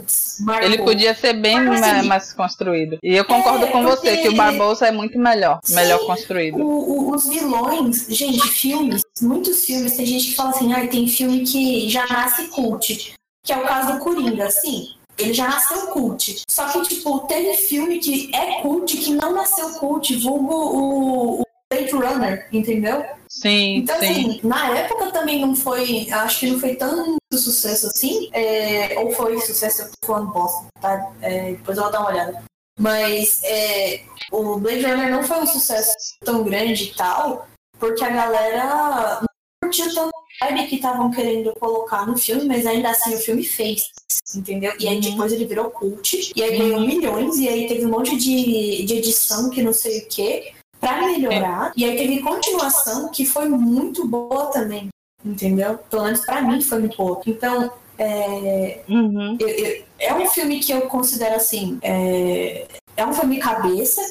Ele 0.61 0.77
podia 0.79 1.13
ser 1.13 1.33
bem 1.33 1.59
mais, 1.59 1.81
assim, 1.81 2.07
mais, 2.07 2.33
construído. 2.33 2.97
E 3.03 3.15
eu 3.15 3.25
concordo 3.25 3.65
é, 3.65 3.71
com 3.71 3.83
você 3.83 4.17
que 4.17 4.29
o 4.29 4.35
Barbosa 4.35 4.87
é 4.87 4.91
muito 4.91 5.17
melhor, 5.17 5.59
sim, 5.63 5.75
melhor 5.75 5.99
construído. 6.05 6.57
O, 6.57 7.09
o, 7.09 7.15
os 7.15 7.27
vilões, 7.27 8.05
gente, 8.09 8.47
filmes, 8.47 9.01
muitos 9.21 9.65
filmes, 9.65 9.95
tem 9.95 10.05
gente 10.05 10.27
que 10.27 10.35
fala 10.35 10.49
assim, 10.49 10.73
ah, 10.73 10.87
tem 10.87 11.07
filme 11.07 11.41
que 11.41 11.89
já 11.89 12.05
nasce 12.07 12.47
cult, 12.47 13.13
que 13.43 13.53
é 13.53 13.57
o 13.57 13.63
caso 13.63 13.93
do 13.93 13.99
Coringa, 13.99 14.49
sim. 14.49 14.89
Ele 15.17 15.33
já 15.33 15.49
nasceu 15.49 15.87
cult. 15.87 16.43
Só 16.49 16.69
que, 16.69 16.81
tipo, 16.83 17.19
teve 17.27 17.53
filme 17.57 17.99
que 17.99 18.33
é 18.33 18.61
cult 18.61 18.95
que 18.97 19.11
não 19.11 19.33
nasceu 19.33 19.71
cult, 19.71 20.15
vulgo 20.15 20.53
o 20.53 21.43
Blade 21.71 21.91
Runner, 21.91 22.47
entendeu? 22.51 23.05
Sim, 23.29 23.77
então, 23.77 23.99
sim. 23.99 24.07
assim, 24.07 24.39
na 24.43 24.75
época 24.75 25.11
também 25.11 25.39
não 25.39 25.55
foi, 25.55 26.09
acho 26.09 26.39
que 26.39 26.49
não 26.49 26.59
foi 26.59 26.75
tanto 26.75 27.17
sucesso 27.31 27.87
assim, 27.87 28.29
é, 28.33 28.97
ou 28.99 29.11
foi 29.11 29.39
sucesso, 29.39 29.83
eu 29.83 29.91
tô 29.91 30.07
falando 30.07 30.33
bosta, 30.33 30.65
tá? 30.81 31.11
É, 31.21 31.51
depois 31.51 31.77
eu 31.77 31.83
vou 31.83 31.91
dar 31.91 31.99
uma 31.99 32.09
olhada. 32.09 32.43
Mas 32.79 33.41
é, 33.43 34.01
o 34.31 34.57
Blade 34.57 34.83
Runner 34.83 35.11
não 35.11 35.23
foi 35.23 35.41
um 35.41 35.45
sucesso 35.45 35.91
tão 36.21 36.43
grande 36.43 36.85
e 36.85 36.95
tal, 36.95 37.47
porque 37.77 38.03
a 38.03 38.09
galera 38.09 39.19
não 39.21 39.27
curtiu 39.63 39.93
tanto 39.93 40.11
a 40.41 40.45
vibe 40.45 40.67
que 40.67 40.75
estavam 40.77 41.11
querendo 41.11 41.53
colocar 41.59 42.07
no 42.07 42.17
filme, 42.17 42.45
mas 42.45 42.65
ainda 42.65 42.89
assim 42.89 43.13
o 43.13 43.19
filme 43.19 43.43
fez, 43.43 43.91
entendeu? 44.35 44.73
E 44.79 44.87
aí 44.87 44.95
uhum. 44.95 45.01
depois 45.01 45.31
ele 45.31 45.45
virou 45.45 45.69
cult, 45.69 46.31
e 46.35 46.41
aí 46.41 46.57
ganhou 46.57 46.79
milhões, 46.79 47.37
e 47.37 47.47
aí 47.47 47.67
teve 47.67 47.85
um 47.85 47.89
monte 47.89 48.17
de, 48.17 48.85
de 48.85 48.95
edição 48.95 49.51
que 49.51 49.61
não 49.61 49.73
sei 49.73 49.99
o 49.99 50.07
que 50.07 50.58
para 50.79 51.05
melhorar. 51.05 51.71
E 51.75 51.85
aí 51.85 51.97
teve 51.97 52.21
continuação 52.21 53.09
que 53.09 53.25
foi 53.25 53.47
muito 53.49 54.07
boa 54.07 54.47
também, 54.47 54.89
entendeu? 55.23 55.77
Pelo 55.89 56.05
menos 56.05 56.21
para 56.25 56.41
mim 56.41 56.61
foi 56.61 56.79
muito 56.79 56.97
boa. 56.97 57.21
Então, 57.25 57.71
é, 57.97 58.81
uhum. 58.87 59.37
eu, 59.39 59.47
eu, 59.49 59.83
é 59.99 60.13
um 60.15 60.25
filme 60.27 60.59
que 60.59 60.71
eu 60.71 60.81
considero 60.81 61.35
assim, 61.35 61.77
é, 61.81 62.67
é 62.95 63.05
um 63.05 63.13
filme 63.13 63.39
cabeça, 63.39 64.01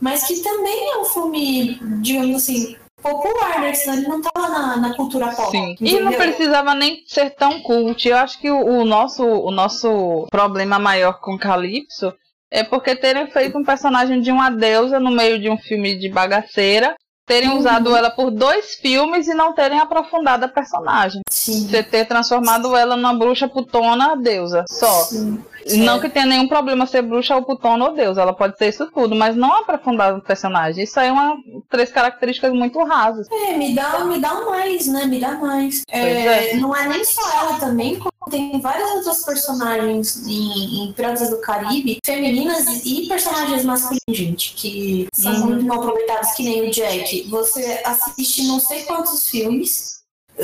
mas 0.00 0.26
que 0.26 0.40
também 0.40 0.92
é 0.92 0.98
um 0.98 1.04
filme, 1.04 1.78
digamos 2.00 2.36
assim, 2.36 2.76
popular, 3.02 3.60
né? 3.60 3.74
Senão 3.74 3.98
ele 3.98 4.08
não 4.08 4.22
tava 4.22 4.48
na, 4.48 4.76
na 4.78 4.94
cultura 4.94 5.28
pop. 5.34 5.50
Sim. 5.50 5.72
Entendeu? 5.72 6.00
E 6.00 6.02
não 6.02 6.12
precisava 6.12 6.74
nem 6.74 7.04
ser 7.06 7.30
tão 7.30 7.60
cult. 7.60 8.08
Eu 8.08 8.16
acho 8.16 8.40
que 8.40 8.50
o, 8.50 8.64
o, 8.64 8.84
nosso, 8.84 9.22
o 9.22 9.50
nosso 9.50 10.26
problema 10.30 10.78
maior 10.78 11.20
com 11.20 11.38
Calypso 11.38 12.14
é 12.54 12.62
porque 12.62 12.94
terem 12.94 13.26
feito 13.26 13.58
um 13.58 13.64
personagem 13.64 14.20
de 14.20 14.30
uma 14.30 14.48
deusa 14.48 15.00
no 15.00 15.10
meio 15.10 15.40
de 15.40 15.50
um 15.50 15.58
filme 15.58 15.98
de 15.98 16.08
bagaceira, 16.08 16.94
terem 17.26 17.48
uhum. 17.48 17.58
usado 17.58 17.96
ela 17.96 18.10
por 18.10 18.30
dois 18.30 18.74
filmes 18.74 19.26
e 19.26 19.34
não 19.34 19.52
terem 19.52 19.80
aprofundado 19.80 20.44
a 20.44 20.48
personagem. 20.48 21.20
Sim. 21.28 21.66
Você 21.66 21.82
ter 21.82 22.04
transformado 22.04 22.76
ela 22.76 22.96
numa 22.96 23.12
bruxa 23.12 23.48
putona 23.48 24.14
deusa, 24.14 24.64
só. 24.68 24.92
Sim. 25.04 25.42
Não 25.78 25.98
que 25.98 26.08
tenha 26.10 26.26
nenhum 26.26 26.46
problema 26.46 26.86
ser 26.86 27.02
bruxa 27.02 27.34
ou 27.34 27.42
putona 27.42 27.86
ou 27.86 27.94
deus, 27.94 28.18
ela 28.18 28.34
pode 28.34 28.56
ser 28.56 28.68
isso 28.68 28.86
tudo, 28.92 29.16
mas 29.16 29.34
não 29.34 29.52
aprofundar 29.56 30.14
o 30.14 30.20
personagem. 30.20 30.84
Isso 30.84 31.00
aí 31.00 31.08
é 31.08 31.12
uma 31.12 31.36
três 31.70 31.90
características 31.90 32.52
muito 32.52 32.80
rasas. 32.84 33.26
É, 33.32 33.56
me 33.56 33.74
dá, 33.74 34.04
me 34.04 34.20
dá 34.20 34.34
mais, 34.42 34.86
né? 34.86 35.06
Me 35.06 35.18
dá 35.18 35.32
mais. 35.32 35.82
É, 35.90 36.52
é. 36.52 36.56
Não 36.56 36.76
é 36.76 36.86
nem 36.86 37.04
só 37.04 37.22
ela 37.40 37.58
também, 37.58 37.98
tem 38.30 38.60
várias 38.60 38.90
outras 38.96 39.24
personagens 39.24 40.26
em, 40.26 40.84
em 40.84 40.92
Piratas 40.92 41.30
do 41.30 41.40
Caribe, 41.40 41.98
femininas 42.04 42.84
e 42.84 43.06
personagens 43.06 43.64
masculinos, 43.64 44.02
gente, 44.08 44.54
que 44.54 45.08
são 45.12 45.32
uhum. 45.32 45.46
muito 45.46 45.64
mal 45.64 45.80
aproveitados, 45.80 46.32
que 46.32 46.42
nem 46.42 46.68
o 46.68 46.70
Jack. 46.70 47.28
Você 47.28 47.82
assiste 47.84 48.42
não 48.44 48.60
sei 48.60 48.82
quantos 48.84 49.28
filmes 49.28 49.94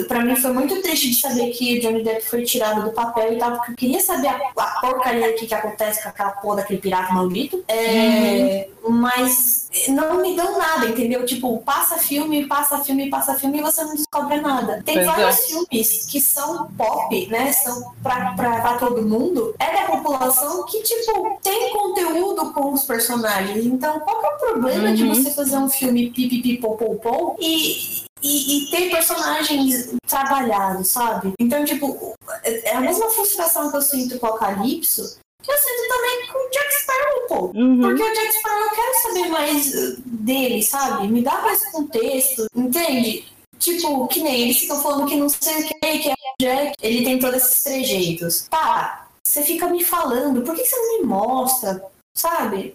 Pra 0.07 0.25
mim 0.25 0.37
foi 0.37 0.53
muito 0.53 0.81
triste 0.83 1.11
de 1.11 1.21
saber 1.21 1.51
que 1.51 1.79
o 1.79 1.81
Johnny 1.81 2.05
Depp 2.05 2.23
foi 2.23 2.45
tirado 2.45 2.83
do 2.83 2.93
papel 2.93 3.33
e 3.33 3.39
tal, 3.39 3.53
porque 3.57 3.73
eu 3.73 3.77
queria 3.77 4.01
saber 4.01 4.29
a, 4.29 4.39
a 4.57 4.81
porcaria 4.81 5.33
que, 5.33 5.47
que 5.47 5.55
acontece 5.55 6.03
com 6.03 6.09
aquela 6.09 6.31
porra 6.31 6.57
daquele 6.57 6.81
pirata 6.81 7.13
maldito. 7.13 7.65
É, 7.67 8.69
uhum. 8.85 8.93
Mas 8.93 9.69
não 9.89 10.23
me 10.23 10.37
dão 10.37 10.59
nada, 10.59 10.87
entendeu? 10.87 11.27
Tipo, 11.27 11.59
passa 11.59 11.99
filme, 11.99 12.47
passa 12.47 12.79
filme, 12.79 13.11
passa 13.11 13.35
filme 13.35 13.59
e 13.59 13.63
você 13.63 13.83
não 13.83 13.95
descobre 13.95 14.41
nada. 14.41 14.83
Tem 14.85 14.95
pois 14.95 15.07
vários 15.07 15.39
é. 15.39 15.43
filmes 15.43 16.07
que 16.07 16.21
são 16.21 16.71
pop, 16.79 17.27
né? 17.27 17.53
São 17.53 17.93
pra, 18.03 18.33
pra, 18.35 18.61
pra 18.61 18.75
todo 18.79 19.03
mundo. 19.03 19.55
É 19.59 19.73
da 19.73 19.87
população 19.87 20.65
que, 20.67 20.83
tipo, 20.83 21.39
tem 21.43 21.73
conteúdo 21.73 22.53
com 22.53 22.73
os 22.73 22.85
personagens. 22.85 23.67
Então, 23.67 23.99
qual 24.01 24.21
que 24.21 24.27
é 24.27 24.29
o 24.29 24.39
problema 24.39 24.89
uhum. 24.89 24.95
de 24.95 25.07
você 25.09 25.31
fazer 25.33 25.57
um 25.57 25.69
filme 25.69 26.11
pipipipopopom 26.11 27.37
e 27.41 28.09
e, 28.23 28.67
e 28.67 28.71
ter 28.71 28.91
personagens 28.91 29.91
trabalhados, 30.07 30.89
sabe? 30.89 31.33
Então, 31.39 31.65
tipo, 31.65 32.15
é 32.45 32.75
a 32.75 32.81
mesma 32.81 33.09
frustração 33.11 33.71
que 33.71 33.77
eu 33.77 33.83
sinto 33.83 34.19
com 34.19 34.27
o 34.27 34.39
Calypso, 34.39 35.19
que 35.43 35.51
eu 35.51 35.57
sinto 35.57 35.89
também 35.89 36.27
com 36.33 36.39
o 36.39 36.51
Jack 36.51 36.75
Sparrow, 36.75 37.27
pô. 37.29 37.59
Uhum. 37.59 37.81
Porque 37.81 38.03
o 38.03 38.15
Jack 38.15 38.33
Sparrow 38.33 38.63
eu 38.63 38.71
quero 38.71 39.03
saber 39.03 39.29
mais 39.29 39.97
dele, 40.05 40.63
sabe? 40.63 41.09
Me 41.09 41.23
dá 41.23 41.41
mais 41.41 41.71
contexto, 41.71 42.47
entende? 42.55 43.27
Tipo, 43.59 44.07
que 44.09 44.21
nem 44.21 44.43
eles 44.43 44.59
ficam 44.59 44.83
falando 44.83 45.07
que 45.07 45.17
não 45.17 45.29
sei 45.29 45.63
o 45.63 45.69
que, 45.69 45.99
que 45.99 46.09
é 46.09 46.13
o 46.13 46.17
Jack, 46.41 46.75
ele 46.83 47.05
tem 47.05 47.19
todos 47.19 47.37
esses 47.37 47.63
trejeitos. 47.63 48.47
Tá, 48.49 49.09
você 49.23 49.43
fica 49.43 49.69
me 49.69 49.85
falando, 49.85 50.43
por 50.43 50.55
que 50.55 50.65
você 50.65 50.77
não 50.77 50.99
me 50.99 51.07
mostra, 51.07 51.85
sabe? 52.17 52.75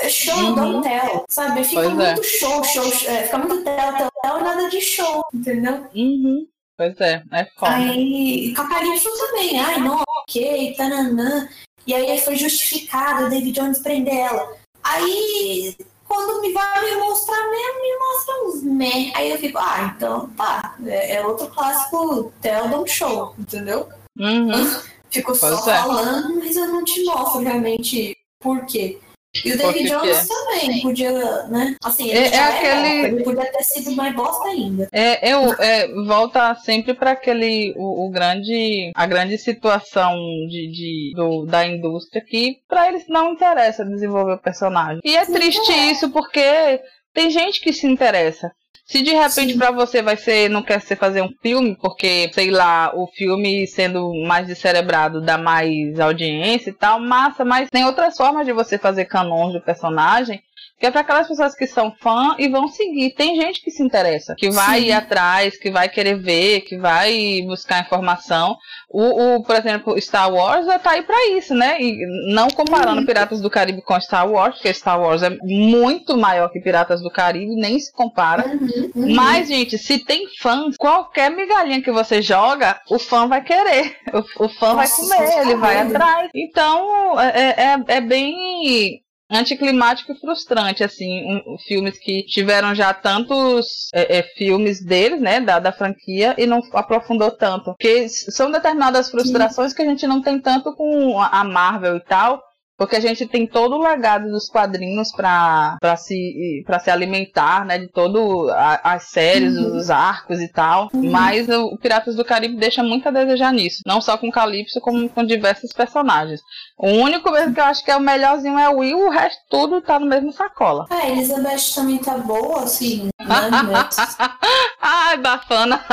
É 0.00 0.08
show, 0.08 0.36
uhum. 0.36 0.54
don't 0.54 0.88
tell, 0.88 1.24
sabe? 1.28 1.64
Fica 1.64 1.82
pois 1.82 1.94
muito 1.94 2.20
é. 2.20 2.22
show, 2.22 2.64
show, 2.64 2.84
é, 2.84 3.24
fica 3.24 3.38
muito 3.38 3.64
tell, 3.64 3.96
tell, 3.96 4.10
tell 4.22 4.38
e 4.38 4.42
nada 4.42 4.68
de 4.68 4.80
show, 4.80 5.22
entendeu? 5.32 5.86
Uhum. 5.94 6.46
Pois 6.76 7.00
é, 7.00 7.22
é 7.30 7.44
foda. 7.56 7.74
Aí, 7.74 8.52
Cacalypso 8.54 9.10
também, 9.18 9.60
ai, 9.60 9.78
não, 9.78 10.02
ok, 10.22 10.74
tananã. 10.76 11.48
E 11.86 11.94
aí 11.94 12.18
foi 12.20 12.36
justificado 12.36 13.26
o 13.26 13.30
David 13.30 13.52
Jones 13.52 13.78
prender 13.78 14.14
ela. 14.14 14.56
Aí, 14.82 15.76
quando 16.08 16.40
me 16.40 16.52
vai 16.52 16.84
me 16.84 16.96
mostrar 16.96 17.50
mesmo, 17.50 17.82
me 17.82 17.98
mostra 17.98 18.44
uns 18.44 18.62
meh. 18.62 19.12
Aí 19.14 19.30
eu 19.30 19.38
fico, 19.38 19.58
ah, 19.58 19.94
então 19.94 20.28
tá, 20.30 20.76
é, 20.86 21.16
é 21.16 21.26
outro 21.26 21.48
clássico 21.48 22.32
Tell 22.40 22.68
Don't 22.68 22.90
Show, 22.90 23.34
entendeu? 23.38 23.88
Uhum. 24.18 24.50
Fico 25.10 25.28
pois 25.38 25.38
só 25.38 25.70
é. 25.70 25.78
falando, 25.78 26.40
mas 26.40 26.56
eu 26.56 26.66
não 26.66 26.82
te 26.82 27.04
mostro 27.04 27.40
realmente 27.40 28.16
por 28.40 28.66
quê. 28.66 28.98
E 29.42 29.52
o 29.52 29.58
David 29.58 29.88
Jones 29.88 30.18
é. 30.18 30.26
também 30.28 30.80
podia, 30.80 31.42
né? 31.48 31.76
Assim, 31.82 32.08
ele 32.08 32.18
é, 32.18 32.34
é 32.34 32.38
aquele. 32.38 33.06
ele 33.06 33.24
podia 33.24 33.50
ter 33.50 33.64
sido 33.64 33.92
mais 33.96 34.14
bosta 34.14 34.48
ainda. 34.48 34.88
É, 34.92 35.32
eu, 35.32 35.52
é, 35.54 35.88
volta 36.06 36.54
sempre 36.56 36.94
para 36.94 37.12
aquele 37.12 37.74
o, 37.76 38.06
o, 38.06 38.10
grande 38.10 38.92
a 38.94 39.06
grande 39.06 39.36
situação 39.38 40.14
de, 40.48 40.70
de 40.70 41.12
do, 41.14 41.44
da 41.46 41.66
indústria 41.66 42.24
que 42.24 42.58
para 42.68 42.88
eles 42.88 43.04
não 43.08 43.32
interessa 43.32 43.84
desenvolver 43.84 44.34
o 44.34 44.42
personagem. 44.42 45.00
E 45.04 45.16
é 45.16 45.24
triste 45.24 45.72
é. 45.72 45.90
isso 45.90 46.10
porque 46.10 46.80
tem 47.12 47.30
gente 47.30 47.60
que 47.60 47.72
se 47.72 47.86
interessa. 47.86 48.52
Se 48.84 49.02
de 49.02 49.14
repente 49.14 49.56
para 49.56 49.70
você 49.70 50.02
vai 50.02 50.16
ser, 50.16 50.50
não 50.50 50.62
quer 50.62 50.80
ser 50.80 50.96
fazer 50.96 51.22
um 51.22 51.32
filme, 51.40 51.74
porque, 51.74 52.30
sei 52.34 52.50
lá, 52.50 52.92
o 52.94 53.06
filme 53.06 53.66
sendo 53.66 54.12
mais 54.26 54.46
descerebrado 54.46 55.22
dá 55.22 55.38
mais 55.38 55.98
audiência 55.98 56.68
e 56.70 56.74
tal, 56.74 57.00
massa, 57.00 57.44
mas 57.44 57.70
tem 57.70 57.84
outras 57.84 58.14
formas 58.16 58.44
de 58.44 58.52
você 58.52 58.78
fazer 58.78 59.06
canons 59.06 59.54
do 59.54 59.60
personagem 59.60 60.42
que 60.84 60.88
é 60.88 60.90
para 60.90 61.00
aquelas 61.00 61.26
pessoas 61.26 61.54
que 61.54 61.66
são 61.66 61.94
fã 61.98 62.36
e 62.38 62.46
vão 62.46 62.68
seguir. 62.68 63.14
Tem 63.14 63.40
gente 63.40 63.62
que 63.62 63.70
se 63.70 63.82
interessa, 63.82 64.34
que 64.36 64.50
vai 64.50 64.80
Sim. 64.80 64.86
ir 64.88 64.92
atrás, 64.92 65.56
que 65.56 65.70
vai 65.70 65.88
querer 65.88 66.20
ver, 66.20 66.60
que 66.60 66.76
vai 66.76 67.40
buscar 67.46 67.80
informação. 67.80 68.54
O, 68.90 69.36
o 69.36 69.42
por 69.42 69.56
exemplo, 69.56 69.98
Star 69.98 70.30
Wars 70.30 70.66
tá 70.82 70.90
aí 70.90 71.02
para 71.02 71.30
isso, 71.30 71.54
né? 71.54 71.80
E 71.80 72.34
não 72.34 72.48
comparando 72.48 73.00
uhum. 73.00 73.06
Piratas 73.06 73.40
do 73.40 73.48
Caribe 73.48 73.80
com 73.80 73.98
Star 73.98 74.30
Wars, 74.30 74.56
porque 74.56 74.74
Star 74.74 75.00
Wars 75.00 75.22
é 75.22 75.30
muito 75.42 76.18
maior 76.18 76.50
que 76.50 76.60
Piratas 76.60 77.00
do 77.00 77.10
Caribe, 77.10 77.56
nem 77.56 77.80
se 77.80 77.90
compara. 77.90 78.46
Uhum. 78.46 78.90
Uhum. 78.94 79.14
Mas, 79.14 79.48
gente, 79.48 79.78
se 79.78 79.98
tem 79.98 80.26
fãs, 80.38 80.76
qualquer 80.76 81.30
migalhinha 81.30 81.80
que 81.80 81.90
você 81.90 82.20
joga, 82.20 82.78
o 82.90 82.98
fã 82.98 83.26
vai 83.26 83.42
querer. 83.42 83.96
O, 84.12 84.44
o 84.44 84.48
fã 84.50 84.74
Nossa, 84.74 85.06
vai 85.06 85.18
comer, 85.18 85.40
ele 85.40 85.56
vai 85.56 85.78
atrás. 85.80 86.28
Então, 86.34 87.18
é, 87.18 87.72
é, 87.72 87.84
é 87.88 88.00
bem 88.02 89.02
anticlimático 89.30 90.12
e 90.12 90.20
frustrante, 90.20 90.84
assim, 90.84 91.24
um, 91.46 91.56
filmes 91.58 91.98
que 91.98 92.24
tiveram 92.24 92.74
já 92.74 92.92
tantos 92.92 93.88
é, 93.94 94.18
é, 94.18 94.22
filmes 94.22 94.84
deles, 94.84 95.20
né, 95.20 95.40
da, 95.40 95.58
da 95.58 95.72
franquia, 95.72 96.34
e 96.36 96.46
não 96.46 96.60
aprofundou 96.72 97.30
tanto. 97.30 97.74
Porque 97.74 98.08
são 98.08 98.50
determinadas 98.50 99.10
frustrações 99.10 99.70
Sim. 99.70 99.76
que 99.76 99.82
a 99.82 99.86
gente 99.86 100.06
não 100.06 100.20
tem 100.20 100.38
tanto 100.38 100.74
com 100.74 101.20
a 101.20 101.42
Marvel 101.44 101.96
e 101.96 102.00
tal, 102.00 102.42
porque 102.76 102.96
a 102.96 103.00
gente 103.00 103.26
tem 103.26 103.46
todo 103.46 103.76
o 103.76 103.82
legado 103.82 104.30
dos 104.30 104.48
quadrinhos 104.48 105.12
para 105.12 105.78
se, 105.96 106.62
pra 106.66 106.78
se 106.78 106.90
alimentar, 106.90 107.64
né? 107.64 107.78
De 107.78 107.88
todo 107.88 108.50
a, 108.50 108.94
as 108.94 109.04
séries, 109.04 109.56
uhum. 109.56 109.76
os 109.76 109.90
arcos 109.90 110.40
e 110.40 110.48
tal. 110.48 110.88
Uhum. 110.92 111.10
Mas 111.10 111.48
o 111.48 111.76
Piratas 111.78 112.16
do 112.16 112.24
Caribe 112.24 112.56
deixa 112.56 112.82
muito 112.82 113.08
a 113.08 113.12
desejar 113.12 113.52
nisso. 113.52 113.82
Não 113.86 114.00
só 114.00 114.18
com 114.18 114.30
Calypso, 114.30 114.80
como 114.80 115.08
com 115.08 115.24
diversos 115.24 115.72
personagens. 115.72 116.40
O 116.76 116.88
único 116.88 117.30
mesmo 117.30 117.54
que 117.54 117.60
eu 117.60 117.64
acho 117.64 117.84
que 117.84 117.90
é 117.90 117.96
o 117.96 118.00
melhorzinho 118.00 118.58
é 118.58 118.68
o 118.68 118.78
Will, 118.78 119.06
o 119.06 119.10
resto 119.10 119.40
tudo 119.48 119.80
tá 119.80 119.98
no 119.98 120.06
mesmo 120.06 120.32
sacola. 120.32 120.86
Ah, 120.90 120.96
a 120.96 121.10
Elizabeth 121.10 121.74
também 121.74 121.98
tá 121.98 122.18
boa, 122.18 122.64
assim. 122.64 123.08
Né? 123.20 123.26
Ai, 124.80 125.16
bafana. 125.18 125.84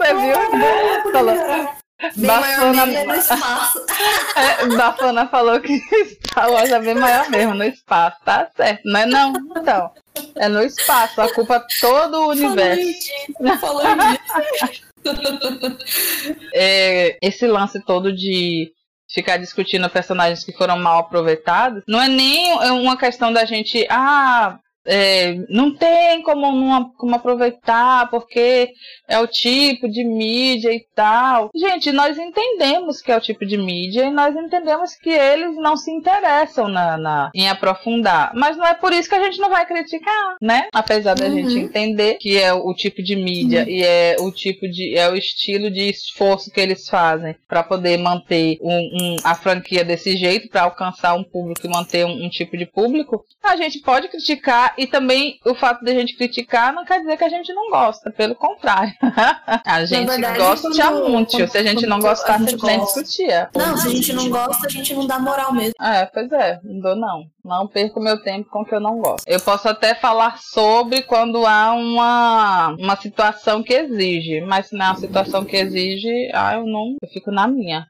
Você 0.00 0.14
viu? 0.14 1.12
Falou. 1.12 1.80
Bafana... 2.16 2.86
no 2.86 3.14
espaço. 3.14 3.86
É, 4.36 4.66
Bafana 4.76 5.28
falou 5.28 5.60
que 5.60 5.78
Star 6.26 6.50
Wars 6.50 6.70
é 6.70 6.80
bem 6.80 6.94
maior 6.94 7.28
mesmo 7.28 7.54
no 7.54 7.64
espaço, 7.64 8.16
tá 8.24 8.48
certo. 8.56 8.82
Não 8.84 9.00
é 9.00 9.06
não? 9.06 9.32
Então, 9.56 9.90
é 10.36 10.48
no 10.48 10.62
espaço, 10.62 11.20
a 11.20 11.32
culpa 11.32 11.56
é 11.56 11.66
todo 11.80 12.14
o 12.20 12.28
universo. 12.28 13.10
Falou 13.60 13.82
disso. 13.82 14.82
é, 16.54 17.18
esse 17.20 17.46
lance 17.46 17.80
todo 17.84 18.12
de 18.12 18.72
ficar 19.12 19.36
discutindo 19.36 19.90
personagens 19.90 20.44
que 20.44 20.52
foram 20.52 20.78
mal 20.78 21.00
aproveitados, 21.00 21.82
não 21.86 22.00
é 22.00 22.08
nem 22.08 22.52
uma 22.70 22.96
questão 22.96 23.32
da 23.32 23.44
gente, 23.44 23.86
ah, 23.90 24.58
é, 24.86 25.34
não 25.48 25.74
tem 25.74 26.22
como, 26.22 26.52
não, 26.52 26.90
como 26.96 27.14
aproveitar 27.14 28.08
porque 28.10 28.72
é 29.06 29.18
o 29.18 29.26
tipo 29.26 29.88
de 29.88 30.04
mídia 30.04 30.72
e 30.72 30.84
tal. 30.94 31.50
Gente, 31.54 31.92
nós 31.92 32.18
entendemos 32.18 33.00
que 33.00 33.12
é 33.12 33.16
o 33.16 33.20
tipo 33.20 33.44
de 33.44 33.56
mídia 33.56 34.04
e 34.04 34.10
nós 34.10 34.34
entendemos 34.34 34.94
que 34.94 35.10
eles 35.10 35.56
não 35.56 35.76
se 35.76 35.90
interessam 35.90 36.68
na, 36.68 36.96
na 36.96 37.30
em 37.34 37.48
aprofundar. 37.48 38.32
Mas 38.34 38.56
não 38.56 38.66
é 38.66 38.74
por 38.74 38.92
isso 38.92 39.08
que 39.08 39.14
a 39.14 39.24
gente 39.24 39.38
não 39.38 39.50
vai 39.50 39.66
criticar, 39.66 40.36
né? 40.40 40.68
Apesar 40.72 41.14
da 41.14 41.26
uhum. 41.26 41.34
gente 41.34 41.58
entender 41.58 42.16
que 42.18 42.38
é 42.38 42.52
o, 42.52 42.74
tipo 42.74 43.02
de 43.02 43.16
mídia 43.16 43.62
uhum. 43.62 43.68
e 43.68 43.82
é 43.82 44.16
o 44.18 44.30
tipo 44.30 44.68
de 44.68 44.96
é 44.96 45.08
o 45.10 45.16
estilo 45.16 45.70
de 45.70 45.90
esforço 45.90 46.50
que 46.50 46.60
eles 46.60 46.88
fazem 46.88 47.34
para 47.46 47.62
poder 47.62 47.98
manter 47.98 48.58
um, 48.62 48.78
um, 48.78 49.16
a 49.24 49.34
franquia 49.34 49.84
desse 49.84 50.16
jeito, 50.16 50.48
para 50.48 50.62
alcançar 50.62 51.14
um 51.14 51.24
público 51.24 51.66
e 51.66 51.70
manter 51.70 52.04
um, 52.04 52.24
um 52.24 52.28
tipo 52.28 52.56
de 52.56 52.66
público. 52.66 53.24
A 53.42 53.56
gente 53.56 53.80
pode 53.80 54.08
criticar 54.08 54.69
e 54.76 54.86
também 54.86 55.38
o 55.44 55.54
fato 55.54 55.84
de 55.84 55.90
a 55.90 55.94
gente 55.94 56.16
criticar 56.16 56.72
não 56.72 56.84
quer 56.84 57.00
dizer 57.00 57.16
que 57.16 57.24
a 57.24 57.28
gente 57.28 57.52
não 57.52 57.70
gosta, 57.70 58.10
pelo 58.10 58.34
contrário. 58.34 58.92
a 59.64 59.84
gente 59.84 60.06
verdade, 60.06 60.38
gosta 60.38 60.68
quando, 60.70 61.08
muito. 61.08 61.36
Quando, 61.36 61.48
se 61.48 61.58
a 61.58 61.62
gente 61.62 61.86
não 61.86 62.00
gostasse, 62.00 62.44
a 62.44 62.50
gente, 62.50 62.64
nem 62.64 62.80
discutia. 62.80 63.48
Não, 63.54 63.76
se 63.76 63.88
a 63.88 63.90
gente 63.90 64.12
não 64.12 64.28
gosta, 64.30 64.66
a 64.66 64.70
gente 64.70 64.94
não 64.94 65.06
dá 65.06 65.18
moral 65.18 65.52
mesmo. 65.52 65.74
É, 65.80 66.06
pois 66.06 66.30
é, 66.32 66.60
não 66.62 66.80
dou 66.80 66.96
não. 66.96 67.26
Não 67.50 67.66
perco 67.66 67.98
meu 67.98 68.22
tempo 68.22 68.48
com 68.48 68.60
o 68.60 68.64
que 68.64 68.72
eu 68.72 68.80
não 68.80 69.00
gosto. 69.00 69.24
Eu 69.26 69.40
posso 69.40 69.68
até 69.68 69.92
falar 69.92 70.38
sobre 70.38 71.02
quando 71.02 71.44
há 71.44 71.72
uma, 71.72 72.76
uma 72.78 72.94
situação 72.94 73.60
que 73.60 73.74
exige, 73.74 74.40
mas 74.42 74.68
se 74.68 74.76
não 74.76 74.86
é 74.86 74.88
uma 74.90 75.00
situação 75.00 75.44
que 75.44 75.56
exige, 75.56 76.30
ah, 76.32 76.54
eu 76.54 76.64
não, 76.64 76.96
eu 77.02 77.08
fico 77.08 77.32
na 77.32 77.48
minha. 77.48 77.88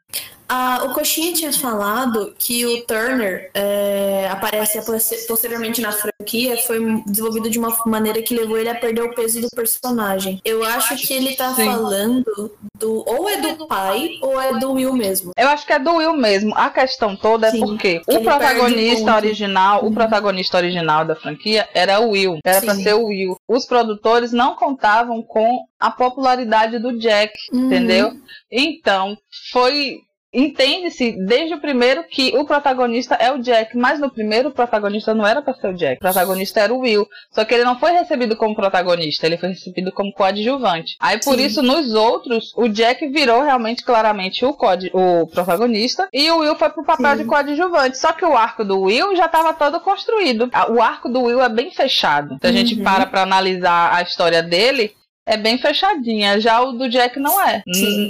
Ah, 0.53 0.83
o 0.85 0.93
Coxinha 0.93 1.33
tinha 1.33 1.53
falado 1.53 2.35
que 2.37 2.67
o 2.67 2.85
Turner 2.85 3.53
é, 3.55 4.29
aparece 4.33 4.81
posteriormente 5.29 5.81
na 5.81 5.93
franquia, 5.93 6.57
foi 6.67 6.81
desenvolvido 7.07 7.49
de 7.49 7.57
uma 7.57 7.73
maneira 7.87 8.21
que 8.21 8.35
levou 8.35 8.59
ele 8.59 8.69
a 8.69 8.75
perder 8.75 9.03
o 9.03 9.15
peso 9.15 9.41
do 9.41 9.47
personagem. 9.55 10.41
Eu 10.45 10.65
acho 10.65 10.97
que 10.97 11.15
ele 11.15 11.37
tá 11.37 11.55
Sim. 11.55 11.67
falando 11.67 12.51
do. 12.77 13.05
Ou 13.07 13.29
é 13.29 13.37
do 13.37 13.65
pai, 13.69 14.19
ou 14.21 14.41
é 14.41 14.59
do 14.59 14.73
Will 14.73 14.93
mesmo. 14.93 15.31
Eu 15.39 15.49
acho 15.51 15.65
que 15.65 15.73
é 15.73 15.79
do 15.79 15.95
Will 15.95 16.15
mesmo. 16.15 16.53
A 16.57 16.69
questão 16.69 17.15
toda 17.15 17.47
é 17.47 17.53
Sim, 17.53 17.61
porque 17.61 18.03
o 18.09 18.21
protagonista 18.21 19.15
original, 19.15 19.49
uhum. 19.55 19.88
o 19.88 19.94
protagonista 19.94 20.57
original 20.57 21.05
da 21.05 21.14
franquia 21.14 21.68
era 21.74 22.01
o 22.01 22.11
Will. 22.11 22.38
Era 22.44 22.61
pra 22.61 22.74
ser 22.74 22.94
o 22.94 23.07
Will. 23.07 23.36
Os 23.48 23.66
produtores 23.66 24.32
não 24.32 24.55
contavam 24.55 25.22
com 25.22 25.64
a 25.78 25.90
popularidade 25.90 26.78
do 26.78 26.98
Jack, 26.98 27.32
uhum. 27.53 27.66
entendeu? 27.66 28.12
Então, 28.51 29.16
foi 29.53 29.98
Entende-se 30.33 31.12
desde 31.26 31.55
o 31.55 31.61
primeiro 31.61 32.05
que 32.05 32.37
o 32.37 32.45
protagonista 32.45 33.16
é 33.16 33.33
o 33.33 33.39
Jack, 33.39 33.76
mas 33.76 33.99
no 33.99 34.11
primeiro 34.11 34.49
o 34.49 34.53
protagonista 34.53 35.12
não 35.12 35.26
era 35.26 35.43
para 35.43 35.55
ser 35.55 35.68
o 35.68 35.74
Jack, 35.74 35.97
o 35.97 36.01
protagonista 36.01 36.61
era 36.61 36.72
o 36.72 36.78
Will. 36.78 37.07
Só 37.33 37.45
que 37.45 37.53
ele 37.53 37.64
não 37.64 37.78
foi 37.78 37.93
recebido 37.93 38.37
como 38.37 38.55
protagonista, 38.55 39.26
ele 39.26 39.37
foi 39.37 39.51
recebido 39.51 39.91
como 39.91 40.12
coadjuvante. 40.12 40.97
Aí 41.01 41.18
por 41.18 41.37
Sim. 41.37 41.45
isso 41.45 41.62
nos 41.62 41.95
outros 41.95 42.53
o 42.57 42.68
Jack 42.68 43.07
virou 43.09 43.43
realmente 43.43 43.85
claramente 43.85 44.45
o, 44.45 44.57
o 44.93 45.26
protagonista 45.26 46.09
e 46.12 46.31
o 46.31 46.39
Will 46.39 46.57
foi 46.57 46.70
pro 46.70 46.85
papel 46.85 47.11
Sim. 47.11 47.16
de 47.18 47.24
coadjuvante. 47.24 47.99
Só 47.99 48.12
que 48.12 48.24
o 48.24 48.37
arco 48.37 48.64
do 48.64 48.81
Will 48.83 49.16
já 49.16 49.26
estava 49.26 49.53
todo 49.53 49.81
construído. 49.81 50.49
O 50.70 50.81
arco 50.81 51.09
do 51.09 51.22
Will 51.22 51.43
é 51.43 51.49
bem 51.49 51.70
fechado. 51.70 52.39
Se 52.41 52.47
a 52.47 52.53
gente 52.53 52.76
uhum. 52.76 52.85
para 52.85 53.07
para 53.07 53.22
analisar 53.22 53.95
a 53.95 54.03
história 54.03 54.43
dele, 54.43 54.95
é 55.31 55.37
bem 55.37 55.57
fechadinha. 55.57 56.41
Já 56.41 56.61
o 56.61 56.72
do 56.72 56.89
Jack 56.89 57.18
não 57.18 57.41
é. 57.41 57.62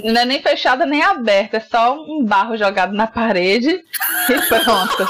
Não 0.03 0.21
é 0.21 0.25
nem 0.25 0.41
fechada 0.41 0.85
nem 0.85 1.03
aberta. 1.03 1.57
É 1.57 1.59
só 1.59 1.95
um 1.95 2.25
barro 2.25 2.57
jogado 2.57 2.93
na 2.93 3.05
parede 3.05 3.69
e 3.69 4.41
pronto. 4.49 5.07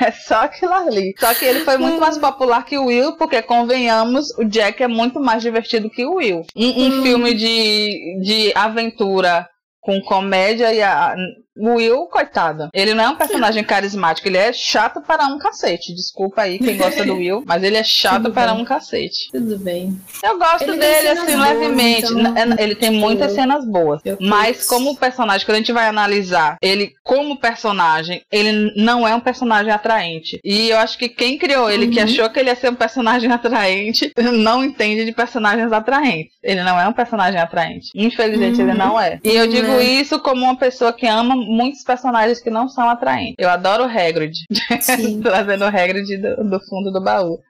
É 0.00 0.10
só 0.10 0.42
aquilo 0.42 0.72
ali. 0.72 1.14
Só 1.18 1.34
que 1.34 1.44
ele 1.44 1.60
foi 1.60 1.76
muito 1.76 2.00
mais 2.00 2.16
popular 2.16 2.64
que 2.64 2.78
o 2.78 2.86
Will, 2.86 3.12
porque, 3.16 3.42
convenhamos, 3.42 4.30
o 4.38 4.44
Jack 4.44 4.82
é 4.82 4.88
muito 4.88 5.20
mais 5.20 5.42
divertido 5.42 5.90
que 5.90 6.04
o 6.04 6.14
Will. 6.14 6.44
Um, 6.56 6.66
um 6.66 6.86
hum. 6.86 7.02
filme 7.02 7.34
de, 7.34 8.20
de 8.22 8.52
aventura 8.54 9.48
com 9.80 10.00
comédia 10.00 10.72
e 10.72 10.82
a, 10.82 11.14
o 11.58 11.74
Will, 11.74 12.06
coitado, 12.06 12.68
ele 12.72 12.94
não 12.94 13.04
é 13.04 13.08
um 13.08 13.16
personagem 13.16 13.62
carismático, 13.64 14.28
ele 14.28 14.38
é 14.38 14.52
chato 14.52 15.00
para 15.00 15.26
um 15.26 15.38
cacete. 15.38 15.94
Desculpa 15.94 16.42
aí 16.42 16.58
quem 16.58 16.76
gosta 16.76 17.04
do 17.04 17.14
Will, 17.14 17.42
mas 17.46 17.62
ele 17.62 17.76
é 17.76 17.84
chato 17.84 18.22
Tudo 18.22 18.32
para 18.32 18.52
bem. 18.52 18.62
um 18.62 18.64
cacete. 18.64 19.30
Tudo 19.32 19.58
bem. 19.58 19.98
Eu 20.22 20.38
gosto 20.38 20.64
ele 20.64 20.76
dele, 20.76 21.08
assim, 21.08 21.36
boas, 21.36 21.48
levemente. 21.48 22.12
Então... 22.12 22.36
É, 22.36 22.62
ele 22.62 22.74
tem 22.74 22.90
muitas 22.90 23.32
cenas 23.32 23.64
boas. 23.64 24.00
Mas 24.20 24.66
como 24.66 24.96
personagem, 24.96 25.46
quando 25.46 25.56
a 25.56 25.58
gente 25.58 25.72
vai 25.72 25.88
analisar 25.88 26.56
ele 26.60 26.92
como 27.02 27.38
personagem, 27.38 28.22
ele 28.30 28.72
não 28.76 29.06
é 29.06 29.14
um 29.14 29.20
personagem 29.20 29.72
atraente. 29.72 30.40
E 30.44 30.70
eu 30.70 30.78
acho 30.78 30.98
que 30.98 31.08
quem 31.08 31.38
criou 31.38 31.70
ele, 31.70 31.86
uhum. 31.86 31.90
que 31.90 32.00
achou 32.00 32.28
que 32.30 32.38
ele 32.38 32.50
ia 32.50 32.56
ser 32.56 32.70
um 32.70 32.74
personagem 32.74 33.30
atraente, 33.32 34.12
não 34.32 34.64
entende 34.64 35.04
de 35.04 35.12
personagens 35.12 35.72
atraentes. 35.72 36.34
Ele 36.42 36.62
não 36.62 36.78
é 36.78 36.86
um 36.86 36.92
personagem 36.92 37.40
atraente. 37.40 37.90
Infelizmente, 37.94 38.60
uhum. 38.60 38.68
ele 38.68 38.78
não 38.78 39.00
é. 39.00 39.18
E 39.24 39.34
eu 39.34 39.46
digo 39.46 39.72
uhum. 39.72 39.80
isso 39.80 40.18
como 40.20 40.44
uma 40.44 40.56
pessoa 40.56 40.92
que 40.92 41.06
ama 41.06 41.34
muitos 41.48 41.82
personagens 41.82 42.40
que 42.40 42.50
não 42.50 42.68
são 42.68 42.88
atraentes. 42.88 43.36
Eu 43.38 43.48
adoro 43.48 43.84
o 43.84 43.88
Hagrid. 43.88 44.34
Trazendo 45.22 45.64
o 45.64 45.68
Hagrid 45.68 46.16
do, 46.16 46.44
do 46.44 46.60
fundo 46.60 46.92
do 46.92 47.00
baú. 47.00 47.40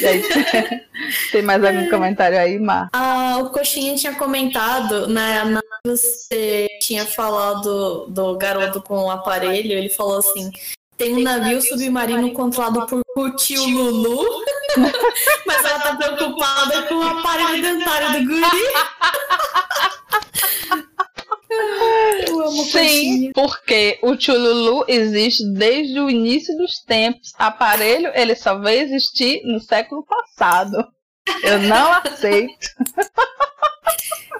E 0.00 0.06
aí, 0.06 0.22
tem 1.30 1.42
mais 1.42 1.64
algum 1.64 1.88
comentário 1.88 2.38
aí, 2.38 2.58
Mar? 2.58 2.88
Ah, 2.92 3.38
o 3.40 3.50
Coxinha 3.50 3.94
tinha 3.94 4.14
comentado, 4.14 5.06
né, 5.06 5.44
na, 5.44 5.60
você 5.84 6.66
tinha 6.80 7.04
falado 7.06 8.06
do 8.08 8.36
garoto 8.36 8.82
com 8.82 9.04
o 9.04 9.10
aparelho, 9.10 9.72
ele 9.72 9.88
falou 9.88 10.18
assim, 10.18 10.50
tem 10.96 11.14
um 11.14 11.22
navio 11.22 11.60
submarino 11.60 12.32
controlado 12.32 12.86
por 13.14 13.34
tio 13.36 13.64
Lulu, 13.64 14.24
mas 15.46 15.64
ela 15.64 15.78
tá 15.80 15.96
preocupada 15.96 16.82
com 16.82 16.94
o 16.94 17.02
aparelho 17.02 17.62
dentário 17.62 18.20
do 18.20 18.26
guri. 18.26 18.72
Sim, 22.70 23.32
porque 23.32 23.98
o 24.02 24.18
Chululu 24.18 24.84
existe 24.88 25.44
desde 25.52 26.00
o 26.00 26.10
início 26.10 26.56
dos 26.56 26.82
tempos. 26.84 27.32
Aparelho, 27.38 28.10
ele 28.14 28.34
só 28.34 28.58
veio 28.58 28.82
existir 28.82 29.42
no 29.44 29.60
século 29.60 30.04
passado. 30.04 30.86
Eu 31.42 31.58
não 31.60 31.92
aceito. 32.04 32.68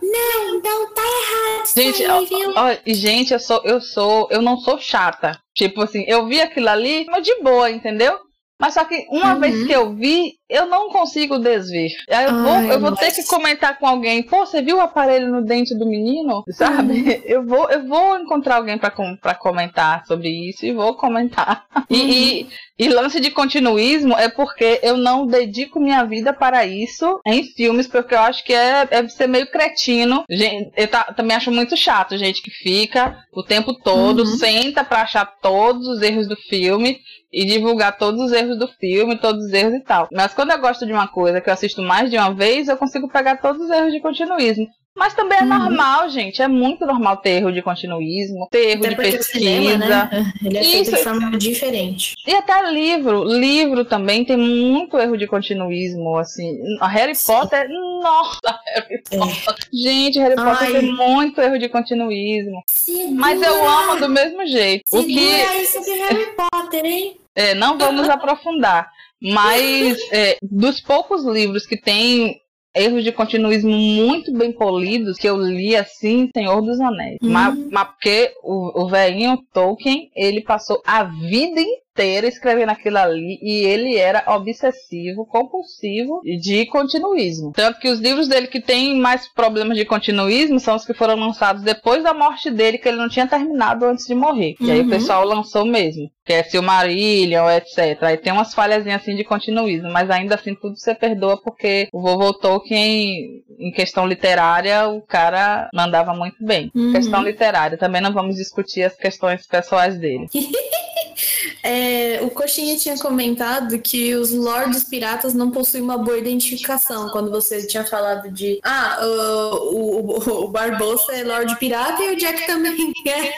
Não, 0.03 0.61
não 0.61 0.95
tá 0.95 1.03
errado. 1.03 1.75
Gente, 1.75 2.05
aí, 2.05 2.47
ó, 2.57 2.71
ó, 2.71 2.77
gente, 2.87 3.33
eu 3.33 3.41
sou, 3.41 3.63
eu 3.65 3.81
sou, 3.81 4.29
eu 4.31 4.43
não 4.43 4.59
sou 4.59 4.79
chata. 4.79 5.39
Tipo 5.55 5.83
assim, 5.83 6.05
eu 6.09 6.27
vi 6.27 6.41
aquilo 6.41 6.69
ali, 6.69 7.07
mas 7.07 7.25
de 7.25 7.41
boa, 7.41 7.71
entendeu? 7.71 8.19
Mas 8.61 8.75
só 8.75 8.85
que 8.85 9.07
uma 9.11 9.35
uhum. 9.35 9.41
vez 9.41 9.67
que 9.67 9.73
eu 9.73 9.95
vi, 9.95 10.35
eu 10.53 10.67
não 10.67 10.91
consigo 10.91 11.39
desver. 11.39 11.89
Eu 12.07 12.43
vou, 12.43 12.57
eu 12.73 12.81
vou 12.81 12.95
ter 12.95 13.11
que 13.11 13.25
comentar 13.27 13.79
com 13.79 13.87
alguém, 13.87 14.23
pô, 14.23 14.45
você 14.45 14.61
viu 14.61 14.77
o 14.77 14.81
aparelho 14.81 15.33
no 15.33 15.45
dente 15.45 15.75
do 15.75 15.87
menino? 15.87 16.45
Sabe? 16.51 16.93
Uhum. 16.93 17.23
Eu, 17.33 17.47
vou, 17.47 17.71
eu 17.71 17.87
vou 17.87 18.19
encontrar 18.19 18.57
alguém 18.57 18.77
para 18.77 18.91
comentar 19.35 20.05
sobre 20.07 20.29
isso 20.29 20.67
e 20.67 20.73
vou 20.73 20.95
comentar. 20.95 21.65
Uhum. 21.75 21.85
E, 21.89 22.43
e, 22.43 22.49
e, 22.79 22.89
lance 22.89 23.21
de 23.21 23.31
continuismo 23.31 24.15
é 24.15 24.29
porque 24.29 24.81
eu 24.83 24.97
não 24.97 25.27
dedico 25.27 25.81
minha 25.81 26.05
vida 26.05 26.33
para 26.33 26.67
isso 26.67 27.21
em 27.27 27.45
filmes, 27.45 27.87
porque 27.87 28.15
eu 28.15 28.21
acho 28.21 28.45
que 28.45 28.53
é, 28.53 28.87
é 28.91 29.09
ser 29.09 29.29
meio 29.29 29.51
cretino. 29.51 30.25
Gente, 30.29 30.73
eu 30.77 30.89
tá, 30.89 31.05
também 31.05 31.37
acho 31.37 31.51
muito 31.51 31.77
chato, 31.77 32.19
gente 32.19 32.43
que 32.43 32.51
fica 32.51 33.25
o 33.33 33.43
tempo 33.43 33.73
todo, 33.75 34.21
uhum. 34.21 34.27
senta 34.27 34.85
para 34.85 35.03
achar 35.03 35.25
todos 35.41 35.87
os 35.87 36.03
erros 36.03 36.29
do 36.29 36.37
filme 36.37 37.01
e 37.33 37.47
divulgar 37.47 37.97
todos 37.97 38.21
os 38.21 38.33
erros 38.33 38.59
do 38.59 38.69
filme, 38.69 39.17
todos 39.17 39.47
os 39.47 39.53
erros 39.53 39.75
e 39.75 39.81
tal. 39.81 40.09
Mas 40.13 40.35
quando 40.43 40.51
eu 40.51 40.59
gosto 40.59 40.85
de 40.85 40.93
uma 40.93 41.07
coisa 41.07 41.41
que 41.41 41.49
eu 41.49 41.55
assisto 41.55 41.81
mais 41.81 42.11
de 42.11 42.19
uma 42.19 42.35
vez, 42.35 42.67
eu 42.67 42.77
consigo 42.77 43.09
pegar 43.09 43.37
todos 43.37 43.63
os 43.63 43.71
erros 43.71 43.93
de 43.93 44.01
continuismo. 44.01 44.67
Mas 44.95 45.15
também 45.15 45.39
é 45.39 45.43
uhum. 45.43 45.49
normal, 45.49 46.09
gente. 46.11 46.43
É 46.43 46.49
muito 46.49 46.85
normal 46.85 47.17
ter 47.19 47.39
erro 47.39 47.53
de 47.53 47.63
continuismo, 47.63 48.49
ter 48.51 48.73
erro 48.73 48.81
até 48.81 48.89
de 48.89 48.97
pesquisa. 48.97 49.23
Cinema, 49.23 49.77
né? 49.87 50.33
Ele 50.45 50.59
é 50.59 50.63
Isso. 50.63 50.91
de 50.91 50.97
forma 50.97 51.31
diferente. 51.39 52.15
E 52.27 52.35
até 52.35 52.61
livro. 52.71 53.23
Livro 53.23 53.85
também 53.85 54.25
tem 54.25 54.37
muito 54.37 54.99
erro 54.99 55.17
de 55.17 55.29
continuismo, 55.29 56.19
assim. 56.19 56.59
A 56.81 56.89
Harry 56.89 57.15
Sim. 57.15 57.33
Potter, 57.33 57.69
nossa, 58.03 58.61
Harry 58.75 59.03
é. 59.13 59.17
Potter. 59.17 59.69
Gente, 59.73 60.19
Harry 60.19 60.35
Ai. 60.37 60.45
Potter 60.45 60.81
tem 60.81 60.93
muito 60.93 61.41
erro 61.41 61.59
de 61.59 61.69
continuismo. 61.69 62.63
Segura. 62.67 63.15
Mas 63.15 63.41
eu 63.41 63.65
amo 63.65 64.01
do 64.01 64.09
mesmo 64.09 64.45
jeito. 64.45 64.83
Segura 64.87 65.05
o 65.05 65.07
que 65.07 65.63
isso 65.63 65.81
de 65.81 65.93
Harry 65.93 66.27
Potter, 66.35 66.85
hein? 66.85 67.17
É, 67.35 67.55
não 67.55 67.79
vamos 67.79 68.09
aprofundar. 68.11 68.91
Mas 69.23 69.99
é, 70.13 70.37
dos 70.43 70.81
poucos 70.81 71.25
livros 71.25 71.67
que 71.67 71.81
tem 71.81 72.41
erros 72.75 73.05
de 73.05 73.13
continuismo 73.13 73.71
muito 73.71 74.33
bem 74.33 74.51
polidos 74.51 75.19
que 75.19 75.29
eu 75.29 75.37
li 75.37 75.77
assim, 75.77 76.31
Senhor 76.35 76.61
dos 76.63 76.81
Anéis. 76.81 77.19
Uhum. 77.23 77.31
Mas, 77.31 77.59
mas 77.71 77.89
porque 77.89 78.33
o, 78.43 78.83
o 78.83 78.89
velhinho 78.89 79.39
Tolkien, 79.53 80.11
ele 80.17 80.43
passou 80.43 80.83
a 80.87 81.05
vida 81.05 81.61
inteira 81.93 82.27
escrevendo 82.27 82.71
aquilo 82.71 82.99
ali 82.99 83.39
e 83.43 83.65
ele 83.67 83.97
era 83.97 84.25
obsessivo, 84.35 85.27
compulsivo 85.27 86.23
de 86.41 86.67
continuismo. 86.67 87.53
Tanto 87.55 87.79
que 87.79 87.89
os 87.89 88.01
livros 88.01 88.29
dele 88.29 88.47
que 88.47 88.61
tem 88.61 88.99
mais 88.99 89.29
problemas 89.29 89.77
de 89.77 89.85
continuismo 89.85 90.59
são 90.59 90.75
os 90.75 90.85
que 90.85 90.95
foram 90.95 91.17
lançados 91.17 91.63
depois 91.63 92.03
da 92.03 92.15
morte 92.15 92.51
dele, 92.51 92.79
que 92.79 92.89
ele 92.89 92.97
não 92.97 93.09
tinha 93.09 93.27
terminado 93.27 93.85
antes 93.85 94.07
de 94.07 94.15
morrer. 94.15 94.57
Uhum. 94.59 94.67
E 94.67 94.71
aí 94.71 94.81
o 94.81 94.85
uhum. 94.85 94.89
pessoal 94.89 95.25
lançou 95.27 95.67
mesmo, 95.67 96.11
que 96.25 96.33
é 96.33 96.43
Silmarillion, 96.43 97.49
etc. 97.51 98.03
Aí 98.03 98.17
tem 98.17 98.33
umas 98.33 98.55
falhas 98.55 98.87
assim 98.87 99.15
de 99.15 99.25
continuismo, 99.25 99.91
mas 99.91 100.11
ainda 100.11 100.35
assim 100.35 100.55
tudo 100.55 100.77
você 100.77 100.95
perdoa 100.95 101.41
porque 101.43 101.89
o 101.93 102.01
vovô 102.01 102.33
Tolkien, 102.33 103.43
em 103.59 103.71
questão 103.73 104.07
literária, 104.07 104.89
o 104.89 105.03
cara 105.03 105.69
mandava 105.75 106.15
muito 106.15 106.45
bem. 106.45 106.71
Uhum. 106.75 106.93
Questão 106.93 107.23
literária, 107.23 107.77
também 107.77 108.01
não 108.01 108.13
vamos 108.13 108.37
discutir 108.37 108.83
as 108.83 108.97
questões 108.97 109.47
pessoais 109.47 109.99
dele. 109.99 110.27
É, 111.63 112.19
o 112.23 112.31
Coxinha 112.31 112.77
tinha 112.77 112.99
comentado 112.99 113.79
que 113.79 114.15
os 114.15 114.33
lords 114.33 114.85
piratas 114.85 115.33
não 115.33 115.51
possuem 115.51 115.83
uma 115.83 115.97
boa 115.97 116.19
identificação. 116.19 117.09
Quando 117.11 117.31
você 117.31 117.67
tinha 117.67 117.85
falado 117.85 118.31
de. 118.31 118.59
Ah, 118.65 118.99
o, 119.03 120.19
o, 120.19 120.45
o 120.45 120.49
Barbosa 120.49 121.13
é 121.13 121.23
Lord 121.23 121.57
Pirata 121.59 122.03
e 122.03 122.15
o 122.15 122.17
Jack 122.17 122.47
também 122.47 122.93
é. 123.07 123.33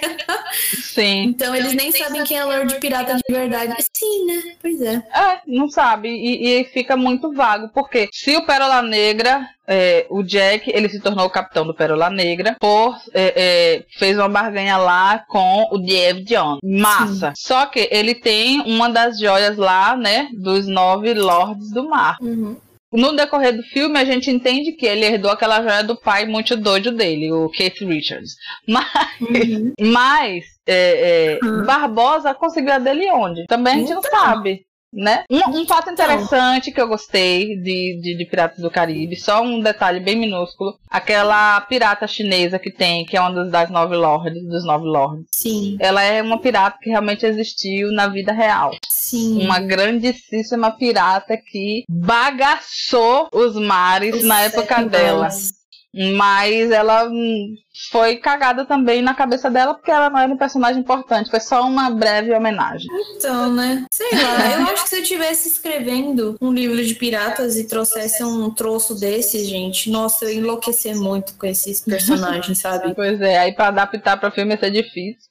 Sim. 0.80 1.24
Então 1.24 1.54
eles 1.54 1.74
nem 1.74 1.92
sabem 1.92 2.24
quem 2.24 2.38
é 2.38 2.44
Lord 2.44 2.78
Pirata 2.80 3.14
de 3.16 3.22
verdade. 3.34 3.74
Sim, 3.92 4.26
né? 4.26 4.56
Pois 4.60 4.80
é. 4.80 4.94
É, 4.94 5.40
não 5.46 5.68
sabe. 5.68 6.08
E, 6.08 6.60
e 6.60 6.64
fica 6.64 6.96
muito 6.96 7.32
vago. 7.32 7.68
Porque 7.74 8.08
se 8.12 8.36
o 8.36 8.46
Pérola 8.46 8.80
Negra 8.80 9.48
é, 9.66 10.06
o 10.10 10.22
Jack 10.22 10.70
ele 10.72 10.88
se 10.88 11.00
tornou 11.00 11.26
o 11.26 11.30
capitão 11.30 11.66
do 11.66 11.74
Pérola 11.74 12.10
Negra 12.10 12.56
por 12.60 12.96
é, 13.12 13.32
é, 13.36 13.84
fez 13.98 14.18
uma 14.18 14.28
barganha 14.28 14.76
lá 14.76 15.24
com 15.28 15.68
o 15.70 15.78
Dave 15.78 16.22
John 16.24 16.58
massa 16.62 17.32
Sim. 17.34 17.46
só 17.46 17.66
que 17.66 17.88
ele 17.90 18.14
tem 18.14 18.60
uma 18.62 18.88
das 18.88 19.18
joias 19.18 19.56
lá 19.56 19.96
né 19.96 20.28
dos 20.34 20.66
nove 20.66 21.14
lords 21.14 21.70
do 21.70 21.88
mar 21.88 22.16
uhum. 22.20 22.56
No 22.94 23.12
decorrer 23.12 23.56
do 23.56 23.62
filme, 23.64 23.98
a 23.98 24.04
gente 24.04 24.30
entende 24.30 24.70
que 24.70 24.86
ele 24.86 25.04
herdou 25.04 25.32
aquela 25.32 25.60
joia 25.60 25.82
do 25.82 25.96
pai 25.96 26.26
muito 26.26 26.56
doido 26.56 26.92
dele, 26.92 27.32
o 27.32 27.48
Keith 27.48 27.80
Richards. 27.80 28.36
Mas, 28.68 28.86
uhum. 29.20 29.72
mas 29.80 30.44
é, 30.64 31.38
é, 31.42 31.44
uhum. 31.44 31.64
Barbosa 31.64 32.32
conseguiu 32.34 32.72
a 32.72 32.78
dele 32.78 33.10
onde? 33.10 33.46
Também 33.46 33.72
a 33.72 33.76
gente 33.78 33.90
então. 33.90 34.00
não 34.00 34.10
sabe 34.10 34.64
né? 34.94 35.24
Um, 35.30 35.60
um 35.60 35.66
fato 35.66 35.90
interessante 35.90 36.70
que 36.70 36.80
eu 36.80 36.88
gostei 36.88 37.56
de, 37.56 38.00
de, 38.00 38.16
de, 38.16 38.24
Piratas 38.24 38.60
do 38.60 38.70
Caribe, 38.70 39.16
só 39.16 39.42
um 39.42 39.60
detalhe 39.60 40.00
bem 40.00 40.16
minúsculo, 40.16 40.78
aquela 40.88 41.60
pirata 41.62 42.06
chinesa 42.06 42.58
que 42.58 42.70
tem, 42.70 43.04
que 43.04 43.16
é 43.16 43.20
uma 43.20 43.44
das 43.46 43.70
nove 43.70 43.96
lords, 43.96 44.42
dos 44.46 44.64
nove 44.64 44.86
lords. 44.86 45.26
Sim. 45.32 45.76
Ela 45.80 46.02
é 46.02 46.22
uma 46.22 46.38
pirata 46.38 46.78
que 46.80 46.90
realmente 46.90 47.26
existiu 47.26 47.90
na 47.92 48.06
vida 48.06 48.32
real. 48.32 48.72
Sim. 48.88 49.44
Uma 49.44 49.60
grandíssima 49.60 50.70
pirata 50.70 51.36
que 51.36 51.84
bagaçou 51.88 53.28
os 53.32 53.54
mares 53.56 54.16
os 54.16 54.24
na 54.24 54.42
época 54.42 54.84
dela. 54.84 55.28
Mas 56.16 56.72
ela 56.72 57.08
foi 57.90 58.16
cagada 58.16 58.64
também 58.64 59.00
na 59.00 59.14
cabeça 59.14 59.48
dela 59.48 59.74
porque 59.74 59.90
ela 59.90 60.10
não 60.10 60.18
era 60.18 60.32
um 60.32 60.36
personagem 60.36 60.80
importante, 60.80 61.30
foi 61.30 61.40
só 61.40 61.62
uma 61.62 61.90
breve 61.90 62.32
homenagem. 62.32 62.88
Então, 63.16 63.52
né? 63.52 63.86
Sei 63.92 64.10
lá, 64.12 64.50
eu 64.58 64.66
acho 64.72 64.84
que 64.84 64.88
se 64.88 64.96
eu 64.96 65.02
estivesse 65.02 65.48
escrevendo 65.48 66.36
um 66.40 66.52
livro 66.52 66.84
de 66.84 66.94
piratas 66.94 67.56
e 67.56 67.68
trouxesse 67.68 68.24
um 68.24 68.50
troço 68.50 68.98
desse, 68.98 69.44
gente, 69.44 69.88
nossa, 69.88 70.24
eu 70.24 70.30
ia 70.30 70.38
enlouquecer 70.38 70.96
muito 70.96 71.34
com 71.34 71.46
esses 71.46 71.80
personagens, 71.80 72.58
sabe? 72.58 72.92
Pois 72.94 73.20
é, 73.20 73.38
aí 73.38 73.52
pra 73.52 73.68
adaptar 73.68 74.16
pra 74.16 74.32
filme 74.32 74.54
ia 74.54 74.58
ser 74.58 74.70
difícil. 74.70 75.28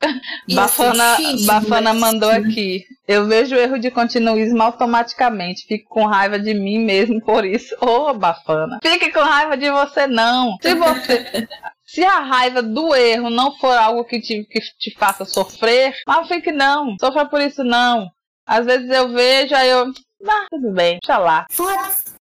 Bafana, 0.54 1.16
difícil, 1.18 1.48
Bafana 1.48 1.94
mandou 1.94 2.30
aqui. 2.30 2.86
Eu 3.08 3.26
vejo 3.26 3.56
erro 3.56 3.78
de 3.78 3.92
continuismo 3.92 4.62
automaticamente. 4.62 5.66
Fico 5.68 5.90
com 5.90 6.06
raiva 6.06 6.40
de 6.40 6.54
mim 6.54 6.80
mesmo 6.80 7.22
por 7.22 7.46
isso. 7.46 7.76
Ô, 7.82 8.10
oh, 8.10 8.14
Bafana. 8.14 8.80
Fique 8.82 9.12
com 9.12 9.20
raiva 9.20 9.58
de 9.58 9.70
você, 9.70 10.08
não. 10.08 10.56
Se 10.62 10.74
você. 10.74 11.48
Se 11.86 12.04
a 12.04 12.22
raiva 12.22 12.64
do 12.64 12.96
erro 12.96 13.30
não 13.30 13.56
for 13.58 13.78
algo 13.78 14.04
que 14.04 14.20
te, 14.20 14.44
que 14.46 14.60
te 14.80 14.96
faça 14.98 15.26
sofrer, 15.26 15.94
mas 16.08 16.28
fique 16.28 16.52
não, 16.52 16.96
sofra 17.00 17.24
por 17.28 17.40
isso 17.40 17.64
não. 17.64 18.10
Às 18.48 18.66
vezes 18.66 18.90
eu 18.90 19.10
vejo, 19.10 19.54
aí 19.54 19.70
eu. 19.70 19.92
Ah, 20.28 20.48
tudo 20.50 20.72
bem, 20.72 20.98
deixa 21.04 21.20
lá. 21.20 21.46
Foda-se. 21.52 22.16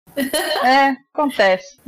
É, 0.62 0.94
acontece. 1.14 1.78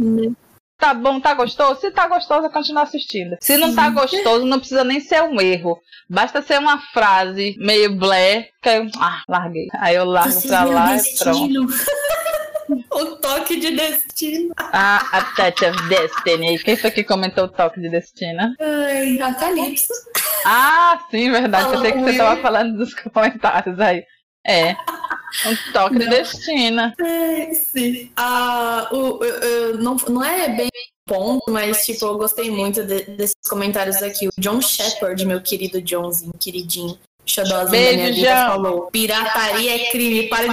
Tá 0.84 0.92
bom, 0.92 1.18
tá 1.18 1.32
gostoso? 1.32 1.80
Se 1.80 1.90
tá 1.90 2.06
gostoso, 2.06 2.44
eu 2.44 2.50
continuo 2.50 2.82
assistindo. 2.82 3.38
Se 3.40 3.56
não 3.56 3.74
tá 3.74 3.88
gostoso, 3.88 4.44
não 4.44 4.58
precisa 4.58 4.84
nem 4.84 5.00
ser 5.00 5.22
um 5.22 5.40
erro. 5.40 5.80
Basta 6.10 6.42
ser 6.42 6.58
uma 6.58 6.78
frase 6.92 7.56
meio 7.58 7.96
blé, 7.96 8.50
que 8.60 8.68
eu. 8.68 8.86
Ah, 8.98 9.22
larguei. 9.26 9.66
Aí 9.78 9.94
eu 9.94 10.04
largo 10.04 10.30
Você 10.30 10.46
pra 10.46 10.64
lá 10.64 10.94
e 10.94 11.16
pronto. 11.16 11.68
o 12.92 13.16
toque 13.16 13.58
de 13.58 13.70
destino. 13.70 14.52
Ah, 14.58 15.02
a 15.10 15.22
Touch 15.22 15.64
of 15.64 15.88
Destiny. 15.88 16.58
Quem 16.58 16.76
foi 16.76 16.90
que 16.90 17.02
comentou 17.02 17.44
o 17.44 17.48
toque 17.48 17.80
de 17.80 17.88
destino? 17.88 18.54
Ai, 18.60 19.18
a 19.22 19.32
Calypso. 19.32 19.88
Ah, 20.44 20.98
sim, 21.10 21.30
verdade. 21.30 21.70
Pensei 21.70 21.92
que 21.92 21.98
você 22.00 22.10
estava 22.10 22.36
falando 22.42 22.76
dos 22.76 22.92
comentários 23.08 23.80
aí. 23.80 24.04
É. 24.46 24.76
Um 25.46 25.72
toque 25.72 25.98
não. 25.98 25.98
de 25.98 26.08
destino. 26.10 26.92
É, 27.04 27.52
sim. 27.54 28.08
Ah, 28.16 28.88
o, 28.92 29.18
o, 29.18 29.78
não, 29.78 29.96
não 30.08 30.24
é 30.24 30.48
bem 30.48 30.70
ponto, 31.04 31.50
mas 31.50 31.84
tipo, 31.84 32.04
eu 32.06 32.16
gostei 32.16 32.52
muito 32.52 32.84
de, 32.84 33.02
desses 33.02 33.34
comentários 33.48 34.00
aqui. 34.00 34.28
O 34.28 34.30
John 34.38 34.60
Shepard, 34.60 35.26
meu 35.26 35.42
querido 35.42 35.82
Johnzinho, 35.82 36.32
queridinho. 36.38 36.96
Xodózinho 37.26 37.70
Beijo, 37.70 37.90
da 37.90 37.96
minha 37.96 38.12
vida 38.12 38.28
João. 38.28 38.48
falou: 38.48 38.90
pirataria 38.90 39.74
é 39.74 39.90
crime 39.90 40.28
para 40.28 40.46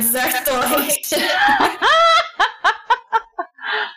torres. 0.43 0.97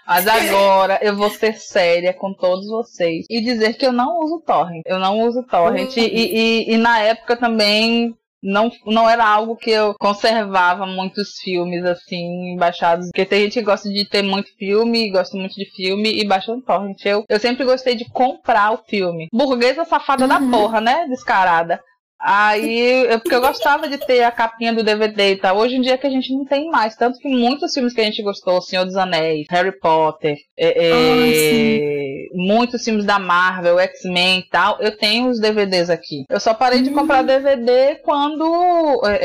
Mas 0.06 0.26
agora 0.26 0.98
eu 1.02 1.16
vou 1.16 1.30
ser 1.30 1.54
séria 1.54 2.12
com 2.12 2.34
todos 2.34 2.66
vocês 2.66 3.24
e 3.30 3.40
dizer 3.40 3.74
que 3.74 3.86
eu 3.86 3.92
não 3.92 4.20
uso 4.20 4.40
torrent. 4.40 4.82
Eu 4.84 4.98
não 4.98 5.20
uso 5.20 5.42
torrent. 5.44 5.96
Uhum. 5.96 6.02
E, 6.02 6.66
e, 6.68 6.74
e, 6.74 6.76
na 6.76 7.00
época 7.00 7.36
também 7.36 8.14
não, 8.44 8.70
não 8.84 9.08
era 9.08 9.26
algo 9.26 9.56
que 9.56 9.70
eu 9.70 9.94
conservava 9.98 10.86
muitos 10.86 11.38
filmes 11.38 11.82
assim 11.84 12.56
baixados. 12.58 13.06
Porque 13.06 13.24
tem 13.24 13.44
gente 13.44 13.54
que 13.54 13.62
gosta 13.62 13.88
de 13.88 14.04
ter 14.04 14.22
muito 14.22 14.54
filme, 14.58 15.10
gosta 15.10 15.36
muito 15.36 15.54
de 15.54 15.64
filme 15.74 16.20
e 16.20 16.26
baixa 16.26 16.54
no 16.54 16.60
torrent. 16.60 17.04
Eu, 17.06 17.24
eu 17.28 17.40
sempre 17.40 17.64
gostei 17.64 17.94
de 17.94 18.04
comprar 18.10 18.72
o 18.72 18.84
filme. 18.86 19.28
Burguesa 19.32 19.84
safada 19.84 20.24
uhum. 20.24 20.28
da 20.28 20.58
porra, 20.58 20.80
né? 20.80 21.06
Descarada. 21.08 21.80
Aí, 22.26 23.04
eu, 23.10 23.20
porque 23.20 23.34
eu 23.34 23.40
gostava 23.42 23.86
de 23.86 23.98
ter 23.98 24.22
a 24.22 24.30
capinha 24.30 24.72
do 24.72 24.82
DVD 24.82 25.32
e 25.32 25.36
tal. 25.36 25.58
Hoje 25.58 25.76
em 25.76 25.82
dia 25.82 25.98
que 25.98 26.06
a 26.06 26.10
gente 26.10 26.32
não 26.32 26.46
tem 26.46 26.70
mais. 26.70 26.96
Tanto 26.96 27.18
que 27.18 27.28
muitos 27.28 27.74
filmes 27.74 27.92
que 27.92 28.00
a 28.00 28.04
gente 28.04 28.22
gostou, 28.22 28.62
Senhor 28.62 28.86
dos 28.86 28.96
Anéis, 28.96 29.46
Harry 29.50 29.78
Potter, 29.78 30.34
é, 30.58 30.72
é, 30.86 32.26
muitos 32.34 32.82
filmes 32.82 33.04
da 33.04 33.18
Marvel, 33.18 33.78
X-Men 33.78 34.38
e 34.38 34.48
tal, 34.48 34.78
eu 34.80 34.96
tenho 34.96 35.28
os 35.28 35.38
DVDs 35.38 35.90
aqui. 35.90 36.24
Eu 36.30 36.40
só 36.40 36.54
parei 36.54 36.80
de 36.80 36.88
Hum. 36.88 36.94
comprar 36.94 37.20
DVD 37.22 37.96
quando 38.02 39.02
é, 39.06 39.18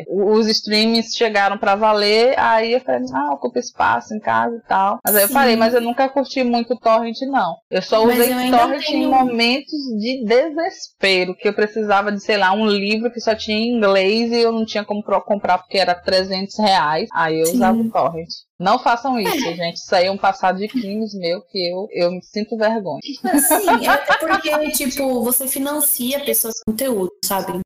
é, 0.00 0.04
os 0.08 0.46
streams 0.48 1.16
chegaram 1.16 1.56
pra 1.56 1.74
valer, 1.74 2.38
aí 2.38 2.74
eu 2.74 2.80
falei, 2.80 3.00
ah, 3.14 3.32
ocupa 3.32 3.58
espaço 3.58 4.14
em 4.14 4.20
casa 4.20 4.54
e 4.56 4.68
tal. 4.68 4.98
Mas 5.02 5.16
aí 5.16 5.22
eu 5.22 5.28
parei, 5.30 5.56
mas 5.56 5.72
eu 5.72 5.80
nunca 5.80 6.06
curti 6.08 6.44
muito 6.44 6.76
torrent, 6.76 7.16
não. 7.22 7.56
Eu 7.70 7.80
só 7.80 8.04
usei 8.04 8.30
eu 8.30 8.50
torrent 8.50 8.82
em 8.88 8.92
tenho- 8.92 9.10
momentos 9.10 9.72
de 9.98 10.22
desespero, 10.26 11.34
que 11.34 11.48
eu 11.48 11.54
precisava 11.54 12.12
de, 12.12 12.20
sei 12.22 12.36
lá, 12.42 12.52
um 12.52 12.66
livro 12.66 13.10
que 13.10 13.20
só 13.20 13.34
tinha 13.34 13.56
em 13.56 13.76
inglês 13.76 14.32
e 14.32 14.40
eu 14.40 14.52
não 14.52 14.64
tinha 14.64 14.84
como 14.84 15.02
comprar 15.02 15.58
porque 15.58 15.78
era 15.78 15.94
300 15.94 16.58
reais. 16.58 17.08
Aí 17.12 17.40
eu 17.40 17.46
Sim. 17.46 17.54
usava 17.54 17.78
o 17.78 17.90
torrent. 17.90 18.28
Não 18.58 18.78
façam 18.78 19.18
isso, 19.18 19.54
gente. 19.54 19.76
Isso 19.76 19.94
aí 19.94 20.06
é 20.06 20.10
um 20.10 20.16
passado 20.16 20.58
de 20.58 20.68
crimes 20.68 21.14
meu 21.14 21.40
que 21.42 21.58
eu, 21.58 21.88
eu 21.90 22.10
me 22.12 22.22
sinto 22.22 22.56
vergonha. 22.56 23.00
Sim, 23.02 23.84
é 23.84 23.88
até 23.88 24.16
porque, 24.18 24.70
tipo, 24.70 25.22
você 25.22 25.48
financia 25.48 26.20
pessoas 26.20 26.54
com 26.64 26.72
conteúdo, 26.72 27.10
sabe? 27.24 27.60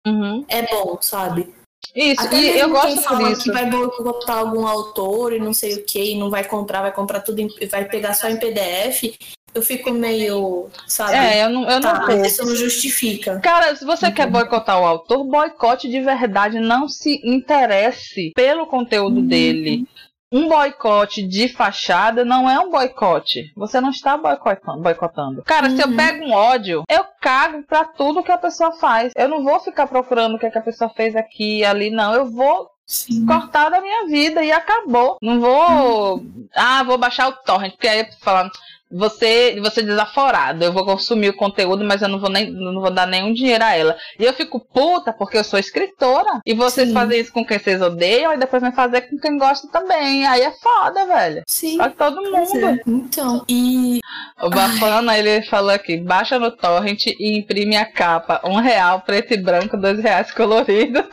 É 0.49 0.63
bom, 0.63 0.97
sabe? 1.01 1.55
Isso, 1.95 2.21
Até 2.27 2.37
e 2.37 2.59
eu 2.59 2.71
gosto 2.71 3.01
fala 3.03 3.31
isso. 3.33 3.43
que 3.43 3.53
vai 3.53 3.67
boicotar 3.71 4.39
algum 4.39 4.67
autor 4.67 5.33
e 5.33 5.39
não 5.39 5.55
sei 5.55 5.75
o 5.75 5.85
que, 5.85 6.13
e 6.13 6.19
não 6.19 6.29
vai 6.31 6.45
comprar, 6.45 6.83
vai 6.83 6.93
comprar 6.93 7.21
tudo, 7.21 7.41
em- 7.41 7.69
vai 7.71 7.85
pegar 7.87 8.15
só 8.15 8.29
em 8.29 8.37
PDF, 8.37 9.15
eu 9.55 9.63
fico 9.63 9.91
meio, 9.91 10.69
sabe? 10.87 11.15
É, 11.15 11.45
eu 11.45 11.49
não, 11.49 11.63
eu 11.63 11.81
não 11.81 11.81
tá, 11.81 12.01
curto. 12.07 12.27
isso 12.27 12.45
não 12.45 12.55
justifica. 12.55 13.41
Cara, 13.41 13.75
se 13.75 13.85
você 13.87 14.07
Uhum. 14.07 14.13
quer 14.13 14.31
boicotar 14.31 14.79
o 14.81 14.85
autor, 14.85 15.25
boicote 15.25 15.89
de 15.89 16.01
verdade. 16.01 16.61
Não 16.61 16.89
se 16.89 17.21
interesse 17.25 18.33
pelo 18.35 18.67
conteúdo 18.67 19.17
Uhum. 19.21 19.27
dele. 19.27 19.87
Um 20.33 20.49
boicote 20.49 21.23
de 21.23 21.49
fachada 21.49 22.25
não 22.25 22.51
é 22.51 22.59
um 22.59 22.71
boicote. 22.71 23.53
Você 23.57 23.81
não 23.81 23.91
está 23.91 24.17
boicotando. 24.17 25.43
Cara, 25.45 25.71
se 25.71 25.81
eu 25.81 25.87
Uhum. 25.89 25.97
pego 25.97 26.25
um 26.25 26.33
ódio, 26.33 26.83
eu 26.89 27.05
cago 27.21 27.63
pra 27.63 27.85
tudo 27.85 28.23
que 28.25 28.33
a 28.33 28.39
pessoa 28.39 28.73
faz. 28.73 29.13
Eu 29.17 29.29
não 29.29 29.45
vou 29.45 29.61
ficar 29.61 29.87
procurando 29.87 30.35
o 30.35 30.39
que, 30.39 30.47
é 30.47 30.51
que 30.51 30.59
a 30.59 30.63
pessoa 30.63 30.91
fez 30.91 31.15
aqui 31.15 31.59
e 31.59 31.65
ali, 31.65 31.91
não. 31.91 32.13
Eu 32.13 32.27
vou 32.31 32.69
Sim. 32.85 33.25
cortar 33.25 33.69
da 33.71 33.81
minha 33.81 34.07
vida 34.07 34.43
e 34.43 34.51
acabou. 34.51 35.17
Não 35.23 35.41
vou. 35.41 36.23
Ah, 36.55 36.83
vou 36.83 36.99
baixar 36.99 37.29
o 37.29 37.33
torrent, 37.33 37.73
porque 37.73 37.89
aí 37.89 38.07
falando. 38.21 38.51
Você, 38.91 39.59
você 39.61 39.83
desaforado, 39.83 40.65
eu 40.65 40.73
vou 40.73 40.85
consumir 40.85 41.31
o 41.31 41.37
conteúdo, 41.37 41.85
mas 41.85 42.03
eu 42.03 42.09
não 42.09 42.21
vou 42.21 42.31
nem 42.31 42.51
não 42.53 42.81
vou 42.81 42.91
dar 42.91 43.05
nenhum 43.07 43.33
dinheiro 43.33 43.65
a 43.65 43.75
ela. 43.77 43.97
E 44.19 44.25
eu 44.25 44.33
fico 44.33 44.61
puta 44.61 45.13
porque 45.13 45.37
eu 45.37 45.43
sou 45.43 45.59
escritora. 45.59 46.41
E 46.47 46.55
vocês 46.55 46.89
Sim. 46.89 46.95
fazem 46.95 47.21
isso 47.21 47.33
com 47.33 47.45
quem 47.45 47.59
vocês 47.59 47.83
odeiam 47.83 48.33
e 48.33 48.39
depois 48.39 48.63
vem 48.63 48.71
fazer 48.73 49.03
com 49.03 49.19
quem 49.19 49.37
gosta 49.39 49.67
também. 49.73 50.25
Aí 50.27 50.41
é 50.43 50.53
foda, 50.53 51.05
velho. 51.05 51.43
Sim. 51.49 51.77
Pra 51.79 51.91
todo 51.91 52.23
mundo. 52.23 52.67
é. 52.67 52.79
Então, 52.87 53.45
e 53.49 53.99
O 54.41 54.51
Bafana, 54.51 55.19
ele 55.19 55.43
falou 55.47 55.71
aqui, 55.71 55.97
baixa 55.97 56.39
no 56.39 56.51
torrent 56.53 57.07
e 57.07 57.39
imprime 57.39 57.77
a 57.77 57.85
capa. 57.85 58.41
Um 58.45 58.57
real, 58.61 59.01
preto 59.01 59.35
e 59.35 59.37
branco, 59.37 59.77
dois 59.77 59.99
reais 59.99 60.31
colorido. 60.33 61.05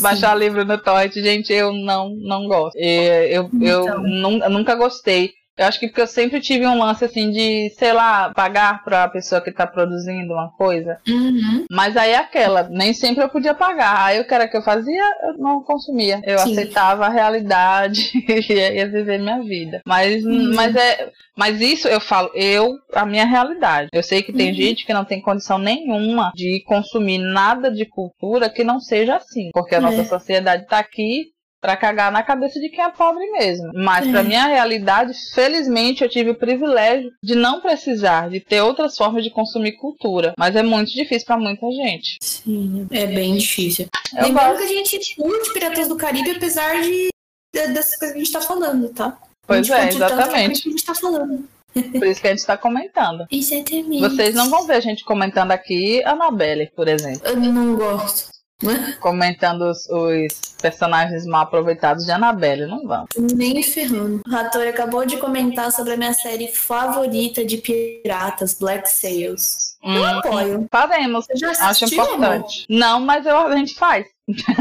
Baixar 0.00 0.34
livro 0.36 0.64
no 0.64 0.78
torrent, 0.78 1.12
gente, 1.14 1.52
eu 1.52 1.72
não, 1.72 2.10
não 2.10 2.46
gosto. 2.46 2.76
Eu, 2.76 3.50
eu, 3.60 3.82
Então. 3.84 4.02
nun- 4.02 4.42
eu 4.42 4.50
nunca 4.50 4.74
gostei. 4.74 5.32
Eu 5.58 5.66
acho 5.66 5.78
que 5.78 5.86
porque 5.88 6.00
eu 6.00 6.06
sempre 6.06 6.40
tive 6.40 6.66
um 6.66 6.78
lance 6.78 7.04
assim 7.04 7.30
de, 7.30 7.70
sei 7.78 7.92
lá, 7.92 8.32
pagar 8.34 8.82
pra 8.82 9.06
pessoa 9.08 9.40
que 9.40 9.52
tá 9.52 9.66
produzindo 9.66 10.32
uma 10.32 10.50
coisa. 10.56 10.98
Uhum. 11.06 11.66
Mas 11.70 11.94
aí 11.96 12.12
é 12.12 12.16
aquela, 12.16 12.62
nem 12.70 12.94
sempre 12.94 13.22
eu 13.22 13.28
podia 13.28 13.52
pagar. 13.54 14.06
Aí 14.06 14.18
o 14.20 14.26
que 14.26 14.32
era 14.32 14.48
que 14.48 14.56
eu 14.56 14.62
fazia, 14.62 15.02
eu 15.24 15.36
não 15.38 15.62
consumia. 15.62 16.20
Eu 16.24 16.38
Sim. 16.38 16.52
aceitava 16.52 17.04
a 17.06 17.10
realidade 17.10 18.10
e 18.48 18.52
ia, 18.52 18.88
viver 18.88 19.18
minha 19.18 19.42
vida. 19.42 19.80
Mas, 19.86 20.24
Uhum. 20.24 20.54
mas 20.54 20.74
é. 20.74 21.10
Mas 21.36 21.60
isso 21.60 21.88
eu 21.88 22.00
falo, 22.00 22.30
eu, 22.34 22.74
a 22.94 23.04
minha 23.06 23.24
realidade. 23.26 23.88
Eu 23.92 24.02
sei 24.02 24.22
que 24.22 24.32
tem 24.32 24.48
Uhum. 24.48 24.54
gente 24.54 24.84
que 24.86 24.92
não 24.92 25.04
tem 25.04 25.20
condição 25.20 25.58
nenhuma 25.58 26.30
de 26.34 26.62
consumir 26.66 27.18
nada 27.18 27.70
de 27.70 27.84
cultura 27.86 28.50
que 28.50 28.62
não 28.64 28.78
seja 28.80 29.16
assim. 29.16 29.50
Porque 29.52 29.74
a 29.74 29.78
É. 29.78 29.80
nossa 29.80 30.04
sociedade 30.04 30.66
tá 30.66 30.78
aqui 30.78 31.26
pra 31.62 31.76
cagar 31.76 32.10
na 32.10 32.22
cabeça 32.24 32.58
de 32.58 32.68
quem 32.68 32.82
é 32.84 32.90
pobre 32.90 33.24
mesmo. 33.30 33.70
Mas 33.72 34.06
É. 34.06 34.10
pra 34.10 34.22
minha 34.24 34.46
realidade, 34.46 35.12
felizmente 35.32 36.02
eu 36.02 36.10
tive 36.10 36.30
o 36.30 36.34
privilégio 36.34 37.10
de 37.22 37.36
não 37.36 37.60
precisar 37.60 38.28
de 38.28 38.40
ter 38.40 38.60
outras 38.60 38.96
formas 38.96 39.22
de 39.22 39.30
consumir 39.30 39.72
cultura. 39.72 40.34
Mas 40.36 40.56
é 40.56 40.62
muito 40.62 40.90
difícil 40.92 41.24
pra 41.24 41.38
muita 41.38 41.64
gente. 41.70 42.18
Sim, 42.20 42.88
é 42.90 43.06
bem 43.06 43.36
difícil. 43.36 43.86
Eu 44.18 44.24
Lembrando 44.24 44.52
gosto. 44.58 44.66
que 44.66 44.72
a 44.74 44.76
gente 44.84 45.16
curte 45.16 45.52
Piratas 45.52 45.86
do 45.88 45.96
Caribe, 45.96 46.32
apesar 46.32 46.82
de 46.82 47.08
de- 47.54 47.66
dessas 47.68 47.96
coisas 47.96 48.12
que 48.14 48.20
a 48.20 48.24
gente 48.24 48.32
tá 48.32 48.40
falando, 48.40 48.88
tá? 48.88 49.18
Pois 49.46 49.68
é, 49.70 49.88
exatamente. 49.88 50.62
que 50.62 50.68
a 50.68 50.72
gente 50.72 50.84
tá 50.84 50.94
falando. 50.94 51.46
Por 51.74 52.06
isso 52.06 52.20
que 52.20 52.26
a 52.26 52.30
gente 52.30 52.46
tá 52.46 52.56
comentando. 52.56 53.26
Exatamente. 53.32 54.00
Vocês 54.00 54.34
não 54.34 54.48
vão 54.50 54.66
ver 54.66 54.74
a 54.74 54.80
gente 54.80 55.04
comentando 55.04 55.52
aqui 55.52 56.02
Annabelle, 56.04 56.70
por 56.74 56.88
exemplo. 56.88 57.22
Eu 57.26 57.36
não 57.36 57.76
gosto. 57.76 58.30
Comentando 59.00 59.62
os, 59.62 59.86
os 59.88 60.54
personagens 60.60 61.26
mal 61.26 61.42
aproveitados 61.42 62.04
de 62.04 62.12
Annabelle. 62.12 62.66
Não 62.66 62.86
vão. 62.86 63.04
Nem 63.34 63.62
ferrando. 63.62 64.20
O 64.26 64.30
Rator 64.30 64.66
acabou 64.68 65.04
de 65.04 65.16
comentar 65.16 65.70
sobre 65.72 65.94
a 65.94 65.96
minha 65.96 66.14
série 66.14 66.48
favorita 66.52 67.44
de 67.44 67.58
piratas, 67.58 68.54
Black 68.54 68.88
Sails. 68.88 69.72
Eu 69.82 69.90
Hum, 69.90 70.04
apoio. 70.06 70.66
faremos. 70.70 71.26
Já 71.34 71.50
Acho 71.50 71.64
assistiu, 71.64 72.00
amor? 72.02 72.14
importante. 72.16 72.66
Não, 72.70 73.00
mas 73.00 73.26
eu, 73.26 73.36
a 73.36 73.56
gente 73.56 73.74
faz. 73.74 74.06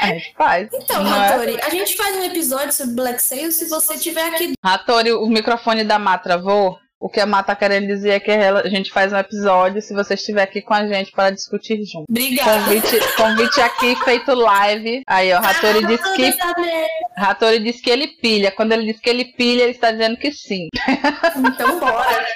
a 0.00 0.06
gente 0.06 0.34
faz. 0.36 0.68
Então, 0.72 1.04
Não 1.04 1.14
é? 1.14 1.26
Ratori, 1.28 1.58
a 1.62 1.68
gente 1.70 1.94
faz 1.96 2.16
um 2.16 2.24
episódio 2.24 2.72
sobre 2.72 2.94
Black 2.94 3.22
Sails 3.22 3.54
se 3.56 3.68
você 3.68 3.98
tiver 3.98 4.26
aqui. 4.28 4.52
Ratori, 4.64 5.12
o 5.12 5.26
microfone 5.26 5.84
da 5.84 5.98
Má 5.98 6.16
travou. 6.18 6.78
O 7.00 7.08
que 7.08 7.18
a 7.18 7.24
Má 7.24 7.42
tá 7.42 7.56
querendo 7.56 7.86
dizer 7.86 8.10
é 8.10 8.20
que 8.20 8.30
a 8.30 8.68
gente 8.68 8.92
faz 8.92 9.10
um 9.10 9.16
episódio 9.16 9.80
se 9.80 9.94
você 9.94 10.12
estiver 10.12 10.42
aqui 10.42 10.60
com 10.60 10.74
a 10.74 10.86
gente 10.86 11.10
para 11.12 11.30
discutir 11.30 11.82
junto. 11.82 12.04
Obrigada. 12.10 12.62
Convite, 12.62 13.00
convite 13.16 13.60
aqui 13.62 13.96
feito 14.04 14.34
live. 14.34 15.02
Aí, 15.06 15.32
ó, 15.32 15.40
Ratori 15.40 15.86
disse 15.86 16.14
que. 16.14 16.34
Ratori 17.16 17.58
disse 17.60 17.80
que 17.80 17.88
ele 17.88 18.06
pilha. 18.06 18.50
Quando 18.50 18.72
ele 18.72 18.92
diz 18.92 19.00
que 19.00 19.08
ele 19.08 19.24
pilha, 19.24 19.62
ele 19.62 19.72
está 19.72 19.90
dizendo 19.90 20.18
que 20.18 20.30
sim. 20.30 20.68
Então 21.36 21.80
bora. 21.80 22.26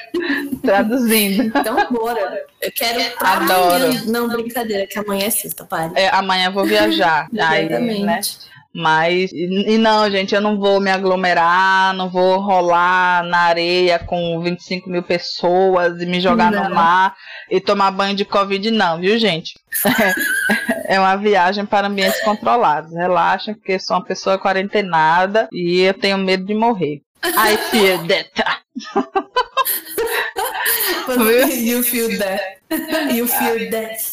Traduzindo. 0.62 1.42
Então 1.44 1.76
bora. 1.90 2.42
Eu 2.62 2.72
quero 2.72 3.16
pra 3.18 3.32
Adoro. 3.32 3.92
Não, 4.06 4.28
brincadeira, 4.28 4.86
que 4.86 4.98
amanhã 4.98 5.26
é 5.26 5.30
sexta, 5.30 5.66
pare. 5.66 5.92
É, 5.94 6.08
amanhã 6.08 6.46
eu 6.46 6.52
vou 6.52 6.64
viajar. 6.64 7.28
Aí, 7.38 7.66
Exatamente. 7.66 8.02
né? 8.02 8.20
Mas, 8.74 9.30
e, 9.32 9.78
não, 9.78 10.10
gente, 10.10 10.34
eu 10.34 10.40
não 10.40 10.58
vou 10.58 10.80
me 10.80 10.90
aglomerar, 10.90 11.94
não 11.94 12.10
vou 12.10 12.40
rolar 12.40 13.22
na 13.22 13.42
areia 13.42 14.00
com 14.00 14.40
25 14.40 14.90
mil 14.90 15.02
pessoas 15.04 16.02
e 16.02 16.06
me 16.06 16.20
jogar 16.20 16.50
Não. 16.50 16.64
no 16.68 16.74
mar 16.74 17.14
e 17.48 17.60
tomar 17.60 17.92
banho 17.92 18.16
de 18.16 18.24
Covid, 18.24 18.72
não, 18.72 19.00
viu, 19.00 19.16
gente? 19.16 19.54
É 20.86 21.00
uma 21.00 21.16
viagem 21.16 21.64
para 21.64 21.86
ambientes 21.86 22.20
controlados. 22.22 22.92
Relaxem, 22.92 23.54
porque 23.54 23.78
sou 23.78 23.96
uma 23.96 24.04
pessoa 24.04 24.38
quarentenada 24.38 25.48
e 25.50 25.80
eu 25.80 25.94
tenho 25.94 26.18
medo 26.18 26.44
de 26.44 26.52
morrer. 26.54 27.00
I 27.24 27.56
fear 27.70 27.98
death. 28.04 28.28
you 31.56 31.82
feel 31.82 32.18
that. 32.18 32.58
You 33.14 33.26
feel 33.26 33.70
that. 33.70 34.12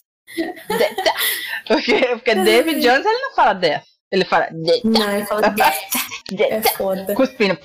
Death. 0.70 0.96
Porque, 1.68 1.94
porque 2.14 2.36
David 2.36 2.80
Jones 2.80 3.06
ele 3.06 3.20
não 3.20 3.36
fala 3.36 3.54
death. 3.54 3.91
Ele 4.12 4.26
fala. 4.26 4.50
Não, 4.84 5.26
falo 5.26 5.42
death. 5.42 5.76
É 6.40 6.62
foda. 6.78 7.14
Cuspindo. 7.16 7.58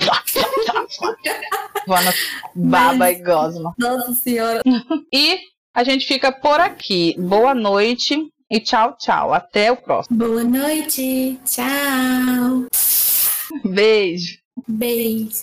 Voando 1.87 2.11
baba 2.55 2.95
Mas- 2.97 3.19
e 3.19 3.23
gosma. 3.23 3.75
Nossa 3.79 4.13
senhora. 4.15 4.63
E 5.13 5.39
a 5.75 5.85
gente 5.85 6.07
fica 6.07 6.31
por 6.33 6.61
aqui. 6.61 7.15
Boa 7.19 7.55
noite 7.55 8.29
e 8.51 8.61
tchau, 8.61 8.97
tchau. 8.99 9.33
Até 9.35 9.71
o 9.73 9.77
próximo. 9.77 10.17
Boa 10.19 10.45
noite. 10.45 11.39
Tchau. 11.45 12.67
Beijo. 13.65 14.39
Beijo. 14.69 15.43